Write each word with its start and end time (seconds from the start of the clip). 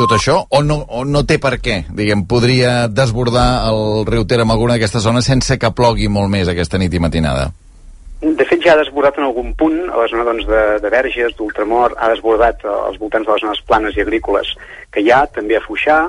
tot 0.00 0.14
això, 0.16 0.36
o 0.48 0.62
no, 0.64 0.78
o 0.88 1.04
no 1.04 1.24
té 1.28 1.36
per 1.42 1.58
què? 1.60 1.82
Diguem, 1.92 2.24
podria 2.28 2.86
desbordar 2.88 3.66
el 3.68 4.06
riu 4.08 4.24
Ter 4.24 4.40
en 4.40 4.52
alguna 4.52 4.76
d'aquestes 4.76 5.04
zones 5.04 5.28
sense 5.28 5.58
que 5.60 5.74
plogui 5.76 6.08
molt 6.08 6.32
més 6.32 6.48
aquesta 6.48 6.80
nit 6.80 6.94
i 6.94 7.02
matinada? 7.02 7.50
De 8.20 8.44
fet, 8.44 8.60
ja 8.64 8.74
ha 8.74 8.80
desbordat 8.80 9.16
en 9.16 9.26
algun 9.26 9.54
punt, 9.56 9.78
a 9.88 9.96
la 9.96 10.06
zona 10.12 10.24
doncs, 10.28 10.44
de, 10.48 10.62
de 10.80 10.88
Verges, 10.92 11.32
d'Ultramor, 11.36 11.94
ha 11.96 12.10
desbordat 12.12 12.64
als 12.68 12.98
voltants 13.00 13.28
de 13.28 13.32
les 13.32 13.44
zones 13.44 13.62
planes 13.68 13.96
i 13.96 14.04
agrícoles 14.04 14.52
que 14.92 15.04
hi 15.04 15.08
ha, 15.12 15.22
també 15.32 15.56
a 15.56 15.62
Fuixà, 15.64 16.02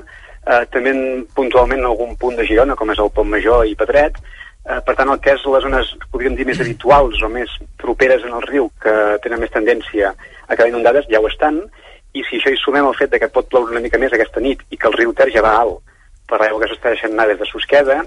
eh, 0.43 0.63
també 0.73 0.95
puntualment 1.35 1.79
en 1.79 1.87
algun 1.91 2.17
punt 2.19 2.35
de 2.39 2.47
Girona, 2.47 2.75
com 2.79 2.91
és 2.91 2.99
el 2.99 3.11
Pont 3.15 3.31
Major 3.31 3.63
i 3.67 3.77
Pedret, 3.79 4.19
eh, 4.19 4.79
per 4.87 4.95
tant, 4.97 5.11
el 5.11 5.21
que 5.23 5.37
és 5.37 5.47
les 5.55 5.67
zones, 5.67 5.93
podríem 6.11 6.35
dir, 6.35 6.47
més 6.47 6.59
habituals 6.59 7.23
o 7.23 7.31
més 7.31 7.55
properes 7.79 8.27
en 8.27 8.35
el 8.39 8.43
riu, 8.49 8.67
que 8.83 8.97
tenen 9.23 9.39
més 9.43 9.55
tendència 9.55 10.11
a 10.11 10.55
quedar 10.55 10.67
inundades, 10.73 11.07
ja 11.11 11.23
ho 11.23 11.31
estan, 11.31 11.63
i 12.13 12.23
si 12.27 12.39
això 12.39 12.51
hi 12.51 12.59
sumem 12.59 12.87
el 12.87 12.97
fet 12.99 13.11
de 13.13 13.19
que 13.21 13.31
pot 13.31 13.47
ploure 13.49 13.71
una 13.71 13.83
mica 13.83 13.99
més 14.01 14.13
aquesta 14.13 14.43
nit 14.43 14.63
i 14.69 14.77
que 14.77 14.89
el 14.89 14.97
riu 14.99 15.13
Ter 15.15 15.29
ja 15.31 15.43
va 15.45 15.55
alt 15.61 15.79
per 16.27 16.39
l'aigua 16.39 16.63
que 16.63 16.71
s'està 16.71 16.91
deixant 16.93 17.15
anar 17.15 17.27
des 17.29 17.39
de 17.39 17.47
Susqueda, 17.49 18.01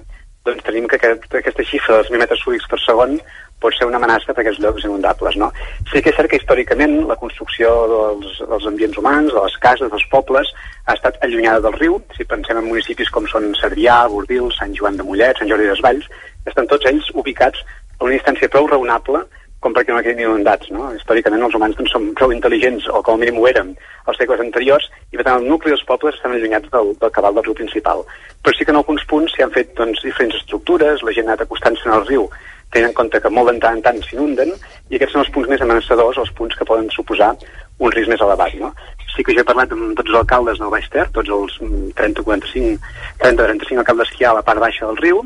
doncs 0.45 0.65
tenim 0.65 0.87
que 0.89 0.97
aquest, 0.97 1.25
aquesta 1.41 1.65
xifra 1.65 1.99
dels 1.99 2.11
1.000 2.13 2.21
metres 2.21 2.45
cúbics 2.45 2.69
per 2.69 2.79
segon 2.83 3.19
pot 3.65 3.77
ser 3.77 3.87
una 3.89 3.97
amenaça 4.01 4.33
per 4.33 4.43
aquests 4.43 4.61
llocs 4.61 4.85
inundables. 4.85 5.37
No? 5.41 5.51
Sí 5.91 6.03
que 6.03 6.13
és 6.13 6.19
cert 6.19 6.29
que 6.31 6.41
històricament 6.41 6.99
la 7.09 7.17
construcció 7.21 7.71
dels, 7.93 8.41
dels 8.51 8.67
ambients 8.69 8.99
humans, 9.01 9.33
de 9.33 9.45
les 9.47 9.57
cases, 9.63 9.93
dels 9.93 10.09
pobles, 10.13 10.51
ha 10.85 10.97
estat 10.99 11.17
allunyada 11.25 11.63
del 11.65 11.79
riu. 11.79 11.97
Si 12.17 12.29
pensem 12.29 12.61
en 12.61 12.69
municipis 12.69 13.13
com 13.15 13.29
són 13.31 13.53
Cervià, 13.61 14.03
Bordils, 14.13 14.59
Sant 14.61 14.77
Joan 14.77 15.01
de 15.01 15.07
Mollet, 15.09 15.41
Sant 15.41 15.49
Jordi 15.53 15.71
Desvalls, 15.71 16.11
estan 16.45 16.69
tots 16.69 16.91
ells 16.91 17.09
ubicats 17.15 17.65
a 17.97 18.05
una 18.05 18.17
distància 18.19 18.51
prou 18.53 18.69
raonable 18.69 19.25
com 19.65 19.73
perquè 19.73 19.95
no 19.95 20.03
quedin 20.05 20.27
inundats. 20.27 20.71
No? 20.75 20.91
Històricament 20.99 21.47
els 21.47 21.57
humans 21.57 21.77
doncs, 21.79 21.93
som 21.95 22.11
prou 22.19 22.33
intel·ligents, 22.35 22.87
o 22.93 23.01
com 23.05 23.17
a 23.17 23.23
mínim 23.23 23.41
ho 23.41 23.49
érem, 23.49 23.73
als 24.05 24.21
segles 24.21 24.43
anteriors, 24.45 24.91
i 25.11 25.17
per 25.17 25.25
tant 25.27 25.41
el 25.41 25.49
nucli 25.49 25.73
dels 25.73 25.85
pobles 25.89 26.19
estan 26.19 26.37
allunyats 26.37 26.71
del, 26.73 26.93
del 27.01 27.15
cabal 27.15 27.39
del 27.39 27.49
riu 27.49 27.57
principal. 27.57 28.05
Però 28.45 28.53
sí 28.55 28.67
que 28.67 28.75
en 28.75 28.81
alguns 28.83 29.07
punts 29.09 29.33
s'hi 29.33 29.47
han 29.47 29.55
fet 29.55 29.73
doncs, 29.79 30.03
diferents 30.05 30.37
estructures, 30.43 31.03
la 31.03 31.15
gent 31.17 31.31
ha 31.31 31.35
anat 31.35 31.47
acostant-se 31.47 31.89
al 31.89 32.05
riu, 32.05 32.29
tenint 32.75 32.91
en 32.91 32.97
compte 32.99 33.21
que 33.23 33.31
molt 33.33 33.53
de 33.53 33.61
tant 33.63 33.79
en 33.79 33.85
tant 33.87 34.03
s'inunden, 34.05 34.53
i 34.91 34.99
aquests 34.99 35.17
són 35.17 35.25
els 35.25 35.33
punts 35.33 35.49
més 35.49 35.63
amenaçadors, 35.65 36.21
els 36.21 36.35
punts 36.37 36.59
que 36.59 36.69
poden 36.69 36.91
suposar 36.93 37.33
un 37.79 37.95
risc 37.95 38.11
més 38.11 38.23
elevat. 38.23 38.59
No? 38.61 38.75
Sí 39.15 39.25
que 39.25 39.35
jo 39.35 39.45
he 39.45 39.49
parlat 39.49 39.73
amb 39.73 39.95
tots 39.97 40.11
els 40.11 40.21
alcaldes 40.21 40.61
del 40.61 40.73
Baix 40.75 40.91
Ter, 40.93 41.07
tots 41.15 41.33
els 41.33 41.57
30-45, 42.01 42.77
30-35 43.23 43.83
alcaldes 43.85 44.11
que 44.13 44.23
hi 44.23 44.29
ha 44.29 44.35
a 44.35 44.41
la 44.41 44.47
part 44.47 44.61
baixa 44.63 44.91
del 44.91 45.01
riu, 45.01 45.23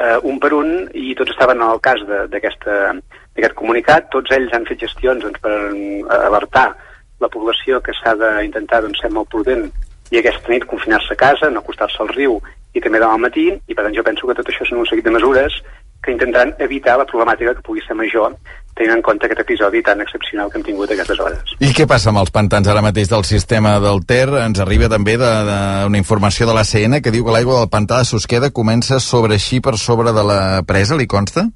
eh, 0.00 0.16
un 0.24 0.40
per 0.40 0.52
un, 0.56 0.72
i 0.96 1.14
tots 1.18 1.34
estaven 1.34 1.62
al 1.62 1.82
cas 1.84 2.02
d'aquest 3.36 3.56
comunicat. 3.58 4.10
Tots 4.12 4.34
ells 4.36 4.52
han 4.56 4.66
fet 4.68 4.82
gestions 4.82 5.24
doncs, 5.24 5.40
per 5.44 5.54
alertar 6.18 6.70
la 7.20 7.30
població 7.32 7.80
que 7.80 7.94
s'ha 7.96 8.16
d'intentar 8.18 8.82
doncs, 8.84 9.00
ser 9.00 9.12
molt 9.12 9.30
prudent 9.32 9.68
i 10.10 10.20
aquesta 10.20 10.52
nit 10.52 10.66
confinar-se 10.68 11.14
a 11.14 11.18
casa, 11.18 11.50
no 11.50 11.62
acostar-se 11.62 12.02
al 12.02 12.12
riu 12.14 12.38
i 12.76 12.82
també 12.82 13.00
demà 13.00 13.16
al 13.16 13.24
matí, 13.24 13.48
i 13.48 13.74
per 13.74 13.86
tant 13.86 13.96
jo 13.96 14.04
penso 14.04 14.28
que 14.28 14.36
tot 14.36 14.48
això 14.52 14.66
són 14.68 14.82
un 14.82 14.88
seguit 14.88 15.06
de 15.06 15.14
mesures 15.14 15.54
que 16.04 16.12
intentaran 16.12 16.52
evitar 16.62 16.98
la 17.00 17.06
problemàtica 17.08 17.54
que 17.56 17.64
pugui 17.64 17.82
ser 17.82 17.96
major 17.96 18.36
tenint 18.76 18.98
en 18.98 19.02
compte 19.02 19.24
aquest 19.24 19.40
episodi 19.40 19.80
tan 19.82 20.02
excepcional 20.04 20.50
que 20.52 20.58
hem 20.60 20.64
tingut 20.66 20.90
aquestes 20.92 21.18
hores. 21.18 21.54
I 21.64 21.72
què 21.72 21.86
passa 21.88 22.10
amb 22.12 22.20
els 22.20 22.30
pantans 22.30 22.68
ara 22.68 22.84
mateix 22.84 23.08
del 23.08 23.24
sistema 23.24 23.78
del 23.80 24.04
Ter? 24.04 24.28
Ens 24.42 24.60
arriba 24.60 24.90
també 24.92 25.16
d'una 25.16 25.96
informació 25.96 26.46
de 26.46 26.54
la 26.54 26.66
CN 26.68 27.00
que 27.00 27.14
diu 27.14 27.24
que 27.24 27.32
l'aigua 27.32 27.62
del 27.62 27.72
pantà 27.72 28.02
de 28.02 28.10
Susqueda 28.10 28.52
comença 28.52 29.00
sobre 29.00 29.40
així 29.40 29.62
per 29.64 29.78
sobre 29.80 30.12
de 30.12 30.26
la 30.28 30.40
presa, 30.68 31.00
li 31.00 31.08
consta? 31.08 31.48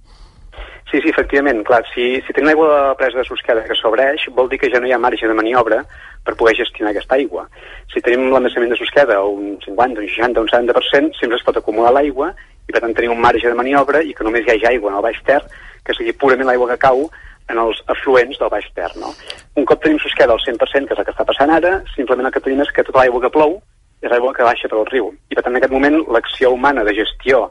Sí, 0.90 0.98
sí, 1.00 1.08
efectivament. 1.08 1.62
Clar, 1.66 1.84
si, 1.94 2.16
si 2.26 2.34
tenim 2.34 2.50
aigua 2.50 2.96
presa 2.98 3.20
de 3.20 3.24
Susqueda 3.28 3.62
que 3.62 3.76
sobreix, 3.78 4.24
vol 4.34 4.48
dir 4.50 4.58
que 4.58 4.70
ja 4.72 4.80
no 4.82 4.88
hi 4.88 4.94
ha 4.94 4.98
marge 4.98 5.28
de 5.28 5.36
maniobra 5.38 5.84
per 6.26 6.34
poder 6.34 6.56
gestionar 6.58 6.90
aquesta 6.90 7.14
aigua. 7.14 7.44
Si 7.92 8.02
tenim 8.02 8.26
l'embassament 8.32 8.74
de 8.74 8.78
Susqueda 8.80 9.20
un 9.22 9.54
50, 9.62 10.02
un 10.02 10.10
60, 10.16 10.42
un 10.42 10.50
70%, 10.50 11.14
sempre 11.20 11.38
es 11.38 11.46
pot 11.46 11.60
acumular 11.60 11.94
l'aigua 11.94 12.32
i 12.66 12.74
per 12.74 12.82
tant 12.82 12.94
tenim 12.96 13.14
un 13.14 13.22
marge 13.22 13.46
de 13.46 13.58
maniobra 13.58 14.02
i 14.02 14.14
que 14.14 14.26
només 14.26 14.46
hi 14.46 14.56
hagi 14.56 14.66
aigua 14.72 14.90
en 14.90 14.98
el 14.98 15.06
Baix 15.06 15.22
Ter, 15.26 15.40
que 15.86 15.94
sigui 15.94 16.16
purament 16.18 16.50
l'aigua 16.50 16.72
que 16.72 16.80
cau 16.82 17.06
en 17.50 17.62
els 17.62 17.78
afluents 17.94 18.42
del 18.42 18.50
Baix 18.50 18.66
Ter. 18.74 18.90
No? 18.98 19.14
Un 19.58 19.70
cop 19.70 19.82
tenim 19.82 20.02
Susqueda 20.02 20.34
al 20.34 20.42
100%, 20.42 20.90
que 20.90 20.94
és 20.94 21.02
el 21.02 21.06
que 21.06 21.14
està 21.14 21.26
passant 21.26 21.54
ara, 21.54 21.78
simplement 21.94 22.26
el 22.26 22.34
que 22.34 22.42
tenim 22.42 22.66
és 22.66 22.74
que 22.74 22.86
tota 22.86 23.04
l'aigua 23.04 23.22
que 23.22 23.34
plou 23.38 23.60
és 24.02 24.10
aigua 24.10 24.34
que 24.34 24.46
baixa 24.46 24.70
pel 24.72 24.86
riu. 24.90 25.10
I 25.30 25.38
per 25.38 25.46
tant 25.46 25.54
en 25.54 25.62
aquest 25.62 25.74
moment 25.74 26.02
l'acció 26.10 26.50
humana 26.56 26.82
de 26.82 26.98
gestió 26.98 27.46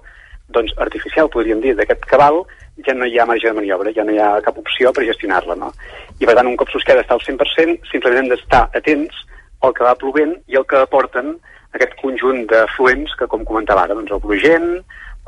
doncs, 0.56 0.74
artificial, 0.86 1.30
podríem 1.32 1.62
dir, 1.64 1.76
d'aquest 1.78 2.06
cabal, 2.10 2.44
ja 2.86 2.96
no 2.96 3.08
hi 3.08 3.20
ha 3.20 3.28
marge 3.28 3.48
de 3.48 3.56
maniobra, 3.58 3.94
ja 3.96 4.06
no 4.08 4.14
hi 4.16 4.20
ha 4.22 4.30
cap 4.46 4.58
opció 4.58 4.94
per 4.96 5.06
gestionar-la, 5.08 5.56
no? 5.60 5.72
I 6.20 6.26
per 6.26 6.36
tant, 6.38 6.48
un 6.48 6.58
cop 6.60 6.72
Susqueda 6.74 7.04
està 7.04 7.18
al 7.18 7.26
100%, 7.26 7.90
simplement 7.92 8.24
hem 8.24 8.32
d'estar 8.34 8.66
atents 8.78 9.24
al 9.66 9.76
que 9.76 9.86
va 9.86 9.98
plovent 10.00 10.36
i 10.48 10.60
el 10.60 10.66
que 10.70 10.80
aporten 10.80 11.36
aquest 11.76 11.96
conjunt 12.02 12.46
d'afluents 12.50 13.14
que, 13.20 13.28
com 13.30 13.46
comentava 13.46 13.86
ara, 13.86 13.98
doncs 13.98 14.16
el 14.16 14.24
Brugent, 14.24 14.70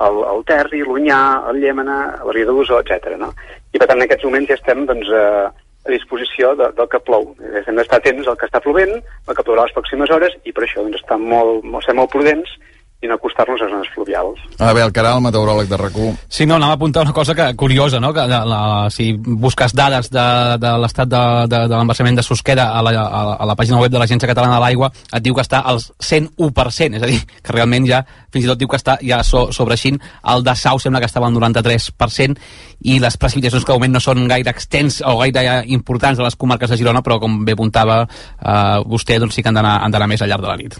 el, 0.01 0.21
el 0.33 0.45
Terri, 0.49 0.81
l'Unyà, 0.85 1.21
el 1.51 1.59
Llémena, 1.61 1.97
la 2.25 2.35
Ria 2.35 2.47
d'Usó, 2.47 2.79
etc. 2.81 3.13
No? 3.19 3.31
I 3.71 3.77
per 3.77 3.87
tant, 3.87 3.99
en 3.99 4.07
aquests 4.07 4.25
moments 4.25 4.49
ja 4.49 4.57
estem 4.57 4.85
doncs, 4.89 5.11
a, 5.13 5.51
a 5.85 5.93
disposició 5.93 6.55
de, 6.57 6.71
del 6.77 6.89
que 6.89 7.01
plou. 7.05 7.29
Hem 7.61 7.77
d'estar 7.77 8.01
atents 8.01 8.27
al 8.27 8.39
que 8.39 8.49
està 8.49 8.63
plovent, 8.63 8.97
el 8.97 9.37
que 9.37 9.45
plourà 9.45 9.67
les 9.67 9.75
pròximes 9.77 10.13
hores, 10.15 10.37
i 10.47 10.55
per 10.55 10.65
això 10.65 10.81
doncs, 10.81 11.03
estar 11.03 11.19
molt, 11.21 11.67
molt, 11.67 11.93
molt 11.99 12.13
prudents 12.15 12.57
i 13.01 13.09
no 13.09 13.16
acostar-nos 13.17 13.62
a 13.62 13.69
zones 13.69 13.89
fluvials. 13.95 14.39
A 14.59 14.72
veure, 14.75 14.85
el 14.85 14.94
Caral, 14.94 15.22
meteoròleg 15.25 15.69
de 15.69 15.78
rac 15.79 15.97
Sí, 16.29 16.45
no, 16.45 16.56
anava 16.56 16.73
a 16.73 16.78
apuntar 16.78 17.01
una 17.03 17.13
cosa 17.13 17.34
que, 17.35 17.47
curiosa, 17.56 18.00
no? 18.00 18.13
que 18.13 18.25
la, 18.28 18.44
la, 18.45 18.89
si 18.94 19.13
busques 19.17 19.73
dades 19.73 20.12
de, 20.13 20.25
de 20.62 20.73
l'estat 20.84 21.09
de, 21.09 21.23
de, 21.50 21.63
de 21.67 21.75
l'embassament 21.75 22.19
de 22.19 22.23
Susqueda 22.23 22.69
a 22.78 22.84
la, 22.85 22.94
a, 23.01 23.22
a 23.41 23.45
la 23.50 23.56
pàgina 23.57 23.81
web 23.81 23.91
de 23.91 24.00
l'Agència 24.00 24.29
Catalana 24.29 24.59
de 24.59 24.61
l'Aigua, 24.66 24.91
et 25.11 25.23
diu 25.25 25.35
que 25.35 25.41
està 25.41 25.63
al 25.66 25.81
101%, 25.81 27.00
és 27.00 27.03
a 27.03 27.09
dir, 27.09 27.19
que 27.41 27.56
realment 27.56 27.90
ja, 27.90 28.03
fins 28.31 28.45
i 28.45 28.51
tot 28.51 28.61
diu 28.61 28.69
que 28.69 28.78
està 28.78 29.00
ja 29.01 29.23
so, 29.25 29.47
sobreixint, 29.51 29.97
el 30.35 30.45
de 30.45 30.56
Sau 30.56 30.79
sembla 30.79 31.01
que 31.01 31.09
estava 31.09 31.28
al 31.28 31.34
93%, 31.34 32.38
i 32.81 32.97
les 33.01 33.17
precipitacions 33.17 33.66
que 33.66 33.72
de 33.72 33.78
moment 33.78 33.97
no 33.97 34.01
són 34.01 34.23
gaire 34.29 34.50
extens 34.53 35.01
o 35.06 35.17
gaire 35.22 35.61
importants 35.73 36.19
a 36.19 36.25
les 36.25 36.38
comarques 36.38 36.69
de 36.72 36.78
Girona, 36.79 37.03
però 37.06 37.19
com 37.22 37.41
bé 37.45 37.53
apuntava 37.57 38.01
eh, 38.06 38.78
vostè, 38.90 39.19
doncs 39.22 39.38
sí 39.38 39.44
que 39.44 39.51
han 39.51 39.59
d'anar 39.59 40.07
més 40.09 40.22
al 40.22 40.31
llarg 40.31 40.45
de 40.45 40.50
la 40.50 40.57
nit. 40.57 40.78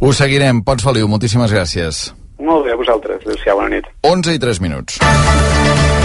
Ho 0.00 0.12
seguirem. 0.16 0.62
Pons 0.64 0.84
Feliu, 0.84 1.08
moltíssimes 1.08 1.49
gràcies. 1.52 2.10
Molt 2.40 2.64
bé, 2.64 2.72
a 2.72 2.80
vosaltres. 2.80 3.22
Adéu-siau, 3.26 3.60
bona 3.60 3.76
nit. 3.76 3.90
11 4.02 4.36
i 4.38 4.42
3 4.42 4.62
minuts. 4.64 5.99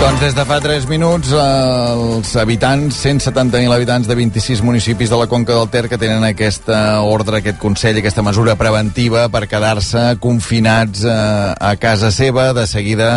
Doncs 0.00 0.22
des 0.22 0.32
de 0.32 0.44
fa 0.48 0.56
3 0.64 0.86
minuts 0.88 1.28
els 1.36 2.30
habitants, 2.40 2.96
170.000 3.04 3.68
habitants 3.74 4.06
de 4.08 4.14
26 4.16 4.62
municipis 4.64 5.10
de 5.12 5.18
la 5.20 5.26
Conca 5.28 5.52
del 5.52 5.68
Ter 5.68 5.90
que 5.92 5.98
tenen 6.00 6.24
aquesta 6.24 7.02
ordre, 7.04 7.42
aquest 7.42 7.58
consell, 7.60 7.98
aquesta 8.00 8.24
mesura 8.24 8.54
preventiva 8.56 9.26
per 9.28 9.42
quedar-se 9.44 10.14
confinats 10.24 11.04
a, 11.04 11.12
eh, 11.12 11.54
a 11.68 11.74
casa 11.76 12.08
seva. 12.16 12.54
De 12.56 12.64
seguida 12.66 13.10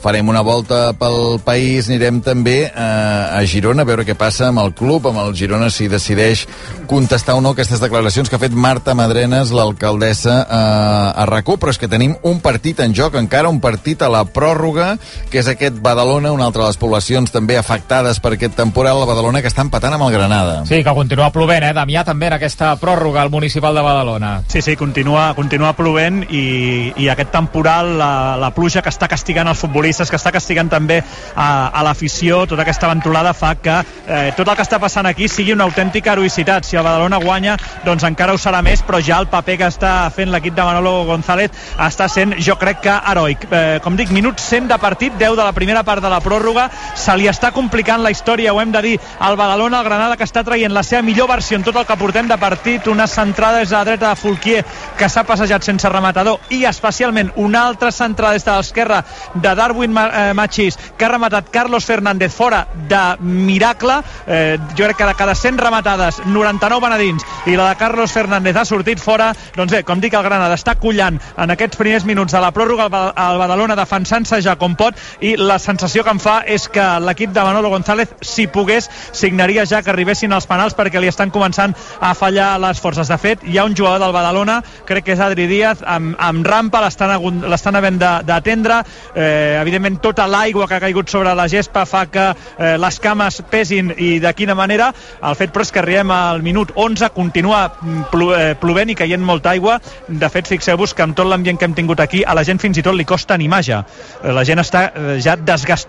farem 0.00 0.32
una 0.32 0.40
volta 0.40 0.94
pel 0.96 1.42
país, 1.44 1.90
anirem 1.92 2.22
també 2.24 2.72
a, 2.72 2.88
eh, 2.88 3.42
a 3.42 3.44
Girona 3.44 3.84
a 3.84 3.90
veure 3.92 4.08
què 4.08 4.16
passa 4.16 4.48
amb 4.48 4.64
el 4.64 4.72
club, 4.72 5.10
amb 5.12 5.20
el 5.26 5.36
Girona 5.36 5.68
si 5.68 5.88
decideix 5.92 6.46
contestar 6.88 7.36
o 7.36 7.44
no 7.44 7.52
aquestes 7.52 7.84
declaracions 7.84 8.30
que 8.30 8.40
ha 8.40 8.42
fet 8.42 8.56
Marta 8.56 8.96
Madrenes, 8.96 9.52
l'alcaldessa 9.52 10.40
a, 10.40 10.64
eh, 10.64 11.20
a 11.20 11.28
RACó, 11.28 11.58
però 11.60 11.68
és 11.68 11.78
que 11.78 11.92
tenim 11.92 12.16
un 12.22 12.40
partit 12.40 12.80
en 12.80 12.96
joc 12.96 13.20
encara, 13.20 13.52
un 13.52 13.60
partit 13.60 14.00
a 14.00 14.08
la 14.08 14.24
pròrroga, 14.24 14.96
que 15.28 15.44
és 15.44 15.46
aquest 15.46 15.76
Badalona 15.84 16.29
una 16.32 16.46
altra 16.46 16.64
de 16.64 16.70
les 16.70 16.78
poblacions 16.80 17.32
també 17.32 17.56
afectades 17.58 18.20
per 18.20 18.34
aquest 18.34 18.56
temporal, 18.58 18.98
la 19.00 19.08
Badalona, 19.08 19.42
que 19.42 19.50
està 19.50 19.64
empatant 19.66 19.94
amb 19.96 20.06
el 20.06 20.14
Granada. 20.14 20.60
Sí, 20.66 20.82
que 20.84 20.94
continua 20.94 21.30
plovent, 21.34 21.64
eh, 21.68 21.72
Damià, 21.76 22.04
també 22.04 22.30
en 22.30 22.36
aquesta 22.38 22.72
pròrroga 22.80 23.22
al 23.22 23.30
municipal 23.30 23.74
de 23.74 23.84
Badalona. 23.84 24.32
Sí, 24.48 24.62
sí, 24.62 24.76
continua, 24.76 25.30
continua 25.34 25.72
plovent 25.76 26.22
i, 26.28 26.92
i 26.96 27.08
aquest 27.12 27.32
temporal, 27.34 27.96
la, 27.98 28.12
la 28.40 28.52
pluja 28.54 28.82
que 28.82 28.92
està 28.92 29.08
castigant 29.08 29.48
els 29.50 29.60
futbolistes, 29.60 30.10
que 30.10 30.18
està 30.18 30.32
castigant 30.34 30.70
també 30.70 31.00
a, 31.00 31.48
a 31.68 31.84
l'afició, 31.86 32.44
tota 32.50 32.62
aquesta 32.66 32.90
ventrolada 32.90 33.34
fa 33.34 33.54
que 33.60 33.76
eh, 33.80 34.32
tot 34.36 34.48
el 34.48 34.56
que 34.56 34.66
està 34.66 34.80
passant 34.82 35.08
aquí 35.08 35.28
sigui 35.28 35.54
una 35.54 35.66
autèntica 35.68 36.14
heroïcitat. 36.14 36.66
Si 36.66 36.78
el 36.78 36.86
Badalona 36.86 37.20
guanya, 37.22 37.56
doncs 37.84 38.04
encara 38.08 38.34
ho 38.34 38.40
serà 38.40 38.62
més, 38.66 38.84
però 38.86 39.00
ja 39.04 39.20
el 39.20 39.28
paper 39.32 39.58
que 39.60 39.70
està 39.70 39.94
fent 40.14 40.32
l'equip 40.32 40.56
de 40.56 40.66
Manolo 40.66 41.04
González 41.08 41.50
està 41.80 42.08
sent, 42.10 42.36
jo 42.40 42.56
crec 42.60 42.82
que 42.86 42.96
heroic. 43.12 43.46
Eh, 43.50 43.78
com 43.84 43.96
dic, 43.98 44.12
minut 44.14 44.40
100 44.40 44.70
de 44.70 44.78
partit, 44.80 45.16
10 45.20 45.36
de 45.38 45.46
la 45.46 45.54
primera 45.56 45.82
part 45.86 46.02
de 46.02 46.12
la 46.12 46.19
pròrroga. 46.20 46.68
Se 46.96 47.14
li 47.16 47.28
està 47.30 47.50
complicant 47.54 48.02
la 48.02 48.12
història, 48.12 48.52
ho 48.54 48.60
hem 48.60 48.72
de 48.72 48.82
dir, 48.84 48.94
al 49.18 49.36
Badalona, 49.36 49.80
el 49.80 49.88
Granada, 49.88 50.16
que 50.16 50.26
està 50.28 50.44
traient 50.44 50.72
la 50.74 50.82
seva 50.86 51.02
millor 51.02 51.28
versió 51.30 51.58
en 51.58 51.64
tot 51.66 51.76
el 51.76 51.86
que 51.86 51.98
portem 52.00 52.28
de 52.28 52.38
partit. 52.40 52.86
Una 52.90 53.06
centrada 53.10 53.62
és 53.62 53.72
a 53.72 53.80
la 53.80 53.88
dreta 53.90 54.10
de 54.10 54.20
Fulquier, 54.20 54.64
que 54.98 55.08
s'ha 55.08 55.24
passejat 55.28 55.64
sense 55.66 55.88
rematador, 55.88 56.40
i 56.50 56.64
especialment 56.68 57.32
una 57.36 57.64
altra 57.66 57.92
centrada 57.92 58.34
des 58.38 58.44
de 58.44 58.56
l'esquerra 58.56 59.02
de 59.34 59.54
Darwin 59.54 59.96
eh, 59.96 60.32
Machís, 60.34 60.78
que 60.96 61.04
ha 61.04 61.12
rematat 61.12 61.50
Carlos 61.50 61.84
Fernández 61.84 62.34
fora 62.34 62.66
de 62.88 63.02
miracle. 63.20 64.00
Eh, 64.26 64.58
jo 64.76 64.84
crec 64.84 64.96
que 65.00 65.10
de 65.10 65.14
cada 65.14 65.34
100 65.34 65.58
rematades, 65.58 66.20
99 66.26 66.80
van 66.80 66.96
a 66.96 67.00
dins, 67.00 67.24
i 67.46 67.56
la 67.56 67.70
de 67.70 67.76
Carlos 67.76 68.12
Fernández 68.12 68.56
ha 68.56 68.64
sortit 68.64 69.00
fora. 69.00 69.32
Doncs 69.56 69.72
bé, 69.72 69.84
com 69.84 70.00
dic, 70.00 70.14
el 70.14 70.26
Granada 70.26 70.58
està 70.58 70.76
collant 70.80 71.18
en 71.36 71.54
aquests 71.54 71.78
primers 71.80 72.04
minuts 72.04 72.34
de 72.34 72.40
la 72.42 72.52
pròrroga 72.54 72.88
el 72.90 73.38
Badalona 73.40 73.76
defensant-se 73.78 74.40
ja 74.44 74.56
com 74.60 74.74
pot 74.78 74.98
i 75.24 75.34
la 75.40 75.58
sensació 75.62 76.04
que 76.04 76.09
que 76.10 76.16
em 76.16 76.18
fa 76.18 76.40
és 76.42 76.64
que 76.66 76.84
l'equip 77.04 77.30
de 77.30 77.42
Manolo 77.44 77.68
González, 77.70 78.08
si 78.20 78.48
pogués, 78.50 78.88
signaria 79.14 79.62
ja 79.68 79.78
que 79.82 79.92
arribessin 79.92 80.32
els 80.34 80.46
penals 80.50 80.74
perquè 80.74 80.98
li 80.98 81.06
estan 81.06 81.30
començant 81.30 81.70
a 82.02 82.10
fallar 82.18 82.56
les 82.58 82.80
forces. 82.82 83.06
De 83.06 83.18
fet, 83.20 83.44
hi 83.46 83.58
ha 83.58 83.64
un 83.68 83.76
jugador 83.78 84.00
del 84.02 84.14
Badalona, 84.16 84.56
crec 84.88 85.06
que 85.06 85.14
és 85.14 85.22
Adri 85.22 85.46
Díaz, 85.46 85.84
amb, 85.86 86.16
amb 86.18 86.46
rampa, 86.46 86.80
l'estan 86.82 87.78
havent 87.78 88.00
d'atendre. 88.26 88.80
Eh, 89.14 89.60
evidentment, 89.60 90.00
tota 90.02 90.26
l'aigua 90.26 90.66
que 90.66 90.80
ha 90.80 90.82
caigut 90.82 91.12
sobre 91.12 91.34
la 91.38 91.46
gespa 91.48 91.84
fa 91.86 92.06
que 92.10 92.26
eh, 92.32 92.74
les 92.80 92.98
cames 92.98 93.38
pesin 93.50 93.94
i 93.96 94.18
de 94.18 94.34
quina 94.34 94.58
manera. 94.58 94.90
El 95.22 95.38
fet, 95.38 95.54
però, 95.54 95.62
és 95.62 95.70
que 95.70 95.82
arribem 95.84 96.10
al 96.10 96.42
minut 96.42 96.74
11, 96.74 97.12
continua 97.14 97.62
plo, 98.10 98.32
eh, 98.34 98.56
plovent 98.58 98.90
i 98.90 98.98
caient 98.98 99.22
molta 99.22 99.54
aigua. 99.54 99.78
De 100.08 100.32
fet, 100.32 100.50
fixeu-vos 100.50 100.96
que 100.96 101.06
amb 101.06 101.14
tot 101.14 101.30
l'ambient 101.30 101.60
que 101.60 101.70
hem 101.70 101.78
tingut 101.78 102.02
aquí, 102.02 102.24
a 102.26 102.34
la 102.34 102.42
gent 102.42 102.58
fins 102.58 102.82
i 102.82 102.86
tot 102.86 102.98
li 102.98 103.06
costa 103.06 103.38
animar 103.38 103.62
ja. 103.62 103.84
Eh, 104.24 104.34
la 104.34 104.46
gent 104.48 104.58
està 104.66 104.88
eh, 104.90 105.16
ja 105.22 105.38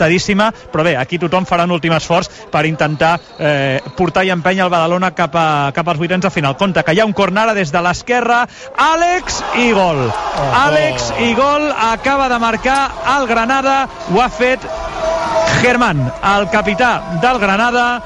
desgastadíssima, 0.02 0.52
però 0.72 0.84
bé, 0.84 0.96
aquí 0.98 1.20
tothom 1.20 1.46
farà 1.46 1.66
un 1.66 1.76
últim 1.76 1.94
esforç 1.94 2.30
per 2.52 2.66
intentar 2.66 3.20
eh, 3.38 3.80
portar 3.98 4.26
i 4.26 4.32
empènyer 4.34 4.66
el 4.66 4.72
Badalona 4.74 5.12
cap, 5.16 5.36
a, 5.36 5.72
cap 5.76 5.88
als 5.88 6.00
vuitens 6.00 6.24
de 6.24 6.32
final. 6.34 6.58
Compte 6.58 6.84
que 6.84 6.94
hi 6.94 7.02
ha 7.02 7.06
un 7.06 7.14
corner 7.14 7.44
ara 7.46 7.54
des 7.58 7.72
de 7.72 7.82
l'esquerra, 7.82 8.46
Àlex 8.78 9.42
i 9.62 9.72
gol. 9.76 10.08
Oh, 10.10 10.48
Àlex 10.66 11.12
i 11.22 11.34
gol 11.38 11.70
acaba 11.72 12.30
de 12.30 12.40
marcar 12.40 12.80
el 13.18 13.28
Granada, 13.28 13.88
ho 14.12 14.22
ha 14.22 14.30
fet 14.30 14.66
Germán, 15.62 16.08
el 16.36 16.50
capità 16.50 17.20
del 17.22 17.40
Granada, 17.40 18.02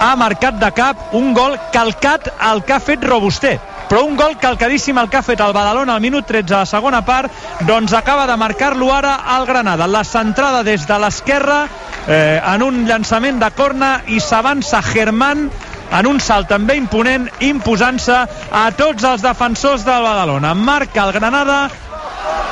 ha 0.00 0.14
marcat 0.18 0.58
de 0.58 0.72
cap 0.74 1.14
un 1.14 1.32
gol 1.34 1.54
calcat 1.72 2.32
al 2.40 2.64
que 2.64 2.74
ha 2.74 2.82
fet 2.82 3.04
Robuster 3.04 3.58
però 3.94 4.08
un 4.10 4.16
gol 4.18 4.32
calcadíssim 4.42 4.96
el 4.98 5.06
que 5.06 5.20
ha 5.20 5.22
fet 5.22 5.38
el 5.38 5.52
Badalona 5.54 5.94
al 5.94 6.00
minut 6.02 6.26
13 6.26 6.48
de 6.48 6.56
la 6.56 6.66
segona 6.66 7.04
part 7.06 7.30
doncs 7.62 7.92
acaba 7.94 8.24
de 8.26 8.34
marcar-lo 8.34 8.88
ara 8.90 9.12
al 9.36 9.46
Granada 9.46 9.86
la 9.86 10.02
centrada 10.02 10.64
des 10.66 10.82
de 10.88 10.96
l'esquerra 10.98 11.60
eh, 12.08 12.42
en 12.42 12.64
un 12.66 12.80
llançament 12.88 13.38
de 13.38 13.52
corna 13.54 13.92
i 14.10 14.18
s'avança 14.18 14.82
Germán 14.82 15.46
en 15.94 16.08
un 16.10 16.18
salt 16.18 16.50
també 16.50 16.74
imponent, 16.74 17.28
imposant-se 17.38 18.16
a 18.50 18.64
tots 18.74 19.04
els 19.06 19.22
defensors 19.22 19.84
del 19.86 20.02
Badalona. 20.02 20.54
Marca 20.58 21.04
el 21.04 21.12
Granada, 21.14 21.68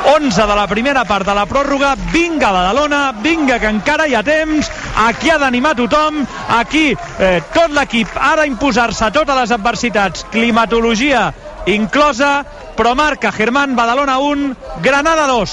11 0.05 0.47
de 0.47 0.55
la 0.57 0.67
primera 0.67 1.05
part 1.05 1.27
de 1.27 1.35
la 1.35 1.45
pròrroga, 1.47 1.95
vinga 2.13 2.51
Badalona, 2.53 3.13
vinga 3.23 3.59
que 3.63 3.71
encara 3.71 4.09
hi 4.09 4.17
ha 4.19 4.23
temps, 4.27 4.71
aquí 5.07 5.31
ha 5.31 5.39
d'animar 5.39 5.77
tothom, 5.79 6.25
aquí 6.59 6.91
eh, 6.93 7.39
tot 7.55 7.71
l'equip. 7.77 8.11
Ha 8.17 8.35
d'imposar-se 8.43 9.07
a 9.07 9.13
totes 9.15 9.39
les 9.39 9.55
adversitats, 9.55 10.27
climatologia 10.35 11.31
inclosa, 11.67 12.45
però 12.77 12.95
marca 12.95 13.31
Germán 13.33 13.77
Badalona 13.77 14.19
1, 14.19 14.57
Granada 14.83 15.27
2. 15.27 15.51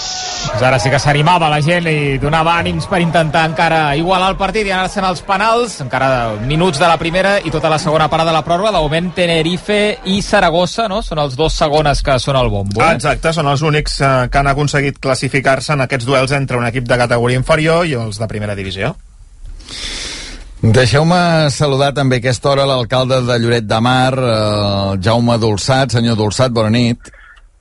Pues 0.52 0.64
ara 0.64 0.80
sí 0.80 0.90
que 0.90 1.00
s'animava 1.00 1.50
la 1.52 1.60
gent 1.62 1.88
i 1.92 2.18
donava 2.22 2.56
ànims 2.60 2.88
per 2.90 3.02
intentar 3.04 3.46
encara 3.50 3.96
igualar 4.00 4.32
el 4.34 4.38
partit 4.40 4.68
i 4.68 4.74
anar-se'n 4.74 5.06
als 5.06 5.22
penals, 5.26 5.80
encara 5.84 6.40
minuts 6.48 6.80
de 6.80 6.88
la 6.88 6.98
primera 6.98 7.38
i 7.44 7.52
tota 7.54 7.70
la 7.70 7.80
segona 7.80 8.10
part 8.10 8.26
de 8.26 8.34
la 8.34 8.44
pròrroga. 8.46 8.72
De 8.74 8.82
moment 8.82 9.12
Tenerife 9.16 10.00
i 10.10 10.22
Saragossa, 10.26 10.88
no? 10.90 11.02
Són 11.06 11.22
els 11.22 11.36
dos 11.38 11.54
segones 11.54 12.02
que 12.06 12.18
són 12.20 12.40
al 12.40 12.50
bombo. 12.50 12.82
Eh? 12.82 12.94
Exacte, 12.96 13.34
són 13.36 13.52
els 13.52 13.62
únics 13.62 14.00
eh, 14.02 14.14
que 14.32 14.42
han 14.42 14.50
aconseguit 14.52 15.00
classificar-se 15.00 15.76
en 15.76 15.86
aquests 15.86 16.08
duels 16.08 16.34
entre 16.38 16.58
un 16.58 16.66
equip 16.70 16.88
de 16.90 16.98
categoria 16.98 17.40
inferior 17.40 17.86
i 17.86 17.98
els 18.00 18.20
de 18.20 18.28
primera 18.32 18.58
divisió. 18.58 18.96
Deixeu-me 20.60 21.48
saludar 21.56 21.94
també 21.96 22.18
a 22.18 22.20
aquesta 22.20 22.50
hora 22.52 22.66
l'alcalde 22.68 23.22
de 23.24 23.36
Lloret 23.40 23.64
de 23.64 23.78
Mar, 23.80 24.12
eh, 24.20 24.98
Jaume 25.00 25.38
Dolçat. 25.40 25.94
Senyor 25.96 26.18
Dolçat, 26.20 26.52
bona 26.52 26.70
nit. 26.70 27.00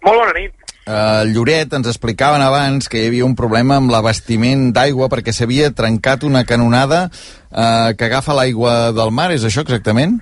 Molt 0.03 0.19
bona 0.19 0.33
nit. 0.35 0.55
Uh, 0.89 1.23
Lloret 1.29 1.75
ens 1.77 1.87
explicaven 1.87 2.43
abans 2.43 2.89
que 2.89 2.99
hi 2.99 3.07
havia 3.11 3.27
un 3.27 3.37
problema 3.37 3.77
amb 3.77 3.93
l'abastiment 3.93 4.71
d'aigua 4.73 5.11
perquè 5.13 5.35
s'havia 5.37 5.69
trencat 5.77 6.25
una 6.25 6.47
canonada 6.49 7.03
uh, 7.13 7.93
que 7.93 8.07
agafa 8.09 8.35
l'aigua 8.35 8.91
del 8.97 9.13
mar, 9.13 9.29
és 9.31 9.45
això 9.45 9.63
exactament? 9.67 10.17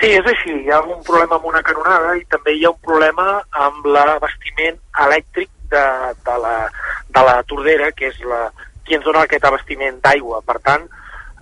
Sí, 0.00 0.10
és 0.10 0.26
així. 0.26 0.56
Hi 0.66 0.72
ha 0.74 0.82
un 0.82 1.04
problema 1.06 1.38
amb 1.38 1.46
una 1.48 1.62
canonada 1.62 2.16
i 2.18 2.26
també 2.28 2.58
hi 2.58 2.66
ha 2.66 2.74
un 2.74 2.82
problema 2.82 3.38
amb 3.68 3.86
l'abastiment 3.86 4.76
elèctric 5.06 5.48
de, 5.70 5.86
de, 6.26 6.36
la, 6.44 6.56
de 7.14 7.24
la 7.30 7.38
tordera, 7.48 7.92
que 7.96 8.10
és 8.10 8.18
la, 8.26 8.48
qui 8.84 8.98
ens 8.98 9.06
dona 9.06 9.22
aquest 9.24 9.46
abastiment 9.48 10.02
d'aigua. 10.02 10.42
Per 10.44 10.58
tant, 10.66 10.90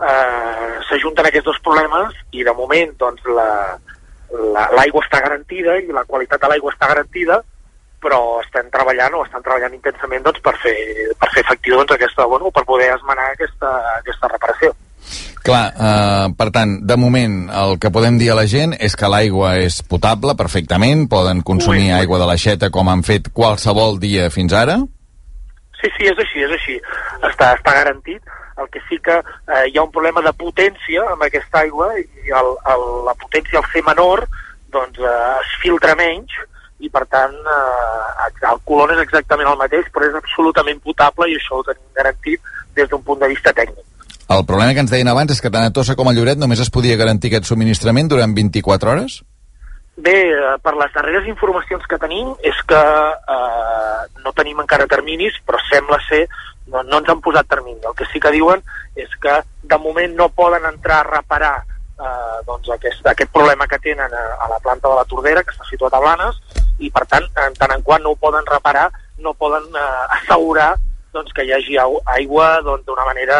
eh, 0.01 0.81
s'ajunten 0.89 1.29
aquests 1.29 1.49
dos 1.51 1.61
problemes 1.65 2.17
i 2.33 2.45
de 2.47 2.55
moment 2.57 2.93
doncs, 2.99 3.25
l'aigua 3.29 4.55
la, 4.55 4.67
la, 4.77 4.85
està 5.05 5.23
garantida 5.23 5.79
i 5.81 5.89
la 5.93 6.07
qualitat 6.09 6.43
de 6.43 6.53
l'aigua 6.53 6.75
està 6.75 6.91
garantida 6.93 7.41
però 8.01 8.41
estem 8.41 8.71
treballant 8.73 9.19
o 9.19 9.25
estan 9.27 9.43
treballant 9.45 9.75
intensament 9.77 10.25
doncs, 10.25 10.41
per, 10.45 10.55
fer, 10.63 10.77
per 11.21 11.29
fer 11.35 11.43
efectiu 11.45 11.77
doncs, 11.77 11.93
aquesta, 11.97 12.25
bueno, 12.31 12.49
per 12.55 12.65
poder 12.65 12.95
esmenar 12.95 13.27
aquesta, 13.35 13.73
aquesta 13.99 14.31
reparació. 14.33 14.73
Clar, 15.45 15.63
eh, 15.73 16.27
per 16.37 16.49
tant, 16.55 16.75
de 16.89 16.97
moment 17.01 17.37
el 17.63 17.79
que 17.81 17.93
podem 17.93 18.19
dir 18.21 18.31
a 18.33 18.39
la 18.39 18.47
gent 18.49 18.75
és 18.77 18.97
que 18.97 19.09
l'aigua 19.09 19.55
és 19.61 19.81
potable 19.89 20.35
perfectament, 20.37 21.07
poden 21.13 21.45
consumir 21.45 21.91
Ui. 21.91 21.95
aigua 22.01 22.21
de 22.21 22.29
l'aixeta 22.29 22.73
com 22.73 22.89
han 22.93 23.05
fet 23.05 23.31
qualsevol 23.37 24.01
dia 24.01 24.29
fins 24.33 24.57
ara? 24.57 24.81
Sí, 25.81 25.89
sí, 25.97 26.09
és 26.09 26.19
així, 26.25 26.45
és 26.45 26.53
així. 26.57 26.77
Està, 27.25 27.55
està 27.57 27.77
garantit 27.77 28.37
el 28.61 28.69
que 28.73 28.83
sí 28.89 28.99
que 29.03 29.17
eh, 29.19 29.65
hi 29.71 29.79
ha 29.79 29.87
un 29.87 29.93
problema 29.95 30.23
de 30.25 30.33
potència 30.37 31.07
amb 31.15 31.27
aquesta 31.27 31.65
aigua 31.65 31.91
i 31.99 32.33
el, 32.41 32.55
el, 32.75 32.87
la 33.09 33.17
potència 33.21 33.61
al 33.61 33.69
ser 33.73 33.83
menor 33.87 34.27
doncs 34.73 35.01
eh, 35.01 35.19
es 35.41 35.55
filtra 35.63 35.97
menys 35.99 36.37
i 36.81 36.89
per 36.93 37.05
tant 37.13 37.35
eh, 37.35 38.31
el 38.53 38.63
color 38.69 38.95
és 38.95 39.03
exactament 39.05 39.51
el 39.51 39.61
mateix 39.61 39.89
però 39.95 40.09
és 40.09 40.19
absolutament 40.21 40.81
potable 40.85 41.29
i 41.31 41.39
això 41.41 41.61
ho 41.61 41.67
tenim 41.67 41.89
garantit 41.97 42.53
des 42.77 42.89
d'un 42.89 43.03
punt 43.03 43.21
de 43.21 43.29
vista 43.29 43.53
tècnic. 43.53 43.85
El 44.31 44.47
problema 44.47 44.73
que 44.75 44.85
ens 44.85 44.93
deien 44.93 45.09
abans 45.11 45.33
és 45.35 45.41
que 45.43 45.51
tant 45.51 45.67
a 45.67 45.73
Tossa 45.75 45.97
com 45.99 46.09
a 46.09 46.15
Lloret 46.15 46.39
només 46.39 46.61
es 46.63 46.71
podia 46.71 46.97
garantir 46.97 47.33
aquest 47.33 47.51
subministrament 47.51 48.09
durant 48.13 48.35
24 48.37 48.93
hores? 48.93 49.21
Bé, 50.01 50.15
eh, 50.33 50.53
per 50.63 50.77
les 50.79 50.93
darreres 50.95 51.27
informacions 51.29 51.83
que 51.91 51.99
tenim 51.99 52.31
és 52.47 52.61
que 52.71 52.79
eh, 52.79 54.03
no 54.25 54.33
tenim 54.39 54.63
encara 54.63 54.87
terminis, 54.89 55.35
però 55.45 55.59
sembla 55.67 55.99
ser 56.07 56.23
no, 56.71 56.83
no 56.83 57.01
ens 57.01 57.11
han 57.11 57.21
posat 57.25 57.49
termini. 57.51 57.81
El 57.87 57.97
que 57.99 58.07
sí 58.13 58.23
que 58.23 58.33
diuen 58.35 58.63
és 58.99 59.13
que 59.23 59.41
de 59.63 59.79
moment 59.79 60.17
no 60.17 60.31
poden 60.35 60.67
entrar 60.69 61.01
a 61.01 61.09
reparar 61.09 61.55
eh, 61.61 62.39
doncs 62.47 62.71
aquest, 62.77 63.07
aquest 63.07 63.33
problema 63.33 63.69
que 63.71 63.79
tenen 63.79 64.13
a, 64.15 64.27
a 64.45 64.49
la 64.49 64.61
planta 64.63 64.89
de 64.89 65.01
la 65.01 65.07
Tordera, 65.09 65.45
que 65.45 65.55
està 65.55 65.67
situat 65.69 65.95
a 65.95 66.03
Blanes, 66.03 66.39
i 66.81 66.91
per 66.91 67.05
tant, 67.11 67.27
en 67.45 67.57
tant 67.59 67.75
en 67.75 67.83
quant 67.87 68.03
no 68.03 68.15
ho 68.15 68.21
poden 68.21 68.47
reparar, 68.49 68.89
no 69.21 69.35
poden 69.35 69.67
eh, 69.77 70.05
assegurar 70.21 70.73
doncs, 71.13 71.33
que 71.35 71.45
hi 71.45 71.53
hagi 71.53 71.77
aigua 71.81 72.61
doncs, 72.63 72.87
d'una 72.87 73.03
doncs, 73.03 73.11
manera 73.11 73.39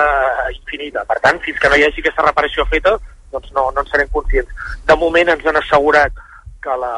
eh, 0.49 0.57
infinita. 0.59 1.07
Per 1.09 1.21
tant, 1.23 1.39
fins 1.45 1.61
que 1.61 1.71
no 1.71 1.79
hi 1.79 1.87
hagi 1.87 2.03
aquesta 2.03 2.27
reparació 2.27 2.67
feta, 2.71 2.97
doncs 3.31 3.53
no, 3.57 3.69
no 3.71 3.85
en 3.85 3.91
serem 3.91 4.11
conscients. 4.13 4.51
De 4.87 4.97
moment 4.99 5.31
ens 5.33 5.47
han 5.47 5.61
assegurat 5.61 6.13
que, 6.61 6.77
la, 6.77 6.95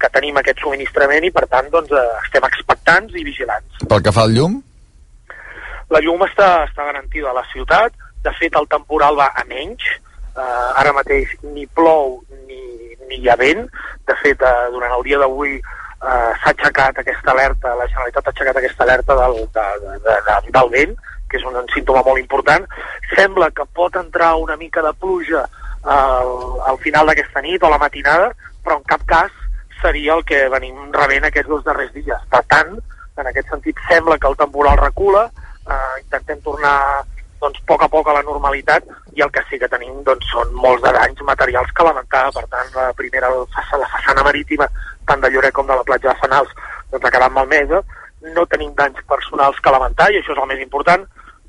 que 0.00 0.10
tenim 0.12 0.36
aquest 0.40 0.60
subministrament 0.64 1.24
i 1.24 1.34
per 1.34 1.46
tant 1.50 1.70
doncs, 1.72 1.94
eh, 1.94 2.24
estem 2.24 2.48
expectants 2.50 3.14
i 3.14 3.26
vigilants. 3.26 3.84
Pel 3.88 4.02
que 4.04 4.14
fa 4.14 4.26
al 4.26 4.34
llum? 4.36 4.58
La 5.94 6.02
llum 6.04 6.22
està, 6.26 6.64
està 6.68 6.84
garantida 6.84 7.30
a 7.30 7.36
la 7.36 7.46
ciutat, 7.52 7.94
de 8.24 8.32
fet 8.38 8.56
el 8.58 8.68
temporal 8.68 9.16
va 9.16 9.30
a 9.34 9.44
menys, 9.48 9.84
eh, 10.36 10.68
ara 10.80 10.92
mateix 10.96 11.34
ni 11.54 11.66
plou 11.78 12.18
ni, 12.46 12.60
ni 13.08 13.20
hi 13.22 13.28
ha 13.28 13.36
vent, 13.40 13.66
de 14.08 14.16
fet 14.22 14.42
eh, 14.42 14.54
durant 14.74 14.94
el 14.98 15.04
dia 15.06 15.20
d'avui 15.22 15.56
eh, 15.56 16.32
s'ha 16.40 16.52
aixecat 16.52 17.00
aquesta 17.00 17.32
alerta, 17.32 17.74
la 17.78 17.86
Generalitat 17.88 18.28
ha 18.28 18.34
aixecat 18.34 18.60
aquesta 18.60 18.84
alerta 18.84 19.16
del, 19.22 19.38
de, 19.54 19.68
de, 19.84 19.96
de, 20.08 20.18
de, 20.28 20.36
del 20.58 20.74
vent, 20.74 20.98
que 21.28 21.40
és 21.40 21.46
un, 21.48 21.56
un 21.60 21.72
símptoma 21.72 22.04
molt 22.06 22.20
important. 22.20 22.64
Sembla 23.14 23.50
que 23.54 23.66
pot 23.76 23.96
entrar 24.00 24.34
una 24.40 24.56
mica 24.56 24.82
de 24.84 24.92
pluja 24.96 25.44
al, 25.84 26.30
al 26.68 26.78
final 26.84 27.08
d'aquesta 27.08 27.42
nit 27.44 27.64
o 27.64 27.72
la 27.72 27.80
matinada, 27.80 28.30
però 28.64 28.78
en 28.78 28.86
cap 28.88 29.04
cas 29.08 29.34
seria 29.82 30.16
el 30.16 30.24
que 30.26 30.46
venim 30.52 30.88
rebent 30.94 31.28
aquests 31.28 31.50
dos 31.50 31.64
darrers 31.66 31.92
dies. 31.94 32.24
Per 32.32 32.42
tant, 32.50 32.78
en 33.18 33.28
aquest 33.30 33.52
sentit, 33.52 33.78
sembla 33.90 34.18
que 34.18 34.30
el 34.30 34.38
temporal 34.38 34.78
recula, 34.80 35.28
eh, 35.68 36.00
intentem 36.02 36.40
tornar 36.44 37.04
doncs, 37.40 37.60
a 37.60 37.66
poc 37.66 37.84
a 37.84 37.88
poc 37.92 38.08
a 38.08 38.16
la 38.16 38.24
normalitat 38.26 38.88
i 39.14 39.22
el 39.22 39.30
que 39.34 39.44
sí 39.50 39.58
que 39.58 39.70
tenim 39.70 40.02
doncs, 40.06 40.26
són 40.32 40.50
molts 40.64 40.82
de 40.84 40.92
danys 40.96 41.22
materials 41.28 41.70
que 41.74 41.86
lamentar. 41.86 42.24
Per 42.34 42.46
tant, 42.50 42.72
la 42.74 42.88
primera, 42.98 43.30
la 43.30 43.92
façana 43.94 44.24
marítima, 44.26 44.68
tant 45.06 45.22
de 45.22 45.30
Lloret 45.30 45.54
com 45.54 45.66
de 45.66 45.78
la 45.78 45.86
platja 45.86 46.12
de 46.12 46.20
Fanals, 46.22 46.52
doncs, 46.90 47.04
ha 47.04 47.14
quedat 47.14 47.34
malmesa. 47.36 47.82
No 48.34 48.46
tenim 48.50 48.74
danys 48.74 48.98
personals 49.06 49.60
que 49.62 49.70
lamentar 49.70 50.10
i 50.10 50.18
això 50.18 50.34
és 50.34 50.42
el 50.42 50.50
més 50.50 50.64
important, 50.64 51.06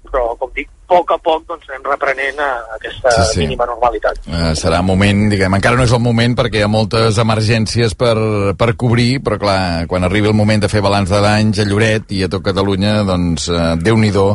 però, 0.08 0.36
com 0.40 0.52
dic, 0.56 0.70
a 0.70 0.90
poc 0.90 1.12
a 1.14 1.18
poc 1.22 1.44
doncs, 1.50 1.68
anem 1.70 1.86
reprenent 1.86 2.40
a 2.42 2.50
aquesta 2.78 3.12
sí, 3.14 3.26
sí. 3.34 3.40
mínima 3.44 3.68
normalitat. 3.70 4.22
Uh, 4.26 4.52
serà 4.58 4.80
moment, 4.86 5.26
diguem, 5.32 5.58
encara 5.60 5.78
no 5.78 5.86
és 5.86 5.94
el 5.96 6.02
moment 6.04 6.36
perquè 6.40 6.62
hi 6.62 6.66
ha 6.66 6.72
moltes 6.72 7.20
emergències 7.22 7.94
per, 8.00 8.16
per 8.60 8.72
cobrir, 8.80 9.20
però 9.26 9.40
clar, 9.42 9.60
quan 9.92 10.08
arribi 10.08 10.32
el 10.32 10.38
moment 10.38 10.66
de 10.66 10.72
fer 10.72 10.84
balanç 10.86 11.14
de 11.14 11.22
danys 11.26 11.62
a 11.62 11.68
Lloret 11.70 12.14
i 12.16 12.24
a 12.26 12.32
tot 12.32 12.46
Catalunya, 12.46 13.00
doncs 13.08 13.50
uh, 13.54 13.76
déu-n'hi-do 13.80 14.28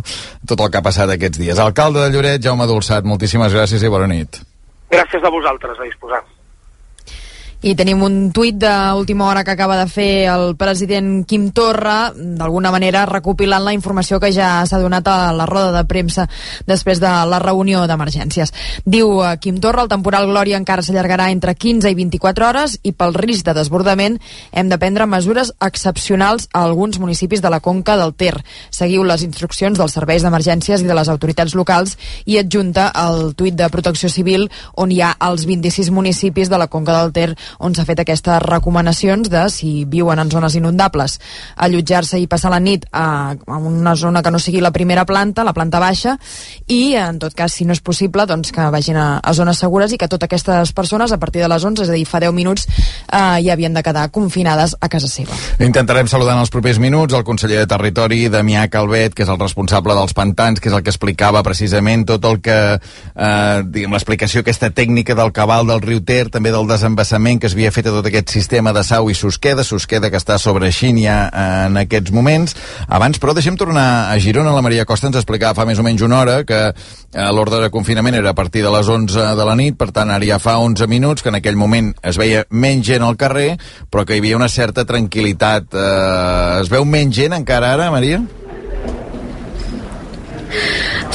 tot 0.47 0.61
el 0.61 0.71
que 0.71 0.83
ha 0.83 0.87
passat 0.87 1.17
aquests 1.17 1.43
dies. 1.43 1.63
Alcalde 1.63 2.05
de 2.05 2.15
Lloret, 2.15 2.45
Jaume 2.45 2.69
Dolçat, 2.71 3.07
moltíssimes 3.09 3.55
gràcies 3.57 3.83
i 3.83 3.93
bona 3.93 4.11
nit. 4.11 4.43
Gràcies 4.95 5.25
a 5.27 5.33
vosaltres, 5.33 5.81
a 5.81 5.89
disposar. 5.89 6.23
I 7.65 7.73
tenim 7.73 8.03
un 8.05 8.17
tuit 8.29 8.59
d'última 8.61 9.25
hora 9.25 9.41
que 9.41 9.55
acaba 9.55 9.79
de 9.79 9.87
fer 9.89 10.27
el 10.29 10.51
president 10.61 11.23
Quim 11.25 11.47
Torra, 11.57 12.13
d'alguna 12.13 12.69
manera 12.69 13.07
recopilant 13.09 13.65
la 13.65 13.73
informació 13.73 14.19
que 14.21 14.29
ja 14.37 14.67
s'ha 14.69 14.81
donat 14.83 15.07
a 15.09 15.33
la 15.33 15.47
roda 15.49 15.71
de 15.73 15.81
premsa 15.89 16.27
després 16.69 17.01
de 17.01 17.09
la 17.09 17.39
reunió 17.41 17.87
d'emergències. 17.89 18.53
Diu 18.85 19.23
eh, 19.25 19.39
Quim 19.41 19.63
Torra, 19.65 19.87
el 19.87 19.89
temporal 19.89 20.29
Glòria 20.29 20.59
encara 20.61 20.85
s'allargarà 20.85 21.31
entre 21.33 21.55
15 21.57 21.89
i 21.89 21.97
24 21.97 22.49
hores 22.51 22.75
i 22.85 22.93
pel 22.93 23.17
risc 23.17 23.49
de 23.49 23.57
desbordament 23.57 24.21
hem 24.53 24.69
de 24.69 24.79
prendre 24.83 25.09
mesures 25.09 25.55
excepcionals 25.65 26.51
a 26.53 26.67
alguns 26.69 27.01
municipis 27.01 27.41
de 27.41 27.49
la 27.49 27.63
conca 27.65 27.97
del 27.97 28.13
Ter. 28.13 28.35
Seguiu 28.69 29.09
les 29.09 29.25
instruccions 29.25 29.81
dels 29.81 29.97
serveis 29.97 30.21
d'emergències 30.21 30.85
i 30.85 30.91
de 30.93 30.99
les 31.01 31.09
autoritats 31.09 31.57
locals 31.57 31.97
i 32.27 32.37
adjunta 32.45 32.91
el 33.07 33.33
tuit 33.33 33.57
de 33.57 33.73
Protecció 33.73 34.13
Civil 34.13 34.51
on 34.77 34.93
hi 34.93 35.01
ha 35.01 35.15
els 35.31 35.49
26 35.49 35.89
municipis 35.97 36.53
de 36.53 36.61
la 36.61 36.69
conca 36.69 37.01
del 37.01 37.17
Ter 37.17 37.31
on 37.59 37.75
s'ha 37.75 37.87
fet 37.87 38.01
aquestes 38.03 38.43
recomanacions 38.43 39.31
de 39.31 39.47
si 39.51 39.85
viuen 39.85 40.19
en 40.19 40.31
zones 40.31 40.57
inundables 40.59 41.19
allotjar-se 41.57 42.21
i 42.21 42.29
passar 42.31 42.53
la 42.53 42.61
nit 42.61 42.87
a, 42.93 43.35
a 43.35 43.59
una 43.59 43.95
zona 43.97 44.23
que 44.23 44.33
no 44.33 44.39
sigui 44.39 44.61
la 44.61 44.73
primera 44.73 45.05
planta, 45.05 45.45
la 45.45 45.55
planta 45.55 45.81
baixa 45.83 46.17
i 46.67 46.95
en 47.01 47.19
tot 47.23 47.35
cas 47.35 47.53
si 47.53 47.65
no 47.65 47.75
és 47.77 47.83
possible 47.85 48.27
doncs 48.27 48.53
que 48.55 48.71
vagin 48.73 48.99
a, 48.99 49.09
a 49.19 49.35
zones 49.37 49.61
segures 49.61 49.93
i 49.93 49.99
que 50.01 50.09
totes 50.09 50.29
aquestes 50.29 50.73
persones 50.73 51.13
a 51.13 51.19
partir 51.19 51.43
de 51.43 51.49
les 51.49 51.65
11, 51.65 51.85
és 51.85 51.91
a 51.91 51.97
dir, 51.97 52.05
fa 52.09 52.21
10 52.23 52.35
minuts 52.37 52.67
eh, 52.69 53.41
ja 53.45 53.55
havien 53.55 53.75
de 53.75 53.83
quedar 53.85 54.09
confinades 54.15 54.77
a 54.81 54.89
casa 54.89 55.09
seva. 55.11 55.37
Intentarem 55.63 56.09
saludar 56.11 56.37
en 56.37 56.45
els 56.45 56.53
propers 56.53 56.81
minuts 56.83 57.15
el 57.15 57.25
conseller 57.27 57.63
de 57.63 57.71
Territori, 57.71 58.25
Damià 58.33 58.67
Calvet, 58.73 59.15
que 59.15 59.25
és 59.27 59.33
el 59.33 59.41
responsable 59.41 59.97
dels 59.97 60.17
pantans, 60.17 60.61
que 60.61 60.71
és 60.71 60.77
el 60.77 60.85
que 60.85 60.93
explicava 60.93 61.43
precisament 61.47 62.07
tot 62.09 62.25
el 62.29 62.41
que, 62.45 62.59
eh, 62.79 63.63
diguem, 63.65 63.93
l'explicació 63.95 64.43
aquesta 64.43 64.71
tècnica 64.71 65.15
del 65.15 65.33
cabal 65.33 65.67
del 65.69 65.83
riu 65.85 66.03
Ter, 66.05 66.29
també 66.31 66.53
del 66.55 66.69
desembassament 66.69 67.41
que 67.45 67.49
es 67.51 67.55
havia 67.59 67.69
fet 67.75 67.91
a 67.91 67.93
tot 67.93 68.07
aquest 68.09 68.31
sistema 68.33 68.73
de 68.73 68.81
Sau 68.89 69.11
i 69.13 69.15
Susqueda, 69.15 69.67
Susqueda 69.69 70.09
que 70.09 70.17
està 70.17 70.39
sobre 70.41 70.71
Xínia 70.73 71.17
eh, 71.29 71.43
en 71.67 71.77
aquests 71.83 72.15
moments. 72.17 72.55
Abans, 72.89 73.19
però, 73.21 73.35
deixem 73.37 73.59
tornar 73.61 74.09
a 74.09 74.15
Girona. 74.17 74.55
La 74.57 74.63
Maria 74.65 74.87
Costa 74.89 75.11
ens 75.11 75.19
explicava 75.21 75.53
fa 75.59 75.67
més 75.69 75.77
o 75.77 75.85
menys 75.85 76.01
una 76.07 76.23
hora 76.23 76.39
que 76.49 76.61
eh, 76.71 77.27
l'ordre 77.37 77.61
de 77.61 77.69
confinament 77.75 78.17
era 78.17 78.33
a 78.33 78.39
partir 78.39 78.63
de 78.65 78.73
les 78.73 78.89
11 78.89 79.27
de 79.37 79.45
la 79.45 79.57
nit, 79.61 79.77
per 79.77 79.91
tant, 79.93 80.09
ara 80.15 80.25
ja 80.25 80.39
fa 80.41 80.57
11 80.63 80.89
minuts, 80.89 81.21
que 81.21 81.29
en 81.29 81.37
aquell 81.43 81.61
moment 81.61 81.93
es 82.01 82.17
veia 82.17 82.47
menys 82.49 82.89
gent 82.89 83.05
al 83.05 83.21
carrer, 83.21 83.59
però 83.93 84.07
que 84.09 84.17
hi 84.17 84.25
havia 84.25 84.41
una 84.41 84.49
certa 84.49 84.87
tranquil·litat. 84.89 85.69
Eh, 85.77 86.63
es 86.63 86.73
veu 86.73 86.89
menys 86.89 87.21
gent 87.21 87.37
encara 87.37 87.75
ara, 87.77 87.91
Maria? 87.93 88.23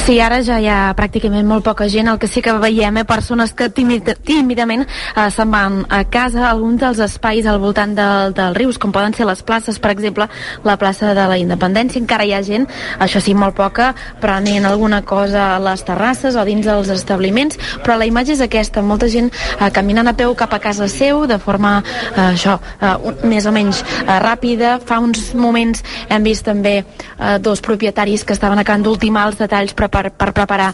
Sí, 0.00 0.16
ara 0.18 0.40
ja 0.42 0.56
hi 0.58 0.66
ha 0.66 0.90
pràcticament 0.96 1.46
molt 1.46 1.64
poca 1.66 1.86
gent. 1.88 2.08
El 2.10 2.18
que 2.18 2.26
sí 2.26 2.40
que 2.42 2.54
veiem 2.58 2.96
eh, 2.98 3.04
persones 3.06 3.52
que 3.54 3.68
tímid, 3.70 4.08
tímidament 4.26 4.82
eh, 4.82 5.26
se'n 5.30 5.50
van 5.52 5.80
a 5.92 6.02
casa. 6.10 6.48
Alguns 6.48 6.80
dels 6.80 7.02
espais 7.04 7.46
al 7.46 7.60
voltant 7.62 7.92
del, 7.94 8.34
dels 8.34 8.56
rius, 8.56 8.78
com 8.80 8.92
poden 8.92 9.14
ser 9.14 9.28
les 9.28 9.42
places, 9.46 9.78
per 9.78 9.92
exemple, 9.92 10.26
la 10.64 10.76
plaça 10.80 11.12
de 11.14 11.26
la 11.30 11.38
Independència, 11.38 12.00
encara 12.00 12.26
hi 12.26 12.32
ha 12.34 12.42
gent, 12.42 12.66
això 12.98 13.20
sí, 13.22 13.36
molt 13.38 13.54
poca, 13.58 13.92
prenent 14.20 14.66
alguna 14.66 15.02
cosa 15.06 15.50
a 15.54 15.60
les 15.62 15.84
terrasses 15.86 16.34
o 16.36 16.44
dins 16.48 16.66
dels 16.66 16.90
establiments, 16.90 17.60
però 17.84 17.98
la 18.00 18.08
imatge 18.08 18.34
és 18.34 18.44
aquesta, 18.44 18.82
molta 18.82 19.08
gent 19.12 19.30
eh, 19.30 19.70
caminant 19.74 20.10
a 20.10 20.16
peu 20.16 20.34
cap 20.34 20.54
a 20.56 20.60
casa 20.62 20.88
seu 20.90 21.26
de 21.30 21.38
forma, 21.38 21.76
eh, 22.16 22.26
això, 22.32 22.58
eh, 22.80 22.96
un, 23.06 23.22
més 23.30 23.46
o 23.46 23.54
menys 23.54 23.84
eh, 23.84 24.18
ràpida. 24.24 24.78
Fa 24.86 24.98
uns 25.02 25.30
moments 25.38 25.84
hem 26.08 26.26
vist 26.26 26.48
també 26.48 26.80
eh, 26.80 27.38
dos 27.38 27.62
propietaris 27.62 28.24
que 28.24 28.34
estaven 28.34 28.58
acabant 28.58 28.88
d'ultimar 28.88 29.28
els 29.30 29.40
detalls 29.40 29.74
per, 29.78 29.88
per, 29.92 30.10
per 30.12 30.30
preparar 30.36 30.70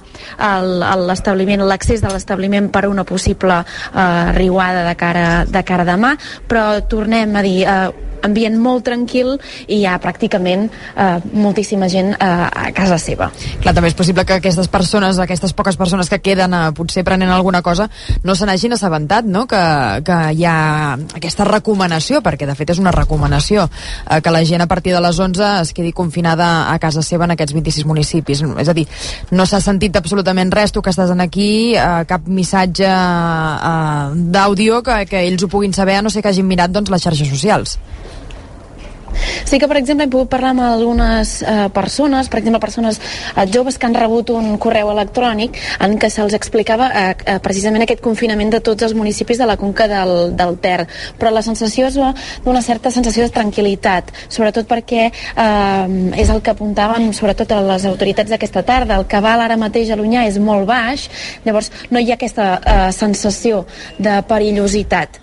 l'establiment, 1.07 1.65
l'accés 1.69 2.03
de 2.05 2.13
l'establiment 2.13 2.71
per 2.73 2.87
una 2.89 3.05
possible 3.05 3.61
eh, 3.63 4.33
riuada 4.37 4.85
de 4.89 4.97
cara, 4.99 5.29
de 5.47 5.63
cara 5.67 5.87
demà, 5.89 6.17
però 6.49 6.67
tornem 6.89 7.37
a 7.37 7.45
dir, 7.47 7.59
eh, 7.63 8.16
ambient 8.27 8.59
molt 8.61 8.85
tranquil 8.87 9.37
i 9.67 9.81
hi 9.81 9.87
ha 9.87 9.97
pràcticament 10.03 10.69
eh, 10.69 11.17
moltíssima 11.33 11.89
gent 11.93 12.13
eh, 12.15 12.27
a 12.27 12.71
casa 12.77 12.99
seva. 13.03 13.31
Clar, 13.63 13.75
també 13.77 13.91
és 13.93 13.99
possible 13.99 14.27
que 14.27 14.39
aquestes 14.41 14.69
persones, 14.73 15.21
aquestes 15.23 15.55
poques 15.57 15.79
persones 15.79 16.11
que 16.13 16.21
queden 16.23 16.55
eh, 16.55 16.63
potser 16.77 17.05
prenent 17.07 17.33
alguna 17.33 17.63
cosa, 17.63 17.89
no 18.25 18.35
se 18.35 18.49
n'hagin 18.49 18.77
assabentat, 18.77 19.27
no? 19.27 19.47
Que, 19.51 19.63
que 20.07 20.19
hi 20.37 20.47
ha 20.49 20.57
aquesta 21.17 21.47
recomanació, 21.49 22.23
perquè 22.25 22.49
de 22.49 22.57
fet 22.59 22.75
és 22.75 22.83
una 22.83 22.95
recomanació, 22.95 23.69
eh, 24.11 24.21
que 24.21 24.35
la 24.35 24.45
gent 24.45 24.65
a 24.65 24.71
partir 24.71 24.95
de 24.95 25.03
les 25.05 25.19
11 25.19 25.53
es 25.63 25.73
quedi 25.77 25.93
confinada 25.97 26.73
a 26.73 26.79
casa 26.83 27.03
seva 27.03 27.27
en 27.27 27.37
aquests 27.37 27.55
26 27.57 27.87
municipis. 27.89 28.43
És 28.43 28.71
a 28.71 28.77
dir, 28.77 28.87
no 29.31 29.47
s'ha 29.47 29.61
sentit 29.63 29.97
absolutament 29.97 30.53
res, 30.55 30.73
tu 30.73 30.83
que 30.83 30.93
estàs 30.95 31.13
aquí, 31.17 31.75
eh, 31.75 32.05
cap 32.09 32.27
missatge 32.27 32.89
eh, 32.89 34.11
d'àudio 34.37 34.83
que, 34.83 35.05
que 35.11 35.25
ells 35.27 35.45
ho 35.45 35.53
puguin 35.53 35.75
saber, 35.77 35.99
a 35.99 36.03
no 36.03 36.11
sé 36.11 36.23
que 36.23 36.33
hagin 36.33 36.49
mirat 36.49 36.75
doncs, 36.75 36.91
les 36.93 37.03
xarxes 37.03 37.31
socials. 37.33 37.79
Sí 39.45 39.59
que, 39.59 39.69
per 39.69 39.79
exemple, 39.81 40.07
hem 40.07 40.13
pogut 40.13 40.31
parlar 40.33 40.53
amb 40.55 40.65
algunes 40.67 41.41
eh, 41.43 41.69
persones, 41.75 42.29
per 42.29 42.41
exemple, 42.41 42.61
persones 42.63 43.01
eh, 43.01 43.47
joves 43.53 43.79
que 43.79 43.87
han 43.89 43.95
rebut 43.95 44.31
un 44.35 44.57
correu 44.63 44.91
electrònic 44.93 45.59
en 45.85 45.97
què 46.01 46.11
se'ls 46.13 46.37
explicava 46.37 46.89
eh, 46.91 47.05
eh, 47.15 47.39
precisament 47.45 47.87
aquest 47.87 48.03
confinament 48.05 48.51
de 48.55 48.61
tots 48.65 48.87
els 48.87 48.97
municipis 48.99 49.39
de 49.39 49.49
la 49.49 49.57
conca 49.61 49.89
del, 49.91 50.35
del 50.37 50.59
Ter. 50.63 50.87
Però 51.21 51.33
la 51.33 51.45
sensació 51.47 51.91
és 51.91 51.99
d'una 52.45 52.63
certa 52.65 52.91
sensació 52.95 53.27
de 53.27 53.35
tranquil·litat, 53.35 54.13
sobretot 54.29 54.69
perquè 54.71 55.09
eh, 55.09 56.21
és 56.23 56.33
el 56.33 56.43
que 56.43 56.55
apuntaven 56.55 57.13
sobretot 57.17 57.53
a 57.53 57.63
les 57.73 57.87
autoritats 57.89 58.33
d'aquesta 58.33 58.65
tarda. 58.67 59.01
El 59.01 59.09
cabal 59.11 59.45
ara 59.45 59.59
mateix 59.61 59.91
a 59.91 59.99
l'Unyà 59.99 60.27
és 60.29 60.41
molt 60.43 60.67
baix, 60.69 61.09
llavors 61.47 61.73
no 61.91 62.03
hi 62.03 62.13
ha 62.13 62.19
aquesta 62.19 62.53
eh, 62.59 62.77
sensació 62.97 63.65
de 63.99 64.21
perillositat. 64.29 65.21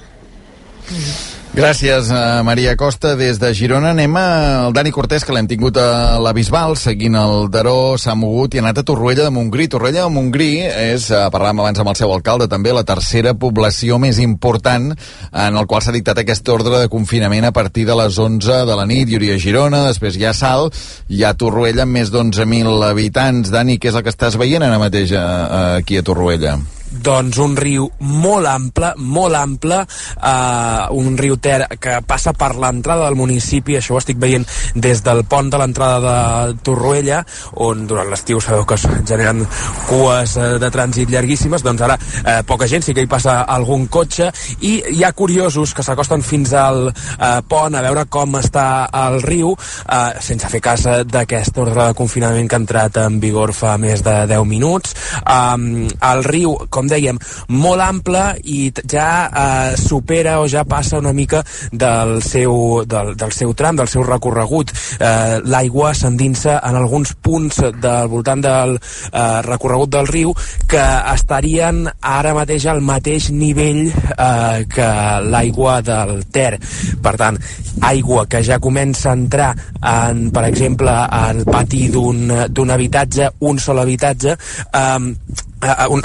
Mm. 0.90 1.43
Gràcies, 1.54 2.08
uh, 2.10 2.42
Maria 2.42 2.72
Costa. 2.74 3.12
Des 3.14 3.38
de 3.38 3.52
Girona 3.54 3.92
anem 3.94 4.16
al 4.18 4.74
Dani 4.74 4.90
Cortés, 4.90 5.22
que 5.22 5.36
l'hem 5.36 5.46
tingut 5.46 5.78
a 5.78 6.18
la 6.18 6.32
Bisbal, 6.34 6.74
seguint 6.82 7.14
el 7.14 7.46
Daró, 7.54 7.94
s'ha 8.02 8.16
mogut 8.18 8.56
i 8.56 8.58
ha 8.58 8.64
anat 8.64 8.82
a 8.82 8.84
Torroella 8.88 9.28
de 9.28 9.34
Montgrí. 9.36 9.68
Torroella 9.70 10.08
de 10.08 10.10
Montgrí 10.16 10.50
és, 10.66 11.06
uh, 11.12 11.28
parlàvem 11.30 11.62
abans 11.62 11.78
amb 11.78 11.94
el 11.94 12.00
seu 12.02 12.10
alcalde, 12.10 12.50
també 12.50 12.74
la 12.74 12.82
tercera 12.84 13.36
població 13.38 14.02
més 14.02 14.18
important 14.18 14.96
en 14.98 15.62
el 15.62 15.70
qual 15.70 15.86
s'ha 15.86 15.94
dictat 15.94 16.26
aquest 16.26 16.50
ordre 16.50 16.80
de 16.82 16.90
confinament 16.90 17.46
a 17.46 17.54
partir 17.54 17.86
de 17.86 18.02
les 18.02 18.18
11 18.18 18.66
de 18.66 18.82
la 18.82 18.90
nit. 18.90 19.14
Hi 19.14 19.22
hauria 19.22 19.38
Girona, 19.38 19.86
després 19.94 20.18
hi 20.18 20.26
ha 20.26 20.34
Sal, 20.34 20.72
hi 21.08 21.22
ha 21.22 21.38
Torroella 21.38 21.86
amb 21.86 22.02
més 22.02 22.10
d'11.000 22.10 22.82
habitants. 22.90 23.54
Dani, 23.54 23.78
què 23.78 23.94
és 23.94 23.96
el 23.96 24.02
que 24.02 24.10
estàs 24.10 24.42
veient 24.42 24.66
ara 24.66 24.82
mateix 24.82 25.14
uh, 25.14 25.78
aquí 25.78 26.02
a 26.02 26.02
Torroella? 26.02 26.58
Doncs 26.94 27.40
un 27.42 27.56
riu 27.58 27.88
molt 28.00 28.48
ample, 28.48 28.94
molt 28.98 29.36
ample, 29.36 29.80
eh, 29.84 30.86
un 30.94 31.18
riu 31.18 31.38
Ter 31.44 31.66
que 31.82 31.98
passa 32.08 32.34
per 32.38 32.54
l'entrada 32.56 33.08
del 33.08 33.18
municipi, 33.20 33.76
això 33.78 33.96
ho 33.96 34.00
estic 34.00 34.20
veient 34.22 34.46
des 34.76 35.02
del 35.04 35.24
pont 35.26 35.50
de 35.50 35.60
l'entrada 35.60 36.00
de 36.48 36.56
Torroella, 36.64 37.24
on 37.66 37.88
durant 37.88 38.10
l'estiu 38.10 38.40
sabeu 38.42 38.66
que 38.66 38.78
es 38.78 38.86
generen 39.08 39.44
cues 39.90 40.38
eh, 40.38 40.54
de 40.62 40.70
trànsit 40.72 41.12
llarguíssimes, 41.12 41.66
doncs 41.66 41.84
ara 41.84 41.98
eh, 41.98 42.42
poca 42.48 42.68
gent, 42.70 42.86
sí 42.86 42.94
que 42.94 43.04
hi 43.04 43.10
passa 43.10 43.42
algun 43.44 43.88
cotxe, 43.92 44.30
i 44.62 44.76
hi 44.94 45.04
ha 45.04 45.12
curiosos 45.18 45.74
que 45.74 45.84
s'acosten 45.84 46.24
fins 46.24 46.54
al 46.58 46.88
eh, 46.90 47.40
pont 47.50 47.76
a 47.76 47.84
veure 47.84 48.06
com 48.12 48.38
està 48.40 48.88
el 49.04 49.22
riu, 49.26 49.54
eh, 49.58 50.22
sense 50.24 50.50
fer 50.50 50.62
cas 50.64 50.88
d'aquest 51.10 51.58
ordre 51.64 51.90
de 51.90 51.98
confinament 51.98 52.48
que 52.48 52.60
ha 52.60 52.64
entrat 52.64 53.02
en 53.04 53.20
vigor 53.24 53.54
fa 53.58 53.76
més 53.82 54.04
de 54.06 54.16
10 54.30 54.48
minuts. 54.48 54.96
Eh, 55.24 55.90
el 56.14 56.24
riu, 56.24 56.56
com 56.70 56.83
com 56.84 56.92
dèiem, 56.92 57.20
molt 57.56 57.84
ample 57.84 58.24
i 58.52 58.68
ja 58.92 59.08
eh, 59.30 59.78
supera 59.80 60.40
o 60.42 60.48
ja 60.52 60.66
passa 60.68 61.00
una 61.00 61.14
mica 61.16 61.44
del 61.72 62.20
seu, 62.26 62.84
del, 62.90 63.14
del 63.16 63.32
seu 63.32 63.54
tram, 63.56 63.80
del 63.80 63.88
seu 63.88 64.04
recorregut. 64.04 64.74
Eh, 65.00 65.40
L'aigua 65.48 65.94
s'endinsa 65.96 66.60
en 66.60 66.78
alguns 66.80 67.14
punts 67.24 67.62
del 67.80 68.10
voltant 68.12 68.44
del 68.44 68.76
eh, 68.76 69.42
recorregut 69.48 69.94
del 69.96 70.10
riu 70.10 70.34
que 70.70 70.84
estarien 71.14 71.86
ara 72.02 72.34
mateix 72.36 72.68
al 72.68 72.84
mateix 72.84 73.30
nivell 73.32 73.86
eh, 73.88 74.66
que 74.68 74.90
l'aigua 75.30 75.80
del 75.86 76.26
Ter. 76.34 76.58
Per 77.04 77.16
tant, 77.20 77.40
aigua 77.86 78.26
que 78.28 78.44
ja 78.44 78.60
comença 78.64 79.12
a 79.12 79.18
entrar 79.18 79.54
en, 79.80 80.28
per 80.34 80.48
exemple, 80.50 80.92
al 80.92 81.44
pati 81.48 81.88
d'un 81.94 82.76
habitatge, 82.76 83.32
un 83.48 83.60
sol 83.62 83.84
habitatge, 83.84 84.38
eh, 84.74 85.52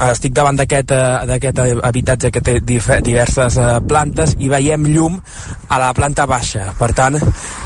estic 0.08 0.34
davant 0.36 0.58
d'aquest 0.58 0.92
uh, 0.94 1.80
habitatge 1.88 2.30
que 2.34 2.42
té 2.44 2.58
diverses 2.62 3.58
uh, 3.58 3.78
plantes 3.88 4.36
i 4.38 4.50
veiem 4.50 4.86
llum 4.90 5.18
a 5.68 5.80
la 5.80 5.92
planta 5.96 6.26
baixa. 6.26 6.72
Per 6.78 6.92
tant, 6.96 7.18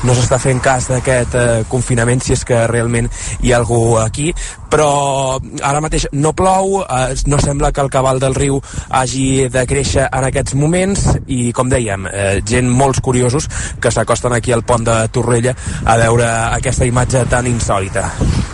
no 0.03 0.17
s'està 0.17 0.39
fent 0.41 0.61
cas 0.63 0.89
d'aquest 0.91 1.37
confinament 1.71 2.21
si 2.23 2.33
és 2.35 2.43
que 2.47 2.65
realment 2.67 3.09
hi 3.41 3.53
ha 3.53 3.61
algú 3.61 3.97
aquí, 4.01 4.31
però 4.73 5.37
ara 5.61 5.81
mateix 5.85 6.07
no 6.17 6.33
plou, 6.33 6.81
eh, 6.81 7.13
no 7.29 7.37
sembla 7.37 7.71
que 7.71 7.81
el 7.83 7.91
cabal 7.93 8.19
del 8.19 8.33
riu 8.33 8.59
hagi 8.89 9.47
de 9.53 9.65
créixer 9.69 10.07
en 10.07 10.25
aquests 10.29 10.55
moments 10.57 11.05
i, 11.27 11.51
com 11.53 11.69
dèiem, 11.69 12.07
eh, 12.09 12.41
gent 12.45 12.69
molts 12.69 13.01
curiosos 13.05 13.47
que 13.79 13.91
s'acosten 13.93 14.33
aquí 14.33 14.51
al 14.51 14.65
pont 14.65 14.85
de 14.87 14.95
Torrella 15.13 15.53
a 15.85 15.97
veure 16.01 16.29
aquesta 16.57 16.89
imatge 16.89 17.25
tan 17.29 17.47
insòlita. 17.47 18.07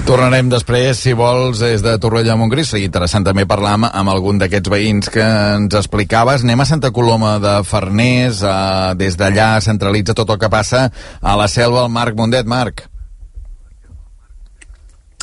Tornarem 0.10 0.50
després, 0.51 0.98
si 0.98 1.13
vols, 1.13 1.62
des 1.63 1.84
de 1.86 1.96
Torrella 2.01 2.34
a 2.34 2.39
Montgrí. 2.39 2.65
Seria 2.65 2.89
interessant 2.89 3.24
també 3.29 3.45
parlar 3.50 3.77
amb, 3.77 3.89
amb 3.93 4.12
algun 4.12 4.41
d'aquests 4.41 4.74
veïns 4.74 5.13
que 5.13 5.24
ens 5.24 5.77
explicaves. 5.77 6.45
Anem 6.45 6.63
a 6.63 6.69
Santa 6.69 6.93
Coloma 6.95 7.38
de 7.41 7.59
Farners. 7.67 8.43
Eh, 8.43 8.93
des 9.00 9.17
d'allà 9.19 9.51
centralitza 9.63 10.17
tot 10.17 10.29
el 10.33 10.39
que 10.41 10.50
passa 10.50 10.88
a 11.21 11.36
la 11.38 11.48
selva 11.48 11.86
el 11.86 11.93
Marc 11.93 12.17
Mundet. 12.17 12.50
Marc. 12.50 12.88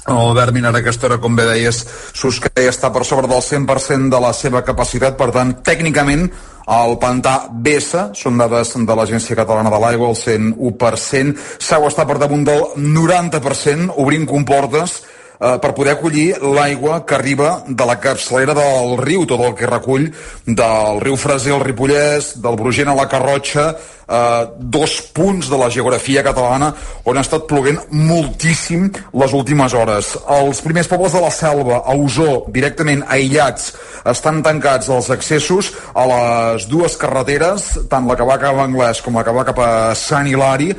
Albert 0.06 0.54
Minar 0.54 0.70
a 0.70 0.78
aquesta 0.78 1.08
hora, 1.08 1.18
com 1.18 1.34
bé 1.34 1.48
deies, 1.48 1.80
Susqueia 2.14 2.70
està 2.70 2.92
per 2.94 3.02
sobre 3.04 3.26
del 3.26 3.42
100% 3.42 4.06
de 4.12 4.20
la 4.22 4.30
seva 4.38 4.62
capacitat, 4.62 5.16
per 5.18 5.32
tant, 5.34 5.50
tècnicament, 5.66 6.28
el 6.76 6.94
pantà 7.02 7.34
vessa, 7.62 8.12
són 8.14 8.38
dades 8.38 8.70
de 8.86 8.96
l'Agència 8.98 9.38
Catalana 9.38 9.72
de 9.74 9.80
l'Aigua, 9.82 10.12
el 10.12 10.20
101%, 10.20 11.34
Sau 11.58 11.88
està 11.90 12.06
per 12.06 12.20
damunt 12.22 12.46
del 12.46 12.62
90%, 12.78 13.96
obrint 13.98 14.30
comportes, 14.30 15.00
eh, 15.40 15.58
per 15.62 15.72
poder 15.74 15.96
acollir 15.96 16.36
l'aigua 16.42 17.02
que 17.06 17.16
arriba 17.16 17.62
de 17.68 17.86
la 17.88 17.98
capçalera 18.00 18.54
del 18.56 18.96
riu, 19.02 19.26
tot 19.26 19.40
el 19.40 19.54
que 19.54 19.70
recull 19.70 20.08
del 20.46 21.02
riu 21.02 21.16
Freser 21.16 21.54
al 21.56 21.64
Ripollès, 21.64 22.36
del 22.42 22.56
Brugent 22.56 22.92
a 22.92 22.96
la 22.96 23.08
Carrotxa, 23.10 23.68
eh, 24.08 24.46
dos 24.58 25.00
punts 25.12 25.50
de 25.50 25.58
la 25.58 25.68
geografia 25.70 26.22
catalana 26.22 26.72
on 27.04 27.18
ha 27.18 27.24
estat 27.24 27.46
ploguent 27.50 27.80
moltíssim 27.90 28.88
les 29.12 29.32
últimes 29.36 29.74
hores. 29.74 30.14
Els 30.38 30.62
primers 30.64 30.88
pobles 30.88 31.12
de 31.12 31.22
la 31.22 31.30
selva, 31.30 31.82
a 31.84 31.96
Osó, 31.96 32.44
directament 32.52 33.04
aïllats, 33.08 33.72
estan 34.06 34.42
tancats 34.46 34.88
els 34.92 35.10
accessos 35.10 35.72
a 35.94 36.06
les 36.10 36.68
dues 36.70 36.96
carreteres, 37.00 37.72
tant 37.90 38.06
la 38.06 38.16
que 38.16 38.26
va 38.26 38.38
cap 38.42 38.56
a 38.56 38.66
Anglès 38.68 39.02
com 39.02 39.18
la 39.18 39.26
que 39.26 39.34
va 39.34 39.46
cap 39.48 39.58
a 39.58 39.70
Sant 39.98 40.28
Hilari, 40.30 40.72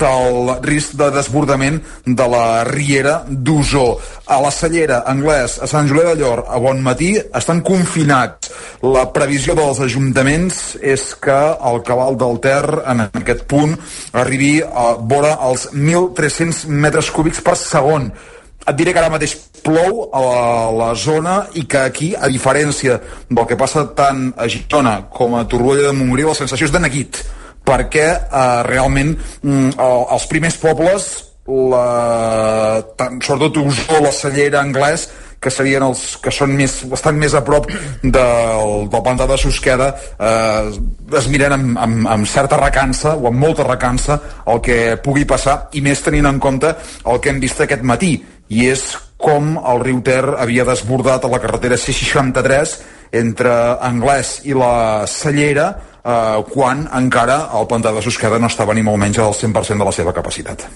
pel 0.00 0.50
risc 0.64 0.96
de 0.98 1.10
desbordament 1.14 1.80
de 2.04 2.26
la 2.30 2.64
riera 2.68 3.22
d'Osó. 3.28 3.98
A 4.26 4.40
la 4.42 4.50
Cellera, 4.54 5.02
Anglès, 5.10 5.58
a 5.62 5.68
Sant 5.70 5.88
Julià 5.90 6.10
de 6.10 6.20
Llor, 6.20 6.44
a 6.48 6.60
bon 6.62 6.82
matí, 6.84 7.14
estan 7.34 7.62
confinats. 7.66 8.52
La 8.84 9.06
previsió 9.14 9.56
dels 9.56 9.80
ajuntaments 9.84 10.60
és 10.82 11.10
que 11.20 11.40
el 11.70 11.80
cabal 11.86 12.18
del 12.20 12.40
Ter 12.44 12.64
en 12.84 13.06
aquest 13.06 13.46
punt 13.50 13.74
arribi 14.12 14.58
a 14.60 14.94
vora 15.00 15.38
els 15.48 15.70
1.300 15.72 16.66
metres 16.68 17.10
cúbics 17.14 17.42
per 17.44 17.56
segon. 17.60 18.10
Et 18.64 18.76
diré 18.76 18.94
que 18.94 19.00
ara 19.02 19.12
mateix 19.12 19.34
plou 19.64 20.06
a 20.12 20.20
la, 20.20 20.44
la 20.72 20.90
zona 20.96 21.38
i 21.56 21.64
que 21.68 21.80
aquí, 21.80 22.12
a 22.16 22.28
diferència 22.32 22.98
del 23.28 23.48
que 23.48 23.58
passa 23.60 23.86
tant 23.96 24.30
a 24.36 24.48
Girona 24.48 24.98
com 25.12 25.36
a 25.36 25.44
Torroella 25.48 25.90
de 25.90 25.96
Montgrí, 25.96 26.24
la 26.28 26.36
sensació 26.36 26.68
és 26.68 26.72
de 26.72 26.80
neguit, 26.84 27.20
perquè 27.64 28.08
eh, 28.14 28.62
realment 28.68 29.14
mm, 29.42 29.76
els 29.80 30.26
primers 30.30 30.58
pobles, 30.60 31.12
la, 31.44 32.80
tant, 32.96 33.20
sobretot 33.20 33.60
Osó, 33.66 34.00
la 34.00 34.12
Cellera, 34.12 34.62
Anglès, 34.64 35.08
que 35.44 35.52
serien 35.52 35.84
els 35.84 36.02
que 36.24 36.32
són 36.32 36.54
més, 36.56 36.78
bastant 36.88 37.18
més 37.20 37.34
a 37.36 37.42
prop 37.44 37.68
del, 37.68 38.70
del 38.88 39.04
pantà 39.04 39.28
de 39.28 39.36
Susqueda 39.40 39.90
eh, 40.16 40.72
es 41.20 41.28
miren 41.28 41.56
amb, 41.58 41.80
amb, 41.84 42.08
amb 42.16 42.30
certa 42.30 42.56
recança 42.60 43.12
o 43.14 43.28
amb 43.28 43.44
molta 43.44 43.66
recança 43.68 44.18
el 44.48 44.62
que 44.64 44.78
pugui 45.04 45.26
passar 45.28 45.58
i 45.76 45.84
més 45.84 46.00
tenint 46.04 46.30
en 46.30 46.40
compte 46.40 46.72
el 46.72 47.20
que 47.20 47.34
hem 47.34 47.42
vist 47.44 47.60
aquest 47.60 47.84
matí 47.84 48.16
i 48.48 48.68
és 48.72 48.88
com 49.20 49.54
el 49.60 49.84
riu 49.84 50.00
Ter 50.04 50.22
havia 50.40 50.66
desbordat 50.68 51.24
a 51.24 51.32
la 51.32 51.40
carretera 51.40 51.78
C63 51.80 52.76
entre 53.20 53.52
Anglès 53.84 54.38
i 54.48 54.56
la 54.56 55.04
Cellera 55.08 55.68
eh, 56.04 56.44
quan 56.52 56.86
encara 57.00 57.38
el 57.58 57.66
pantà 57.70 57.92
de 57.94 58.04
Susqueda 58.04 58.38
no 58.38 58.52
estava 58.52 58.76
ni 58.76 58.84
molt 58.86 59.00
menys 59.00 59.18
al 59.18 59.34
100% 59.34 59.80
de 59.80 59.90
la 59.90 59.96
seva 59.96 60.12
capacitat. 60.12 60.68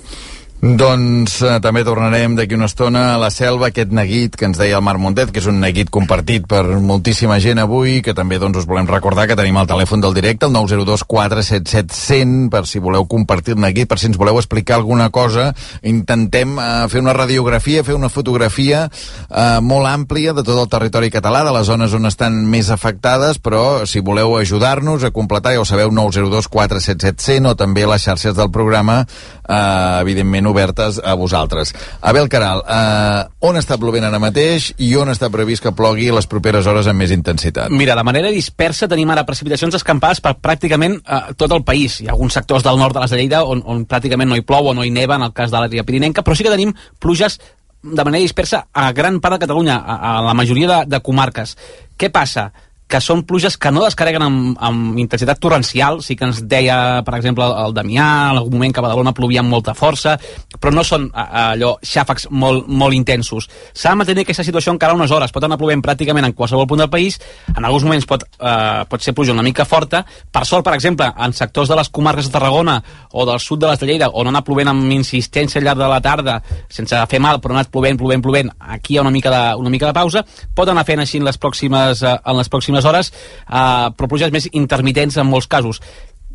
Doncs 0.58 1.36
eh, 1.46 1.60
també 1.62 1.84
tornarem 1.86 2.32
d'aquí 2.34 2.56
una 2.56 2.66
estona 2.66 3.12
a 3.12 3.18
la 3.22 3.28
selva, 3.30 3.68
aquest 3.68 3.92
neguit 3.94 4.34
que 4.34 4.42
ens 4.48 4.58
deia 4.58 4.80
el 4.80 4.82
Marc 4.82 4.98
Montet, 4.98 5.30
que 5.30 5.38
és 5.38 5.46
un 5.46 5.60
neguit 5.62 5.86
compartit 5.94 6.48
per 6.50 6.64
moltíssima 6.82 7.36
gent 7.38 7.60
avui, 7.62 8.00
que 8.02 8.10
també 8.10 8.40
doncs, 8.42 8.58
us 8.58 8.66
volem 8.66 8.88
recordar 8.90 9.28
que 9.30 9.36
tenim 9.38 9.54
el 9.60 9.68
telèfon 9.70 10.02
del 10.02 10.16
directe, 10.16 10.48
el 10.48 10.56
902 10.56 11.04
477 11.06 11.94
100, 11.94 12.32
per 12.50 12.64
si 12.66 12.82
voleu 12.82 13.06
compartir 13.06 13.54
el 13.54 13.62
neguit, 13.62 13.86
per 13.86 14.00
si 14.02 14.08
ens 14.10 14.18
voleu 14.18 14.40
explicar 14.42 14.80
alguna 14.80 15.06
cosa. 15.14 15.52
Intentem 15.86 16.58
eh, 16.58 16.66
fer 16.90 17.04
una 17.04 17.14
radiografia, 17.14 17.86
fer 17.86 17.94
una 17.94 18.10
fotografia 18.10 18.88
eh, 18.88 19.60
molt 19.62 19.86
àmplia 19.86 20.34
de 20.34 20.42
tot 20.42 20.58
el 20.58 20.72
territori 20.74 21.12
català, 21.14 21.44
de 21.46 21.54
les 21.54 21.70
zones 21.70 21.94
on 21.94 22.10
estan 22.10 22.34
més 22.50 22.72
afectades, 22.74 23.38
però 23.38 23.86
si 23.86 24.02
voleu 24.02 24.34
ajudar-nos 24.40 25.06
a 25.06 25.14
completar, 25.14 25.54
ja 25.54 25.62
ho 25.62 25.70
sabeu, 25.70 25.94
902 25.94 26.50
477 26.50 27.30
100 27.30 27.52
o 27.54 27.56
també 27.62 27.86
les 27.86 28.10
xarxes 28.10 28.34
del 28.34 28.50
programa, 28.50 29.04
eh, 29.48 30.00
evidentment 30.02 30.46
obertes 30.46 31.00
a 31.02 31.14
vosaltres. 31.14 31.74
Abel 32.00 32.28
Caral, 32.28 32.62
eh, 32.62 33.24
on 33.48 33.58
està 33.58 33.78
plovent 33.80 34.04
ara 34.04 34.20
mateix 34.22 34.72
i 34.78 34.92
on 35.00 35.10
està 35.12 35.30
previst 35.32 35.64
que 35.64 35.74
plogui 35.76 36.10
les 36.14 36.28
properes 36.30 36.68
hores 36.68 36.86
amb 36.86 37.02
més 37.02 37.12
intensitat? 37.14 37.72
Mira, 37.74 37.96
de 37.98 38.06
manera 38.06 38.32
dispersa 38.34 38.88
tenim 38.88 39.10
ara 39.10 39.26
precipitacions 39.26 39.74
escampades 39.78 40.20
per 40.24 40.36
pràcticament 40.36 41.00
eh, 41.00 41.22
tot 41.36 41.52
el 41.56 41.64
país. 41.64 42.00
Hi 42.00 42.08
ha 42.08 42.16
alguns 42.16 42.36
sectors 42.38 42.66
del 42.66 42.78
nord 42.78 42.96
de 42.96 43.04
les 43.04 43.14
de 43.14 43.20
Lleida 43.20 43.44
on, 43.44 43.62
on 43.64 43.86
pràcticament 43.88 44.28
no 44.28 44.38
hi 44.38 44.46
plou 44.46 44.70
o 44.70 44.74
no 44.76 44.84
hi 44.84 44.92
neva, 44.94 45.16
en 45.16 45.28
el 45.28 45.34
cas 45.36 45.50
de 45.52 45.58
l'àrea 45.58 45.86
pirinenca, 45.86 46.22
però 46.22 46.36
sí 46.36 46.46
que 46.46 46.54
tenim 46.54 46.74
pluges 47.00 47.40
de 47.82 48.04
manera 48.04 48.22
dispersa 48.22 48.66
a 48.72 48.90
gran 48.92 49.20
part 49.20 49.36
de 49.36 49.46
Catalunya, 49.46 49.76
a, 49.78 50.18
a 50.18 50.22
la 50.22 50.34
majoria 50.34 50.68
de, 50.68 50.78
de 50.96 51.00
comarques. 51.00 51.54
Què 51.98 52.10
passa? 52.10 52.50
Que 52.88 53.00
són 53.04 53.22
pluges 53.28 53.58
que 53.60 53.70
no 53.70 53.82
descarreguen 53.84 54.24
amb, 54.24 54.56
amb 54.64 54.98
intensitat 54.98 55.38
torrencial, 55.42 56.00
sí 56.02 56.16
que 56.16 56.24
ens 56.24 56.40
deia, 56.48 57.02
per 57.04 57.18
exemple, 57.18 57.44
el 57.44 57.74
Damià, 57.76 58.06
en 58.32 58.40
algun 58.40 58.56
moment 58.56 58.72
que 58.72 58.80
a 58.80 58.84
Badalona 58.86 59.12
plovia 59.16 59.42
amb 59.42 59.52
molta 59.52 59.74
força, 59.76 60.16
però 60.56 60.72
no 60.72 60.84
són 60.86 61.08
allò 61.12 61.74
xàfecs 61.84 62.28
molt, 62.32 62.66
molt 62.68 62.96
intensos. 62.96 63.48
S'ha 63.76 63.92
de 63.92 64.00
mantenir 64.00 64.24
aquesta 64.24 64.46
situació 64.46 64.72
encara 64.72 64.96
unes 64.96 65.12
hores, 65.12 65.34
pot 65.34 65.44
anar 65.44 65.58
plovent 65.60 65.84
pràcticament 65.84 66.30
en 66.30 66.34
qualsevol 66.38 66.66
punt 66.70 66.80
del 66.80 66.90
país, 66.92 67.20
en 67.54 67.60
alguns 67.60 67.84
moments 67.84 68.08
pot, 68.08 68.24
eh, 68.24 68.86
pot 68.88 69.04
ser 69.04 69.14
pluja 69.14 69.36
una 69.36 69.44
mica 69.44 69.68
forta, 69.68 70.04
per 70.32 70.46
sort, 70.48 70.64
per 70.64 70.74
exemple, 70.74 71.10
en 71.12 71.36
sectors 71.36 71.68
de 71.68 71.76
les 71.76 71.92
comarques 71.92 72.26
de 72.26 72.32
Tarragona 72.32 72.78
o 73.12 73.26
del 73.28 73.40
sud 73.40 73.60
de 73.60 73.68
les 73.68 73.78
de 73.78 73.90
Lleida, 73.90 74.08
on 74.14 74.26
ha 74.26 74.32
anat 74.32 74.48
plovent 74.48 74.72
amb 74.72 74.96
insistència 74.96 75.60
al 75.60 75.68
llarg 75.68 75.84
de 75.84 75.90
la 75.92 76.00
tarda, 76.00 76.40
sense 76.72 77.04
fer 77.10 77.20
mal, 77.20 77.42
però 77.44 77.52
ha 77.52 77.60
anat 77.60 77.72
plovent, 77.74 78.00
plovent, 78.00 78.24
plovent, 78.24 78.52
aquí 78.58 78.94
hi 78.94 78.98
ha 78.98 79.04
una 79.04 79.12
mica 79.12 79.30
de, 79.34 79.44
una 79.60 79.70
mica 79.70 79.92
de 79.92 79.96
pausa, 79.96 80.24
pot 80.56 80.72
anar 80.72 80.86
fent 80.88 81.04
així 81.04 81.20
en 81.20 81.28
les 81.28 81.36
pròximes, 81.36 82.02
eh, 82.02 82.16
en 82.24 82.40
les 82.40 82.48
pròximes 82.48 82.77
hores, 82.84 83.12
eh, 83.48 83.88
però 83.96 84.08
pluges 84.08 84.32
més 84.34 84.48
intermitents 84.52 85.16
en 85.16 85.26
molts 85.26 85.48
casos. 85.50 85.80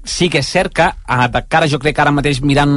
Sí 0.03 0.27
que 0.27 0.41
és 0.43 0.47
cert 0.51 0.73
que 0.75 0.83
a 0.83 1.27
de 1.31 1.41
cara 1.47 1.67
jo 1.71 1.79
crec 1.79 1.95
que 1.95 2.01
ara 2.03 2.11
mateix 2.11 2.41
mirant 2.43 2.73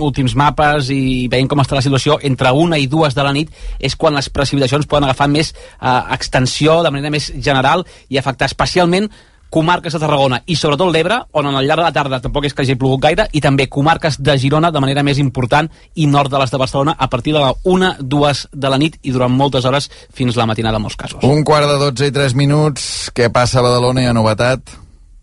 últims 0.00 0.32
mapes 0.34 0.88
i 0.94 1.28
veient 1.28 1.50
com 1.50 1.60
està 1.60 1.76
la 1.76 1.84
situació 1.84 2.16
entre 2.24 2.52
una 2.56 2.78
i 2.80 2.86
dues 2.88 3.12
de 3.12 3.26
la 3.26 3.34
nit 3.36 3.50
és 3.78 3.96
quan 3.96 4.16
les 4.16 4.30
precipitacions 4.32 4.88
poden 4.88 5.04
agafar 5.04 5.28
més 5.28 5.52
eh, 5.52 6.00
extensió 6.16 6.80
de 6.82 6.94
manera 6.94 7.12
més 7.12 7.28
general 7.36 7.84
i 8.08 8.16
afectar 8.16 8.48
especialment 8.48 9.10
comarques 9.52 9.92
de 9.92 10.00
Tarragona 10.00 10.40
i 10.48 10.56
sobretot 10.56 10.88
l'Ebre, 10.92 11.18
on 11.36 11.46
en 11.50 11.58
el 11.58 11.66
llarg 11.68 11.82
de 11.82 11.88
la 11.90 11.94
tarda 11.94 12.20
tampoc 12.24 12.46
és 12.48 12.54
que 12.56 12.64
hagi 12.64 12.78
plogut 12.80 13.02
gaire, 13.04 13.28
i 13.36 13.42
també 13.44 13.68
comarques 13.68 14.16
de 14.18 14.38
Girona 14.40 14.72
de 14.72 14.80
manera 14.80 15.04
més 15.04 15.20
important 15.20 15.68
i 15.94 16.08
nord 16.08 16.32
de 16.32 16.40
les 16.40 16.50
de 16.50 16.60
Barcelona 16.62 16.96
a 16.98 17.10
partir 17.12 17.36
de 17.36 17.42
la 17.42 17.52
1, 17.62 17.94
2 18.00 18.46
de 18.52 18.72
la 18.72 18.80
nit 18.80 18.96
i 19.02 19.12
durant 19.12 19.32
moltes 19.32 19.68
hores 19.68 19.90
fins 20.14 20.40
la 20.40 20.48
matinada 20.48 20.80
en 20.80 20.86
molts 20.88 20.96
casos. 20.96 21.20
Un 21.22 21.44
quart 21.44 21.68
de 21.68 21.76
12 21.84 22.08
i 22.08 22.16
3 22.16 22.38
minuts. 22.38 22.88
Què 23.12 23.28
passa 23.32 23.60
a 23.60 23.66
Badalona? 23.68 24.02
Hi 24.02 24.08
ha 24.08 24.16
novetat? 24.16 24.81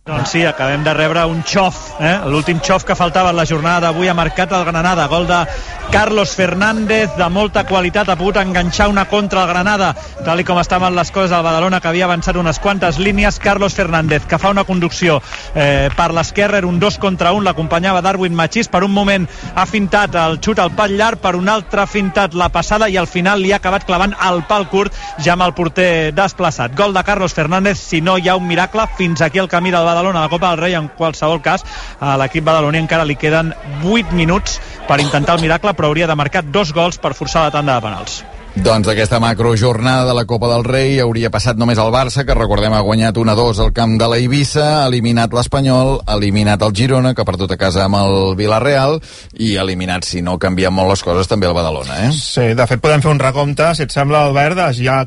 Doncs 0.10 0.32
sí, 0.32 0.42
acabem 0.44 0.82
de 0.84 0.94
rebre 0.96 1.22
un 1.30 1.44
xof, 1.46 1.76
eh? 2.02 2.16
l'últim 2.26 2.58
xof 2.66 2.82
que 2.82 2.96
faltava 2.98 3.30
en 3.30 3.38
la 3.38 3.46
jornada 3.46 3.84
d'avui 3.84 4.10
ha 4.10 4.16
marcat 4.18 4.56
el 4.58 4.64
Granada, 4.66 5.06
gol 5.06 5.28
de 5.30 5.44
Carlos 5.92 6.34
Fernández, 6.34 7.12
de 7.18 7.28
molta 7.30 7.64
qualitat, 7.70 8.10
ha 8.10 8.16
pogut 8.18 8.40
enganxar 8.42 8.88
una 8.90 9.06
contra 9.06 9.44
el 9.44 9.52
Granada, 9.52 9.92
tal 10.26 10.42
com 10.46 10.58
estaven 10.58 10.96
les 10.98 11.12
coses 11.14 11.32
al 11.32 11.44
Badalona, 11.46 11.78
que 11.80 11.92
havia 11.92 12.08
avançat 12.08 12.40
unes 12.42 12.58
quantes 12.58 12.98
línies, 12.98 13.38
Carlos 13.38 13.76
Fernández, 13.78 14.26
que 14.26 14.40
fa 14.42 14.50
una 14.50 14.64
conducció 14.66 15.20
eh, 15.54 15.92
per 15.94 16.10
l'esquerra, 16.18 16.58
era 16.58 16.70
un 16.70 16.80
2 16.82 16.98
contra 16.98 17.36
1, 17.38 17.46
l'acompanyava 17.46 18.02
Darwin 18.02 18.34
Machís, 18.34 18.70
per 18.70 18.82
un 18.88 18.94
moment 18.94 19.30
ha 19.54 19.68
fintat 19.70 20.18
el 20.18 20.40
xut 20.42 20.58
al 20.58 20.74
pal 20.74 20.98
llarg, 20.98 21.22
per 21.22 21.36
un 21.38 21.50
altre 21.54 21.86
ha 21.86 21.90
fintat 21.90 22.34
la 22.34 22.50
passada 22.50 22.90
i 22.90 22.98
al 22.98 23.10
final 23.10 23.46
li 23.46 23.54
ha 23.54 23.62
acabat 23.62 23.86
clavant 23.86 24.18
el 24.30 24.42
pal 24.50 24.66
curt, 24.74 24.98
ja 25.22 25.38
amb 25.38 25.46
el 25.46 25.54
porter 25.54 26.16
desplaçat. 26.18 26.74
Gol 26.78 26.98
de 26.98 27.06
Carlos 27.06 27.38
Fernández, 27.38 27.78
si 27.78 28.02
no 28.02 28.18
hi 28.18 28.30
ha 28.30 28.38
un 28.38 28.50
miracle, 28.50 28.90
fins 28.98 29.22
aquí 29.22 29.38
el 29.38 29.50
camí 29.50 29.70
del 29.70 29.86
Badalona 29.86 29.99
Badalona 30.00 30.20
a 30.20 30.24
la 30.24 30.30
Copa 30.30 30.50
del 30.50 30.62
Rei 30.64 30.76
en 30.80 30.88
qualsevol 30.96 31.42
cas 31.44 31.66
a 32.00 32.16
l'equip 32.22 32.46
badaloní 32.48 32.80
encara 32.80 33.08
li 33.08 33.20
queden 33.20 33.52
8 33.84 34.16
minuts 34.16 34.60
per 34.88 35.02
intentar 35.04 35.36
el 35.36 35.44
miracle 35.44 35.76
però 35.76 35.92
hauria 35.92 36.08
de 36.08 36.20
marcar 36.24 36.48
dos 36.48 36.72
gols 36.74 37.04
per 37.04 37.18
forçar 37.22 37.48
la 37.48 37.56
tanda 37.60 37.76
de 37.76 37.90
penals 37.90 38.22
Doncs 38.56 38.88
d'aquesta 38.90 39.20
macrojornada 39.22 40.08
de 40.08 40.14
la 40.18 40.26
Copa 40.26 40.50
del 40.50 40.64
Rei 40.66 40.98
hauria 41.00 41.30
passat 41.30 41.60
només 41.60 41.78
el 41.80 41.92
Barça, 41.94 42.26
que 42.26 42.36
recordem 42.36 42.74
ha 42.74 42.82
guanyat 42.82 43.18
1-2 43.22 43.60
al 43.62 43.70
camp 43.78 43.94
de 44.02 44.08
la 44.10 44.18
Eivissa, 44.18 44.66
ha 44.80 44.88
eliminat 44.90 45.36
l'Espanyol, 45.38 46.00
ha 46.06 46.18
eliminat 46.18 46.66
el 46.66 46.74
Girona, 46.76 47.14
que 47.14 47.22
ha 47.22 47.30
perdut 47.30 47.54
a 47.54 47.60
casa 47.62 47.86
amb 47.86 48.00
el 48.00 48.34
Villarreal, 48.40 48.98
i 49.38 49.54
ha 49.56 49.68
eliminat, 49.68 50.08
si 50.10 50.24
no 50.26 50.40
canvien 50.42 50.74
molt 50.74 50.90
les 50.96 51.06
coses, 51.06 51.30
també 51.30 51.48
el 51.48 51.56
Badalona, 51.56 52.02
eh? 52.08 52.12
Sí, 52.16 52.50
de 52.58 52.68
fet 52.68 52.82
podem 52.82 53.06
fer 53.06 53.14
un 53.14 53.22
recompte, 53.22 53.70
si 53.78 53.86
et 53.86 53.96
sembla, 53.96 54.26
Albert, 54.28 54.66
ja 54.82 55.04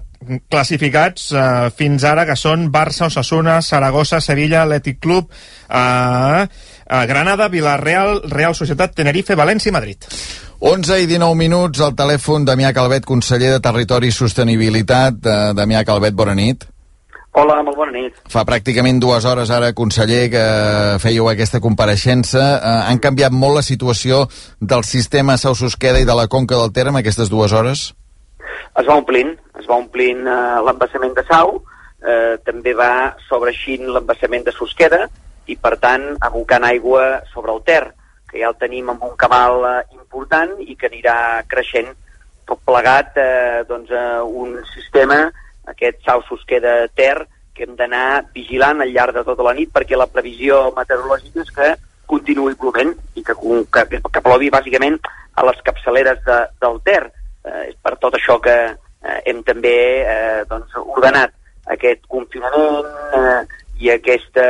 classificats 0.51 1.33
eh, 1.35 1.71
fins 1.77 2.07
ara, 2.07 2.25
que 2.29 2.39
són 2.39 2.69
Barça, 2.73 3.09
Osasuna, 3.11 3.59
Saragossa, 3.63 4.21
Sevilla, 4.23 4.63
Atlètic 4.63 5.01
Club, 5.03 5.33
eh, 5.69 6.47
eh, 6.47 7.05
Granada, 7.11 7.51
Villarreal, 7.53 8.23
Real 8.31 8.55
Societat, 8.55 8.95
Tenerife, 8.95 9.37
València 9.39 9.73
i 9.73 9.77
Madrid. 9.77 10.09
11 10.63 11.01
i 11.03 11.07
19 11.11 11.35
minuts, 11.35 11.81
al 11.83 11.97
telèfon 11.99 12.45
Damià 12.47 12.69
Calvet, 12.71 13.03
conseller 13.03 13.49
de 13.51 13.59
Territori 13.59 14.13
i 14.13 14.15
Sostenibilitat. 14.15 15.17
Eh, 15.27 15.39
Damià 15.59 15.81
Calvet, 15.83 16.15
bona 16.15 16.37
nit. 16.39 16.63
Hola, 17.35 17.57
molt 17.67 17.81
bona 17.81 17.91
nit. 17.97 18.21
Fa 18.31 18.45
pràcticament 18.47 19.01
dues 19.03 19.25
hores 19.27 19.51
ara, 19.51 19.73
conseller, 19.75 20.29
que 20.31 20.43
fèieu 21.03 21.27
aquesta 21.27 21.59
compareixença. 21.65 22.45
Eh, 22.55 22.75
han 22.93 23.01
canviat 23.03 23.35
molt 23.35 23.59
la 23.59 23.65
situació 23.67 24.29
del 24.61 24.87
sistema 24.87 25.35
Sau 25.35 25.57
Susqueda 25.59 25.99
i 25.99 26.07
de 26.07 26.15
la 26.15 26.29
Conca 26.31 26.55
del 26.61 26.71
Ter 26.71 26.85
en 26.93 27.01
aquestes 27.01 27.33
dues 27.33 27.51
hores? 27.51 27.83
Es 28.79 28.87
va 28.87 29.01
omplint, 29.01 29.33
es 29.59 29.67
va 29.67 29.81
omplint 29.83 30.23
eh, 30.31 30.37
l'embassament 30.69 31.17
de 31.17 31.25
Sau, 31.27 31.57
eh, 32.07 32.39
també 32.47 32.77
va 32.79 33.17
sobreixint 33.27 33.91
l'embassament 33.97 34.47
de 34.47 34.55
Susqueda 34.55 35.09
i, 35.51 35.59
per 35.59 35.75
tant, 35.83 36.07
abocant 36.23 36.71
aigua 36.71 37.25
sobre 37.35 37.51
el 37.51 37.67
Ter 37.67 37.83
que 38.33 38.41
ja 38.41 38.49
el 38.49 38.59
tenim 38.59 38.89
amb 38.91 39.05
un 39.05 39.15
cabal 39.21 39.61
eh, 39.69 39.77
important 39.99 40.57
i 40.65 40.75
que 40.75 40.89
anirà 40.89 41.45
creixent 41.49 41.93
tot 42.49 42.61
plegat 42.67 43.17
eh, 43.21 43.63
doncs, 43.69 43.93
eh, 43.93 44.21
un 44.25 44.57
sistema, 44.73 45.27
aquest 45.69 46.01
Sausos 46.07 46.43
queda 46.49 46.89
ter, 46.97 47.27
que 47.53 47.67
hem 47.67 47.77
d'anar 47.77 48.25
vigilant 48.33 48.81
al 48.81 48.93
llarg 48.95 49.19
de 49.19 49.25
tota 49.29 49.45
la 49.45 49.53
nit 49.55 49.71
perquè 49.73 49.99
la 49.99 50.09
previsió 50.09 50.71
meteorològica 50.77 51.45
és 51.45 51.51
que 51.53 51.73
continuï 52.09 52.57
plovent 52.59 52.95
i 53.15 53.25
que, 53.25 53.37
que, 53.37 54.01
que 54.01 54.25
plovi 54.25 54.49
bàsicament 54.53 54.97
a 55.37 55.45
les 55.49 55.61
capçaleres 55.65 56.21
de, 56.27 56.39
del 56.65 56.81
Ter. 56.87 57.03
Eh, 57.45 57.63
és 57.69 57.77
per 57.85 57.97
tot 58.01 58.17
això 58.17 58.39
que 58.43 58.57
eh, 58.73 59.19
hem 59.29 59.43
també 59.45 59.77
eh, 60.03 60.43
doncs, 60.49 60.75
ordenat 60.83 61.37
aquest 61.77 62.07
confinament 62.11 62.89
eh, 63.19 63.43
i 63.83 63.91
aquesta 63.93 64.47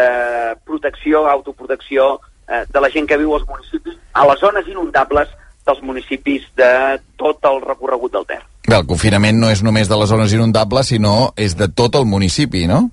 protecció, 0.67 1.27
autoprotecció 1.29 2.15
eh, 2.53 2.65
de 2.69 2.81
la 2.81 2.91
gent 2.93 3.09
que 3.09 3.19
viu 3.21 3.35
als 3.35 3.47
municipis, 3.49 3.97
a 4.13 4.27
les 4.29 4.41
zones 4.41 4.69
inundables 4.69 5.31
dels 5.67 5.83
municipis 5.83 6.47
de 6.59 6.73
tot 7.17 7.45
el 7.49 7.61
recorregut 7.63 8.13
del 8.13 8.27
Ter. 8.27 8.41
Bé, 8.67 8.77
el 8.77 8.87
confinament 8.87 9.39
no 9.41 9.51
és 9.51 9.63
només 9.67 9.89
de 9.91 9.99
les 9.99 10.11
zones 10.11 10.35
inundables, 10.35 10.91
sinó 10.93 11.33
és 11.37 11.57
de 11.59 11.69
tot 11.69 11.99
el 11.99 12.07
municipi, 12.07 12.67
no? 12.71 12.85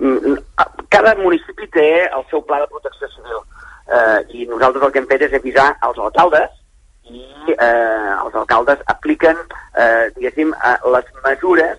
Mm, 0.00 0.38
cada 0.88 1.14
municipi 1.20 1.68
té 1.72 1.90
el 2.08 2.24
seu 2.30 2.42
pla 2.48 2.60
de 2.62 2.70
protecció 2.72 3.08
civil 3.12 3.42
eh, 3.92 4.20
i 4.40 4.46
nosaltres 4.48 4.86
el 4.86 4.92
que 4.94 5.02
hem 5.02 5.10
fet 5.10 5.26
és 5.28 5.36
avisar 5.36 5.68
als 5.86 6.00
alcaldes 6.00 6.56
i 7.10 7.22
eh, 7.52 8.10
els 8.16 8.34
alcaldes 8.42 8.80
apliquen, 8.92 9.38
eh, 9.76 10.08
diguéssim, 10.16 10.52
eh, 10.54 10.76
les 10.94 11.12
mesures 11.24 11.78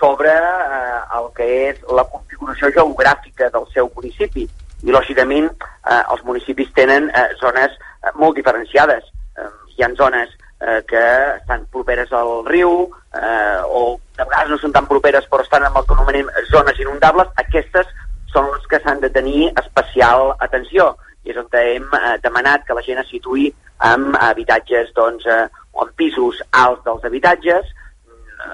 sobre 0.00 0.32
eh, 0.32 0.98
el 1.18 1.28
que 1.36 1.48
és 1.68 1.82
la 1.94 2.06
configuració 2.10 2.72
geogràfica 2.74 3.50
del 3.54 3.68
seu 3.74 3.90
municipi 3.94 4.48
i 4.82 4.92
lògicament 4.94 5.50
eh, 5.50 6.02
els 6.12 6.22
municipis 6.24 6.70
tenen 6.76 7.10
eh, 7.10 7.26
zones 7.40 7.74
eh, 7.76 8.12
molt 8.16 8.36
diferenciades. 8.38 9.04
Eh, 9.36 9.48
hi 9.76 9.84
ha 9.84 9.90
zones 9.98 10.30
eh, 10.60 10.80
que 10.88 11.02
estan 11.36 11.66
properes 11.72 12.12
al 12.16 12.46
riu 12.48 12.86
eh, 13.16 13.60
o 13.66 13.98
de 14.16 14.24
vegades 14.24 14.54
no 14.54 14.60
són 14.62 14.74
tan 14.76 14.88
properes 14.88 15.26
però 15.30 15.44
estan 15.44 15.66
en 15.68 15.76
el 15.76 15.86
que 15.86 15.96
anomenem 15.96 16.32
zones 16.52 16.80
inundables. 16.80 17.32
Aquestes 17.44 17.92
són 18.32 18.50
les 18.52 18.66
que 18.70 18.80
s'han 18.82 19.00
de 19.02 19.10
tenir 19.12 19.50
especial 19.60 20.34
atenció 20.38 20.94
i 21.24 21.32
és 21.32 21.40
on 21.40 21.48
hem 21.60 21.88
eh, 21.98 22.16
demanat 22.24 22.64
que 22.66 22.76
la 22.76 22.84
gent 22.86 23.02
es 23.02 23.10
situï 23.12 23.50
en 23.90 24.10
habitatges 24.16 24.92
doncs, 24.96 25.26
eh, 25.26 25.46
o 25.72 25.84
en 25.84 25.92
pisos 25.96 26.40
alts 26.56 26.82
dels 26.84 27.04
habitatges, 27.08 27.68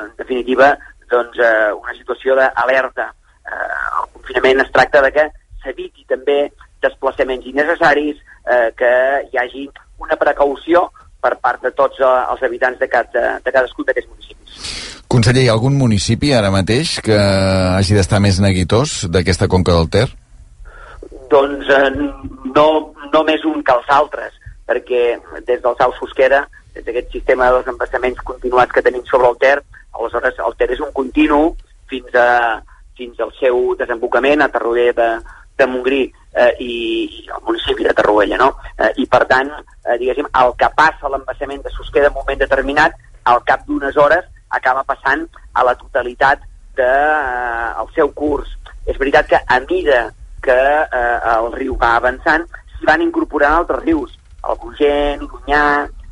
en 0.02 0.12
definitiva 0.18 0.74
doncs, 1.10 1.38
eh, 1.38 1.72
una 1.74 1.94
situació 1.94 2.34
d'alerta. 2.38 3.12
Eh, 3.46 3.74
el 4.02 4.08
confinament 4.14 4.64
es 4.64 4.72
tracta 4.74 5.02
de 5.02 5.12
que 5.14 5.26
s'eviti 5.66 6.06
també 6.08 6.46
desplaçaments 6.82 7.46
innecessaris, 7.50 8.22
eh, 8.46 8.70
que 8.78 8.92
hi 9.32 9.42
hagi 9.42 9.66
una 10.02 10.16
precaució 10.20 10.86
per 11.20 11.36
part 11.42 11.62
de 11.64 11.72
tots 11.74 12.00
eh, 12.00 12.12
els 12.32 12.42
habitants 12.46 12.78
de, 12.78 12.88
cada, 12.88 13.38
de 13.42 13.52
cadascun 13.52 13.88
d'aquests 13.88 14.10
municipis. 14.12 14.60
Conseller, 15.10 15.44
hi 15.44 15.50
ha 15.50 15.54
algun 15.56 15.76
municipi 15.78 16.32
ara 16.34 16.52
mateix 16.54 16.98
que 17.04 17.16
hagi 17.16 17.96
d'estar 17.96 18.20
més 18.22 18.40
neguitós 18.42 19.04
d'aquesta 19.12 19.48
conca 19.48 19.74
del 19.76 19.90
Ter? 19.92 20.06
Doncs 21.30 21.70
eh, 21.72 21.90
no, 22.54 22.66
no 23.12 23.24
més 23.26 23.44
un 23.48 23.62
que 23.66 23.74
els 23.74 23.90
altres, 23.94 24.36
perquè 24.66 25.16
des 25.46 25.62
del 25.62 25.78
Sau 25.78 25.94
Fosquera, 25.98 26.44
des 26.74 26.84
d'aquest 26.84 27.14
sistema 27.14 27.50
de 27.50 27.62
desembassaments 27.62 28.22
continuats 28.26 28.74
que 28.74 28.84
tenim 28.84 29.04
sobre 29.08 29.30
el 29.32 29.38
Ter, 29.42 29.56
aleshores 29.96 30.42
el 30.46 30.58
Ter 30.58 30.70
és 30.74 30.82
un 30.84 30.92
continu 30.94 31.40
fins, 31.90 32.12
a, 32.14 32.60
fins 32.98 33.22
al 33.22 33.32
seu 33.38 33.72
desembocament 33.78 34.42
a 34.42 34.50
Tarroder 34.52 34.90
de, 34.98 35.08
de 35.56 35.66
Montgrí 35.66 36.02
eh, 36.34 36.52
i, 36.60 36.72
i 37.22 37.28
el 37.32 37.42
municipi 37.46 37.84
de 37.84 37.94
Tarroella, 37.96 38.38
no? 38.40 38.50
Eh, 38.76 38.92
I 39.02 39.06
per 39.10 39.24
tant, 39.30 39.50
eh, 39.84 39.96
diguéssim, 39.98 40.28
el 40.42 40.52
que 40.60 40.68
passa 40.76 41.08
a 41.08 41.12
l'embassament 41.12 41.64
de 41.64 41.72
Susqueda 41.74 42.10
en 42.10 42.14
un 42.14 42.20
moment 42.20 42.42
determinat, 42.42 42.96
al 43.24 43.42
cap 43.48 43.64
d'unes 43.66 43.96
hores 43.96 44.26
acaba 44.56 44.84
passant 44.86 45.24
a 45.54 45.64
la 45.66 45.74
totalitat 45.74 46.44
del 46.76 46.84
de, 46.84 47.88
eh, 47.88 47.88
seu 47.96 48.12
curs. 48.12 48.52
És 48.86 48.98
veritat 49.00 49.26
que 49.26 49.40
a 49.40 49.60
mida 49.64 50.12
que 50.42 50.54
eh, 50.54 51.18
el 51.34 51.50
riu 51.56 51.74
va 51.80 51.96
avançant, 51.96 52.46
s'hi 52.76 52.86
van 52.86 53.02
incorporant 53.02 53.56
altres 53.56 53.82
rius, 53.82 54.14
el 54.46 54.58
Bugent, 54.62 55.24
l'Unyà, 55.24 55.64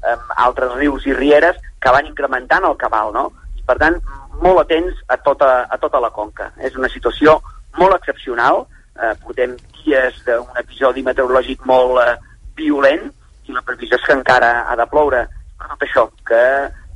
eh, 0.02 0.18
altres 0.42 0.74
rius 0.80 1.06
i 1.06 1.14
rieres 1.14 1.60
que 1.80 1.92
van 1.92 2.08
incrementant 2.08 2.64
el 2.64 2.76
cabal, 2.80 3.12
no? 3.14 3.28
I 3.54 3.62
per 3.68 3.76
tant, 3.78 4.00
molt 4.42 4.64
atents 4.64 4.98
a 5.08 5.18
tota, 5.22 5.50
a 5.70 5.78
tota 5.78 6.00
la 6.02 6.10
conca. 6.10 6.50
És 6.58 6.74
una 6.80 6.90
situació 6.90 7.38
molt 7.78 7.94
excepcional, 8.00 8.64
eh, 9.00 9.14
portem 9.22 9.56
dies 9.82 10.20
d'un 10.26 10.60
episodi 10.60 11.04
meteorològic 11.06 11.66
molt 11.68 12.00
eh, 12.02 12.14
violent 12.56 13.06
i 13.48 13.52
la 13.52 13.62
previsió 13.66 13.98
és 13.98 14.06
que 14.06 14.16
encara 14.16 14.52
ha 14.70 14.76
de 14.78 14.86
ploure. 14.90 15.24
Per 15.58 15.70
tot 15.70 15.86
això, 15.86 16.06
que 16.26 16.42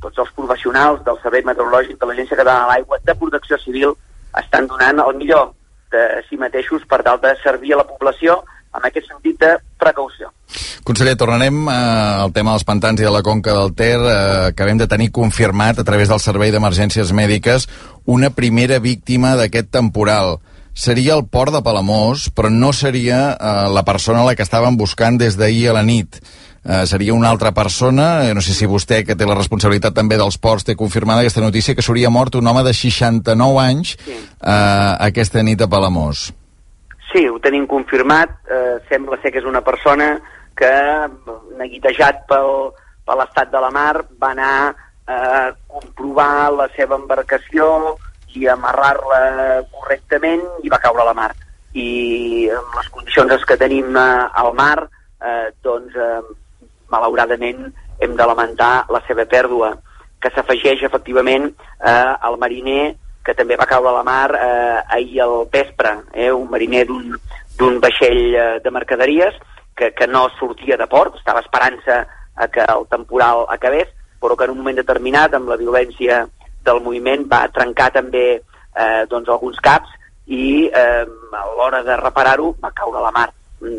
tots 0.01 0.21
els 0.23 0.31
professionals 0.35 1.03
del 1.05 1.19
Servei 1.23 1.43
Meteorològic 1.45 1.99
de 1.99 2.07
l'Agència 2.09 2.37
Catalana 2.39 2.65
de 2.65 2.71
l'Aigua 2.73 2.99
de 3.05 3.15
Protecció 3.19 3.59
Civil 3.61 3.93
estan 4.39 4.67
donant 4.69 5.01
el 5.03 5.17
millor 5.19 5.51
de 5.91 6.23
si 6.29 6.37
mateixos 6.37 6.85
per 6.89 7.01
tal 7.03 7.19
de 7.21 7.33
servir 7.43 7.73
a 7.73 7.81
la 7.81 7.87
població 7.87 8.39
amb 8.71 8.85
aquest 8.85 9.09
sentit 9.09 9.39
de 9.41 9.55
precaució. 9.81 10.29
Conseller, 10.85 11.15
tornarem 11.17 11.57
eh, 11.67 11.73
al 12.23 12.33
tema 12.33 12.53
dels 12.53 12.65
pantans 12.65 13.01
i 13.01 13.05
de 13.05 13.13
la 13.13 13.23
conca 13.25 13.53
del 13.57 13.73
Ter. 13.77 13.97
Eh, 13.97 14.51
acabem 14.53 14.79
de 14.79 14.87
tenir 14.89 15.11
confirmat 15.13 15.81
a 15.81 15.85
través 15.85 16.09
del 16.09 16.21
Servei 16.21 16.53
d'Emergències 16.53 17.13
Mèdiques 17.13 17.67
una 18.05 18.29
primera 18.33 18.79
víctima 18.79 19.35
d'aquest 19.37 19.73
temporal 19.73 20.39
seria 20.79 21.17
el 21.17 21.25
port 21.27 21.51
de 21.51 21.59
Palamós, 21.59 22.29
però 22.31 22.47
no 22.49 22.71
seria 22.71 23.33
eh, 23.33 23.67
la 23.73 23.83
persona 23.83 24.21
a 24.23 24.29
la 24.29 24.35
que 24.35 24.45
estaven 24.47 24.77
buscant 24.79 25.19
des 25.19 25.35
d'ahir 25.35 25.69
a 25.69 25.75
la 25.75 25.83
nit. 25.83 26.21
Eh, 26.63 26.85
seria 26.87 27.13
una 27.13 27.29
altra 27.29 27.51
persona, 27.51 28.25
eh, 28.27 28.33
no 28.33 28.41
sé 28.41 28.55
si 28.55 28.67
vostè, 28.67 29.03
que 29.03 29.15
té 29.19 29.27
la 29.27 29.35
responsabilitat 29.35 29.95
també 29.95 30.15
dels 30.19 30.39
ports, 30.39 30.63
té 30.67 30.77
confirmada 30.79 31.23
aquesta 31.23 31.43
notícia, 31.43 31.75
que 31.75 31.83
s'hauria 31.83 32.11
mort 32.11 32.35
un 32.39 32.47
home 32.47 32.63
de 32.63 32.73
69 32.73 33.59
anys 33.63 33.95
sí. 33.99 34.15
eh, 34.15 34.91
aquesta 35.09 35.43
nit 35.43 35.61
a 35.61 35.67
Palamós. 35.67 36.29
Sí, 37.11 37.27
ho 37.27 37.39
tenim 37.43 37.67
confirmat. 37.67 38.37
Eh, 38.47 38.75
sembla 38.87 39.19
ser 39.19 39.33
que 39.33 39.41
és 39.43 39.47
una 39.47 39.63
persona 39.65 40.13
que, 40.55 40.75
neguitejat 41.59 42.23
pel, 42.29 42.69
per 43.03 43.17
l'estat 43.19 43.51
de 43.51 43.59
la 43.63 43.71
mar, 43.73 44.05
va 44.21 44.31
anar 44.31 44.53
eh, 44.69 45.11
a 45.11 45.49
comprovar 45.67 46.51
la 46.55 46.69
seva 46.75 46.99
embarcació, 46.99 47.97
i 48.35 48.47
amarrar-la 48.47 49.63
correctament 49.71 50.43
i 50.63 50.69
va 50.69 50.81
caure 50.81 51.03
a 51.03 51.09
la 51.09 51.17
mar. 51.17 51.31
I 51.73 52.49
amb 52.53 52.77
les 52.77 52.89
condicions 52.93 53.45
que 53.45 53.57
tenim 53.57 53.97
eh, 53.97 54.07
al 54.43 54.53
mar, 54.57 54.87
eh, 55.21 55.49
doncs, 55.63 55.95
eh, 55.95 56.69
malauradament, 56.89 57.67
hem 57.99 58.15
de 58.15 58.25
lamentar 58.25 58.87
la 58.89 59.01
seva 59.07 59.25
pèrdua, 59.29 59.75
que 60.19 60.31
s'afegeix 60.33 60.81
efectivament 60.83 61.47
eh, 61.49 62.13
al 62.27 62.37
mariner 62.41 62.95
que 63.25 63.35
també 63.35 63.57
va 63.59 63.67
caure 63.69 63.91
a 63.91 63.97
la 63.99 64.05
mar 64.07 64.31
eh, 64.33 64.79
ahir 64.95 65.21
al 65.21 65.35
vespre, 65.51 65.91
eh, 66.13 66.31
un 66.31 66.49
mariner 66.49 66.85
d'un 66.87 67.79
vaixell 67.83 68.21
eh, 68.33 68.47
de 68.63 68.71
mercaderies 68.71 69.37
que, 69.75 69.91
que 69.93 70.07
no 70.07 70.27
sortia 70.39 70.77
de 70.79 70.87
port, 70.87 71.19
estava 71.19 71.43
esperant-se 71.45 72.01
que 72.53 72.63
el 72.63 72.85
temporal 72.87 73.45
acabés, 73.51 73.89
però 74.19 74.35
que 74.35 74.45
en 74.47 74.53
un 74.53 74.61
moment 74.61 74.77
determinat, 74.79 75.33
amb 75.35 75.49
la 75.51 75.57
violència 75.59 76.21
del 76.65 76.81
moviment 76.85 77.25
va 77.31 77.47
trencar 77.53 77.89
també 77.95 78.25
eh, 78.35 79.03
doncs 79.09 79.29
alguns 79.29 79.59
caps 79.63 79.95
i 80.29 80.67
eh, 80.67 81.05
a 81.33 81.45
l'hora 81.57 81.81
de 81.83 81.97
reparar-ho 81.97 82.53
va 82.61 82.73
caure 82.75 82.99
a 82.99 83.07
la 83.07 83.13
mar. 83.15 83.29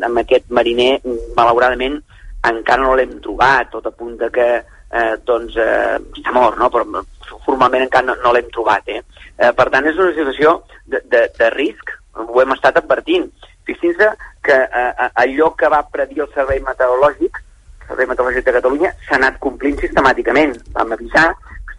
Amb 0.07 0.23
aquest 0.23 0.51
mariner, 0.53 0.99
malauradament, 1.37 2.01
encara 2.51 2.83
no 2.83 2.97
l'hem 2.99 3.19
trobat, 3.23 3.71
tot 3.73 3.87
a 3.87 3.95
punt 3.95 4.17
de 4.21 4.29
que 4.35 4.49
eh, 4.91 5.15
doncs 5.27 5.57
eh, 5.57 5.99
està 6.19 6.35
mort, 6.35 6.59
no? 6.59 6.71
però 6.73 7.05
formalment 7.47 7.87
encara 7.87 8.11
no, 8.11 8.17
no 8.25 8.35
l'hem 8.35 8.51
trobat. 8.53 8.89
Eh? 8.89 9.03
Eh, 9.39 9.53
per 9.57 9.69
tant, 9.71 9.87
és 9.87 10.01
una 10.01 10.15
situació 10.17 10.59
de, 10.87 11.03
de, 11.13 11.27
de 11.39 11.51
risc, 11.55 11.95
ho 12.19 12.43
hem 12.43 12.57
estat 12.57 12.81
advertint. 12.81 13.29
Fixin-se 13.69 14.11
que 14.45 14.57
eh, 14.57 15.11
allò 15.23 15.53
que 15.57 15.71
va 15.71 15.85
predir 15.93 16.25
el 16.25 16.33
Servei 16.35 16.63
Meteorològic, 16.67 17.39
el 17.39 17.87
Servei 17.93 18.11
Meteorològic 18.11 18.49
de 18.49 18.57
Catalunya, 18.59 18.93
s'ha 19.07 19.21
anat 19.21 19.39
complint 19.45 19.79
sistemàticament. 19.81 20.57
Vam 20.75 20.97
avisar 20.97 21.29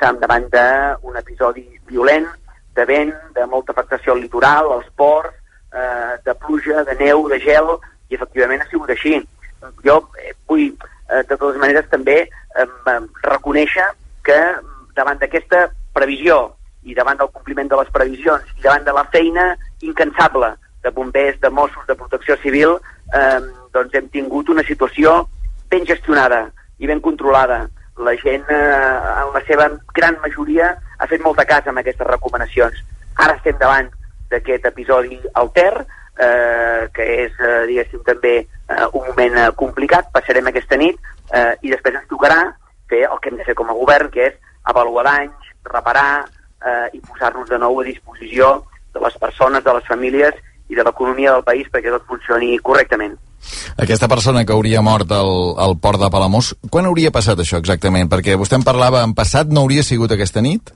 estàvem 0.02 0.18
davant 0.18 0.48
d'un 0.50 1.18
episodi 1.20 1.68
violent, 1.86 2.26
de 2.74 2.86
vent, 2.90 3.12
de 3.36 3.46
molta 3.46 3.72
afectació 3.76 4.16
al 4.16 4.22
litoral, 4.24 4.72
als 4.74 4.88
ports, 4.98 5.36
eh, 5.74 6.18
de 6.26 6.34
pluja, 6.42 6.84
de 6.84 6.96
neu, 6.98 7.28
de 7.30 7.38
gel, 7.40 7.70
i 8.10 8.16
efectivament 8.18 8.64
ha 8.64 8.70
sigut 8.72 8.90
així. 8.90 9.20
Jo 9.86 10.00
eh, 10.18 10.34
vull, 10.50 10.72
eh, 10.72 11.22
de 11.22 11.38
totes 11.38 11.60
maneres, 11.62 11.86
també 11.92 12.24
eh, 12.26 12.98
reconèixer 13.28 13.86
que 14.26 14.40
davant 14.98 15.22
d'aquesta 15.22 15.68
previsió 15.94 16.56
i 16.82 16.98
davant 16.98 17.20
del 17.20 17.30
compliment 17.30 17.70
de 17.70 17.78
les 17.78 17.92
previsions 17.94 18.42
i 18.58 18.66
davant 18.66 18.88
de 18.88 18.96
la 18.98 19.06
feina 19.14 19.52
incansable 19.86 20.56
de 20.82 20.90
bombers, 20.90 21.38
de 21.42 21.50
Mossos, 21.54 21.86
de 21.86 21.94
protecció 21.94 22.40
civil, 22.42 22.80
eh, 23.14 23.38
doncs 23.72 23.94
hem 23.94 24.10
tingut 24.10 24.50
una 24.50 24.66
situació 24.66 25.28
ben 25.70 25.86
gestionada 25.86 26.48
i 26.80 26.90
ben 26.90 27.00
controlada. 27.06 27.68
La 28.02 28.16
gent, 28.18 28.46
eh, 28.50 28.98
en 29.22 29.34
la 29.34 29.42
seva 29.48 29.70
gran 29.94 30.18
majoria, 30.22 30.72
ha 30.98 31.08
fet 31.08 31.22
molta 31.22 31.46
casa 31.46 31.70
amb 31.70 31.82
aquestes 31.82 32.08
recomanacions. 32.08 32.80
Ara 33.22 33.36
estem 33.38 33.58
davant 33.60 33.90
d'aquest 34.32 34.66
episodi 34.72 35.20
alter, 35.42 35.86
eh, 36.18 36.90
que 36.94 37.08
és, 37.26 37.32
eh, 37.40 37.66
diguéssim, 37.70 38.04
també 38.08 38.36
eh, 38.40 38.86
un 38.94 39.08
moment 39.08 39.38
eh, 39.38 39.50
complicat. 39.56 40.12
Passarem 40.14 40.48
aquesta 40.48 40.78
nit 40.78 40.98
eh, 41.34 41.56
i 41.62 41.72
després 41.74 41.96
ens 41.96 42.10
tocarà 42.10 42.42
fer 42.90 43.06
el 43.08 43.20
que 43.22 43.32
hem 43.32 43.40
de 43.40 43.48
fer 43.48 43.56
com 43.56 43.70
a 43.70 43.78
govern, 43.78 44.10
que 44.12 44.32
és 44.32 44.38
avaluar 44.64 45.06
danys, 45.08 45.52
reparar 45.72 46.26
eh, 46.66 46.88
i 46.98 47.02
posar-nos 47.06 47.50
de 47.50 47.60
nou 47.62 47.80
a 47.82 47.88
disposició 47.88 48.54
de 48.94 49.00
les 49.00 49.18
persones, 49.18 49.64
de 49.64 49.74
les 49.74 49.88
famílies 49.88 50.38
i 50.70 50.76
de 50.76 50.84
l'economia 50.84 51.36
del 51.36 51.46
país 51.48 51.70
perquè 51.72 51.92
tot 51.94 52.08
funcioni 52.08 52.58
correctament. 52.60 53.18
Aquesta 53.78 54.08
persona 54.08 54.46
que 54.46 54.54
hauria 54.54 54.82
mort 54.82 55.12
al, 55.12 55.32
al 55.58 55.78
port 55.82 56.02
de 56.02 56.10
Palamós, 56.14 56.54
quan 56.70 56.88
hauria 56.90 57.12
passat 57.12 57.40
això 57.40 57.60
exactament? 57.62 58.10
Perquè 58.12 58.38
vostè 58.40 58.60
em 58.60 58.66
parlava 58.66 59.04
en 59.06 59.16
passat, 59.18 59.52
no 59.52 59.66
hauria 59.66 59.84
sigut 59.84 60.12
aquesta 60.12 60.42
nit? 60.42 60.74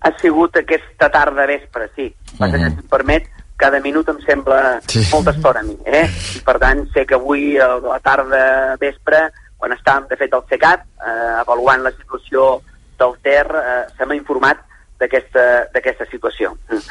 Ha 0.00 0.12
sigut 0.20 0.56
aquesta 0.56 1.08
tarda 1.10 1.46
vespre, 1.46 1.90
sí. 1.96 2.12
Uh 2.38 2.46
-huh. 2.46 2.50
que, 2.50 2.58
si 2.58 2.64
em 2.64 2.88
permet, 2.90 3.28
cada 3.56 3.80
minut 3.80 4.08
em 4.08 4.20
sembla 4.22 4.80
sí. 4.86 5.02
molta 5.12 5.30
estona 5.30 5.60
a 5.60 5.62
mi, 5.62 5.76
eh? 5.84 6.06
I 6.36 6.40
per 6.46 6.58
tant, 6.58 6.86
sé 6.92 7.04
que 7.04 7.14
avui, 7.14 7.58
a 7.58 7.78
la 7.82 7.98
tarda 7.98 8.76
vespre, 8.78 9.30
quan 9.58 9.72
estàvem, 9.72 10.06
de 10.08 10.16
fet, 10.16 10.32
al 10.32 10.44
CECAT, 10.48 10.80
eh, 10.80 11.40
avaluant 11.40 11.82
la 11.82 11.90
situació 11.90 12.62
del 12.98 13.16
Ter, 13.22 13.46
eh, 13.46 13.86
se 13.96 14.06
m'ha 14.06 14.14
informat 14.14 14.58
d'aquesta 14.98 16.06
situació. 16.10 16.56
Mm. 16.70 16.82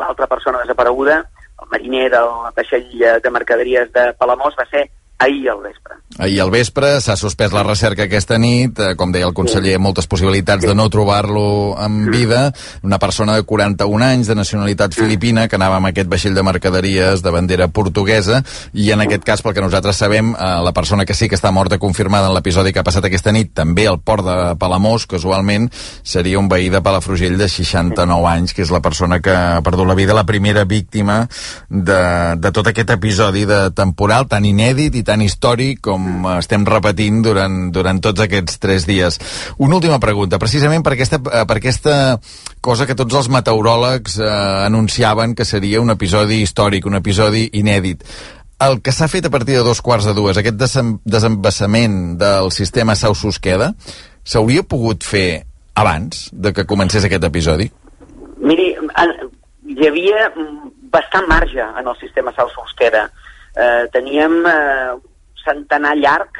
L'altra 0.00 0.26
persona 0.26 0.60
desapareguda 0.60 1.24
el 1.62 1.68
mariner 1.72 2.06
del 2.10 2.30
vaixell 2.56 2.88
de 3.24 3.30
mercaderies 3.34 3.92
de 3.92 4.12
Palamós 4.18 4.56
va 4.58 4.66
ser 4.70 4.88
ahir 5.18 5.50
al 5.50 5.60
vespre. 5.62 5.94
Ahir 6.18 6.40
al 6.40 6.50
vespre 6.50 6.88
s'ha 7.02 7.14
suspès 7.18 7.52
la 7.52 7.64
recerca 7.66 8.06
aquesta 8.06 8.38
nit, 8.38 8.78
eh, 8.78 8.94
com 8.98 9.10
deia 9.12 9.26
el 9.26 9.34
conseller, 9.34 9.74
sí. 9.76 9.82
moltes 9.82 10.06
possibilitats 10.10 10.62
sí. 10.62 10.70
de 10.70 10.74
no 10.78 10.88
trobar-lo 10.90 11.76
en 11.82 12.10
vida, 12.10 12.52
una 12.82 12.98
persona 12.98 13.34
de 13.36 13.42
41 13.42 14.04
anys, 14.04 14.30
de 14.30 14.36
nacionalitat 14.38 14.94
filipina, 14.94 15.48
que 15.48 15.58
anava 15.58 15.78
amb 15.78 15.90
aquest 15.90 16.08
vaixell 16.10 16.34
de 16.34 16.44
mercaderies 16.46 17.22
de 17.22 17.32
bandera 17.34 17.68
portuguesa, 17.68 18.40
i 18.72 18.90
en 18.94 19.02
aquest 19.04 19.26
cas, 19.26 19.42
pel 19.42 19.54
que 19.54 19.64
nosaltres 19.64 19.98
sabem, 19.98 20.32
eh, 20.34 20.50
la 20.64 20.72
persona 20.72 21.04
que 21.04 21.14
sí 21.18 21.28
que 21.28 21.38
està 21.38 21.52
morta 21.52 21.78
confirmada 21.78 22.30
en 22.30 22.34
l'episodi 22.34 22.72
que 22.72 22.82
ha 22.82 22.86
passat 22.86 23.10
aquesta 23.10 23.34
nit, 23.34 23.52
també 23.54 23.88
al 23.90 24.00
port 24.00 24.24
de 24.26 24.38
Palamós, 24.58 25.06
casualment, 25.10 25.68
seria 26.02 26.38
un 26.38 26.48
veí 26.48 26.70
de 26.70 26.82
Palafrugell 26.82 27.38
de 27.38 27.50
69 27.50 28.30
anys, 28.30 28.54
que 28.54 28.62
és 28.62 28.74
la 28.74 28.82
persona 28.82 29.20
que 29.20 29.34
ha 29.34 29.62
perdut 29.66 29.86
la 29.86 29.98
vida, 29.98 30.14
la 30.14 30.26
primera 30.26 30.64
víctima 30.64 31.24
de, 31.68 32.00
de 32.38 32.54
tot 32.54 32.70
aquest 32.70 32.94
episodi 32.94 33.44
de 33.48 33.60
temporal 33.74 34.26
tan 34.30 34.46
inèdit 34.46 34.94
i 34.94 35.06
tan 35.08 35.24
històric 35.24 35.80
com 35.84 36.26
estem 36.36 36.66
repetint 36.68 37.22
durant, 37.24 37.58
durant 37.72 38.00
tots 38.04 38.20
aquests 38.24 38.60
tres 38.60 38.86
dies. 38.88 39.18
Una 39.64 39.78
última 39.78 39.98
pregunta, 40.02 40.40
precisament 40.42 40.84
per 40.84 40.94
aquesta, 40.96 41.20
eh, 41.32 41.44
per 41.48 41.58
aquesta 41.58 41.94
cosa 42.60 42.86
que 42.86 42.96
tots 42.98 43.16
els 43.16 43.30
meteoròlegs 43.32 44.18
eh, 44.20 44.28
anunciaven 44.68 45.34
que 45.38 45.48
seria 45.48 45.80
un 45.80 45.94
episodi 45.94 46.42
històric, 46.44 46.86
un 46.86 47.00
episodi 47.00 47.48
inèdit. 47.60 48.04
El 48.60 48.80
que 48.82 48.92
s'ha 48.92 49.08
fet 49.08 49.28
a 49.28 49.30
partir 49.30 49.54
de 49.54 49.64
dos 49.64 49.80
quarts 49.80 50.08
de 50.08 50.14
dues, 50.16 50.36
aquest 50.36 50.58
desembassament 50.58 52.16
del 52.18 52.50
sistema 52.50 52.96
Sau-Susqueda, 52.98 53.70
s'hauria 54.26 54.64
pogut 54.66 55.06
fer 55.06 55.44
abans 55.78 56.26
de 56.32 56.52
que 56.52 56.66
comencés 56.66 57.06
aquest 57.06 57.22
episodi? 57.28 57.68
Miri, 58.42 58.72
hi 58.74 59.86
havia 59.86 60.26
bastant 60.90 61.28
marge 61.30 61.62
en 61.62 61.86
el 61.86 61.96
sistema 62.02 62.34
Sau-Susqueda 62.34 63.06
eh, 63.58 63.88
teníem 63.92 64.46
eh, 64.46 64.94
centenar 65.44 65.96
llarg, 65.98 66.38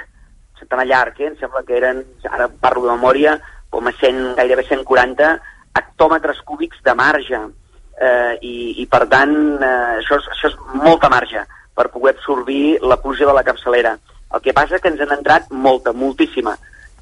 centenar 0.58 0.86
llarg, 0.86 1.20
eh? 1.20 1.32
em 1.32 1.36
sembla 1.40 1.64
que 1.66 1.76
eren, 1.76 2.04
ara 2.30 2.48
parlo 2.48 2.86
de 2.86 2.94
memòria, 2.94 3.38
com 3.70 3.86
a 3.86 3.92
100, 3.92 4.34
gairebé 4.38 4.64
140 4.68 5.32
hectòmetres 5.78 6.40
cúbics 6.46 6.80
de 6.84 6.94
marge. 6.94 7.40
Eh, 7.98 8.34
i, 8.46 8.54
I 8.82 8.86
per 8.86 9.08
tant, 9.10 9.34
eh, 9.58 9.98
això, 9.98 10.20
és, 10.20 10.28
això 10.36 10.52
és 10.52 10.58
molta 10.78 11.10
marge 11.10 11.42
per 11.74 11.88
poder 11.90 12.14
absorbir 12.14 12.78
la 12.86 12.98
pluja 13.02 13.26
de 13.26 13.34
la 13.34 13.44
capçalera. 13.46 13.96
El 14.34 14.44
que 14.44 14.54
passa 14.54 14.76
és 14.76 14.82
que 14.82 14.90
ens 14.92 15.02
han 15.02 15.14
entrat 15.16 15.50
molta, 15.50 15.92
moltíssima. 15.92 16.54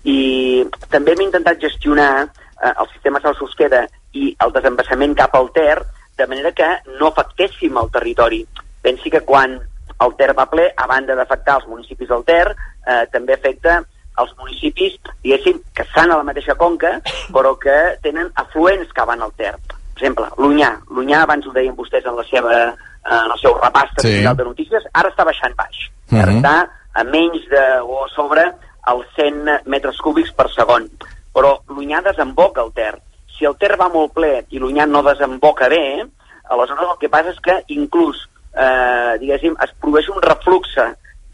I 0.09 0.65
també 0.89 1.13
hem 1.13 1.27
intentat 1.27 1.61
gestionar 1.61 2.11
eh, 2.25 2.73
el 2.73 2.89
sistema 2.95 3.21
Sal-Susqueda 3.21 3.85
i 4.17 4.33
el 4.41 4.53
desembassament 4.57 5.17
cap 5.19 5.37
al 5.37 5.51
Ter 5.53 5.77
de 6.17 6.27
manera 6.27 6.53
que 6.57 6.69
no 6.97 7.11
afectéssim 7.11 7.77
el 7.77 7.91
territori. 7.93 8.45
Pensi 8.81 9.13
que 9.13 9.25
quan 9.27 9.59
el 10.05 10.15
Ter 10.17 10.33
va 10.37 10.47
ple, 10.51 10.71
a 10.77 10.87
banda 10.87 11.17
d'afectar 11.17 11.61
els 11.61 11.69
municipis 11.71 12.09
del 12.09 12.25
Ter, 12.25 12.47
eh, 12.87 13.05
també 13.13 13.35
afecta 13.35 13.81
els 14.21 14.33
municipis, 14.39 14.97
diguéssim, 15.23 15.61
que 15.75 15.85
estan 15.85 16.11
a 16.11 16.19
la 16.21 16.27
mateixa 16.27 16.57
conca, 16.57 16.97
però 17.33 17.55
que 17.61 17.77
tenen 18.05 18.31
afluents 18.35 18.93
que 18.93 19.05
van 19.09 19.23
al 19.23 19.33
Ter. 19.37 19.55
Per 19.57 19.77
exemple, 19.97 20.29
l'Unyà. 20.41 20.71
L'Unyà, 20.93 21.23
abans 21.25 21.47
ho 21.47 21.53
deien 21.53 21.77
vostès 21.77 22.05
en, 22.05 22.17
la 22.17 22.25
seva, 22.29 22.61
en 23.05 23.35
el 23.35 23.41
seu 23.41 23.57
repàs 23.57 23.93
sí. 24.03 24.19
de 24.25 24.45
notícies, 24.45 24.89
ara 24.93 25.13
està 25.13 25.25
baixant 25.25 25.57
baix. 25.57 25.89
Uh 26.11 26.17
-huh. 26.17 26.23
Ara 26.23 26.33
mhm. 26.33 26.39
està 26.39 26.69
a 26.95 27.05
menys 27.05 27.49
de, 27.49 27.65
o 27.83 28.07
sobre 28.09 28.53
els 28.93 29.07
100 29.17 29.67
metres 29.67 29.99
cúbics 29.99 30.33
per 30.33 30.49
segon. 30.51 30.89
Però 31.33 31.59
l'Unyà 31.69 32.03
desemboca 32.03 32.63
el 32.63 32.73
Ter. 32.73 32.95
Si 33.37 33.45
el 33.45 33.57
Ter 33.57 33.77
va 33.77 33.89
molt 33.89 34.15
ple 34.15 34.47
i 34.49 34.59
l'Unyà 34.59 34.87
no 34.87 35.03
desemboca 35.03 35.69
bé, 35.69 36.07
aleshores 36.49 36.89
el 36.89 36.99
que 37.01 37.09
passa 37.09 37.31
és 37.31 37.41
que 37.41 37.65
inclús 37.69 38.29
eh, 38.57 39.19
diguéssim, 39.23 39.57
es 39.63 39.75
produeix 39.81 40.09
un 40.13 40.23
refluxe 40.25 40.87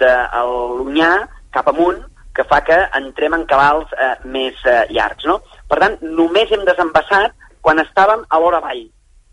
de 0.02 0.12
l'Unyà 0.48 1.12
cap 1.54 1.68
amunt 1.70 2.00
que 2.34 2.44
fa 2.48 2.62
que 2.64 2.78
entrem 2.98 3.36
en 3.36 3.46
cabals 3.46 3.90
eh, 3.92 4.14
més 4.24 4.58
eh, 4.66 4.84
llargs. 4.90 5.26
No? 5.28 5.40
Per 5.68 5.78
tant, 5.82 5.98
només 6.02 6.52
hem 6.52 6.64
desembassat 6.68 7.34
quan 7.62 7.80
estàvem 7.82 8.24
a 8.28 8.40
l'hora 8.40 8.62
vall. 8.64 8.86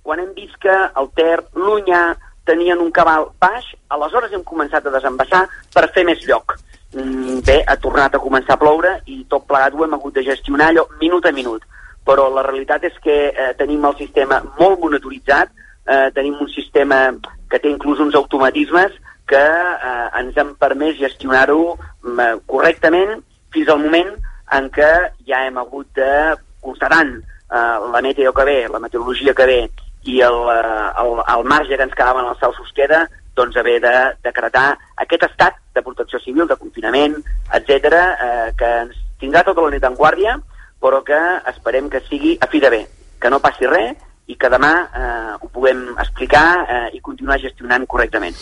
Quan 0.04 0.22
hem 0.22 0.34
vist 0.36 0.58
que 0.64 0.76
el 1.00 1.10
Ter, 1.16 1.38
l'Unyà, 1.56 2.04
tenien 2.50 2.82
un 2.82 2.92
cabal 2.92 3.30
baix, 3.42 3.68
aleshores 3.94 4.34
hem 4.34 4.44
començat 4.48 4.86
a 4.86 4.94
desembassar 4.94 5.46
per 5.74 5.90
fer 5.94 6.06
més 6.08 6.24
lloc. 6.28 6.58
Mm, 6.96 7.42
bé, 7.46 7.60
ha 7.62 7.76
tornat 7.78 8.16
a 8.16 8.22
començar 8.24 8.56
a 8.56 8.62
ploure 8.62 8.96
i 9.14 9.22
tot 9.30 9.46
plegat 9.50 9.76
ho 9.78 9.86
hem 9.86 9.94
hagut 9.94 10.16
de 10.16 10.26
gestionar 10.26 10.72
allò 10.72 10.88
minut 11.02 11.28
a 11.30 11.34
minut. 11.36 11.66
Però 12.06 12.26
la 12.34 12.44
realitat 12.48 12.88
és 12.90 12.96
que 13.04 13.18
eh, 13.30 13.52
tenim 13.60 13.86
el 13.86 13.98
sistema 14.00 14.40
molt 14.58 14.80
monitoritzat, 14.82 15.52
eh, 15.86 16.08
tenim 16.16 16.40
un 16.42 16.50
sistema 16.50 17.04
que 17.50 17.60
té 17.60 17.70
inclús 17.72 18.00
uns 18.00 18.16
automatismes 18.16 18.94
que 19.30 19.42
eh, 19.42 20.08
ens 20.22 20.38
han 20.38 20.56
permès 20.62 20.98
gestionar-ho 21.00 21.76
mm, 21.76 22.20
eh, 22.20 22.36
correctament 22.50 23.20
fins 23.54 23.70
al 23.70 23.82
moment 23.82 24.14
en 24.58 24.70
què 24.74 24.90
ja 25.28 25.44
hem 25.46 25.58
hagut 25.62 25.90
de, 25.98 26.38
constatant 26.62 27.16
eh, 27.18 27.78
la 27.94 28.02
meteo 28.02 28.34
que 28.34 28.46
ve, 28.46 28.68
la 28.70 28.80
meteorologia 28.80 29.34
que 29.34 29.46
ve 29.46 29.62
i 30.04 30.22
el, 30.22 30.40
eh, 30.54 30.90
el, 31.04 31.16
el 31.36 31.46
marge 31.46 31.76
que 31.78 31.84
ens 31.84 31.96
quedava 31.96 32.24
en 32.24 32.32
el 32.32 32.38
cel 32.40 32.56
queda, 32.76 33.04
doncs 33.36 33.58
haver 33.58 33.80
de 33.82 33.96
decretar 34.24 34.78
aquest 34.98 35.24
estat 35.30 35.60
de 35.76 35.84
protecció 35.84 36.20
civil, 36.20 36.48
de 36.48 36.58
confinament, 36.60 37.16
etc, 37.54 37.94
eh, 37.96 38.52
que 38.58 38.70
ens 38.86 39.00
tindrà 39.20 39.44
tota 39.48 39.64
la 39.66 39.72
nit 39.74 39.84
en 39.84 39.96
guàrdia, 39.96 40.38
però 40.80 41.02
que 41.04 41.20
esperem 41.52 41.90
que 41.92 42.04
sigui 42.08 42.38
a 42.40 42.48
fi 42.48 42.60
de 42.64 42.72
bé, 42.72 42.82
que 43.20 43.32
no 43.32 43.42
passi 43.44 43.68
res 43.68 43.98
i 44.30 44.38
que 44.38 44.50
demà 44.54 44.72
eh, 44.86 45.36
ho 45.42 45.50
puguem 45.50 45.82
explicar 45.98 46.46
eh, 46.62 46.86
i 46.98 47.02
continuar 47.02 47.40
gestionant 47.42 47.88
correctament. 47.90 48.38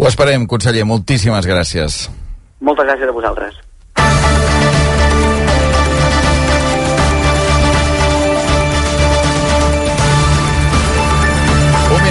Ho 0.00 0.08
esperem, 0.08 0.46
conseller. 0.48 0.86
Moltíssimes 0.88 1.48
gràcies. 1.48 2.06
Moltes 2.64 2.88
gràcies 2.88 3.12
a 3.12 3.16
vosaltres. 3.16 3.60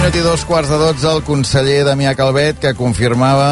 Minut 0.06 0.20
i 0.20 0.22
dos 0.22 0.44
quarts 0.46 0.68
de 0.70 0.76
dotze, 0.78 1.06
el 1.10 1.22
conseller 1.26 1.80
Damià 1.82 2.12
Calvet, 2.14 2.60
que 2.62 2.70
confirmava 2.78 3.46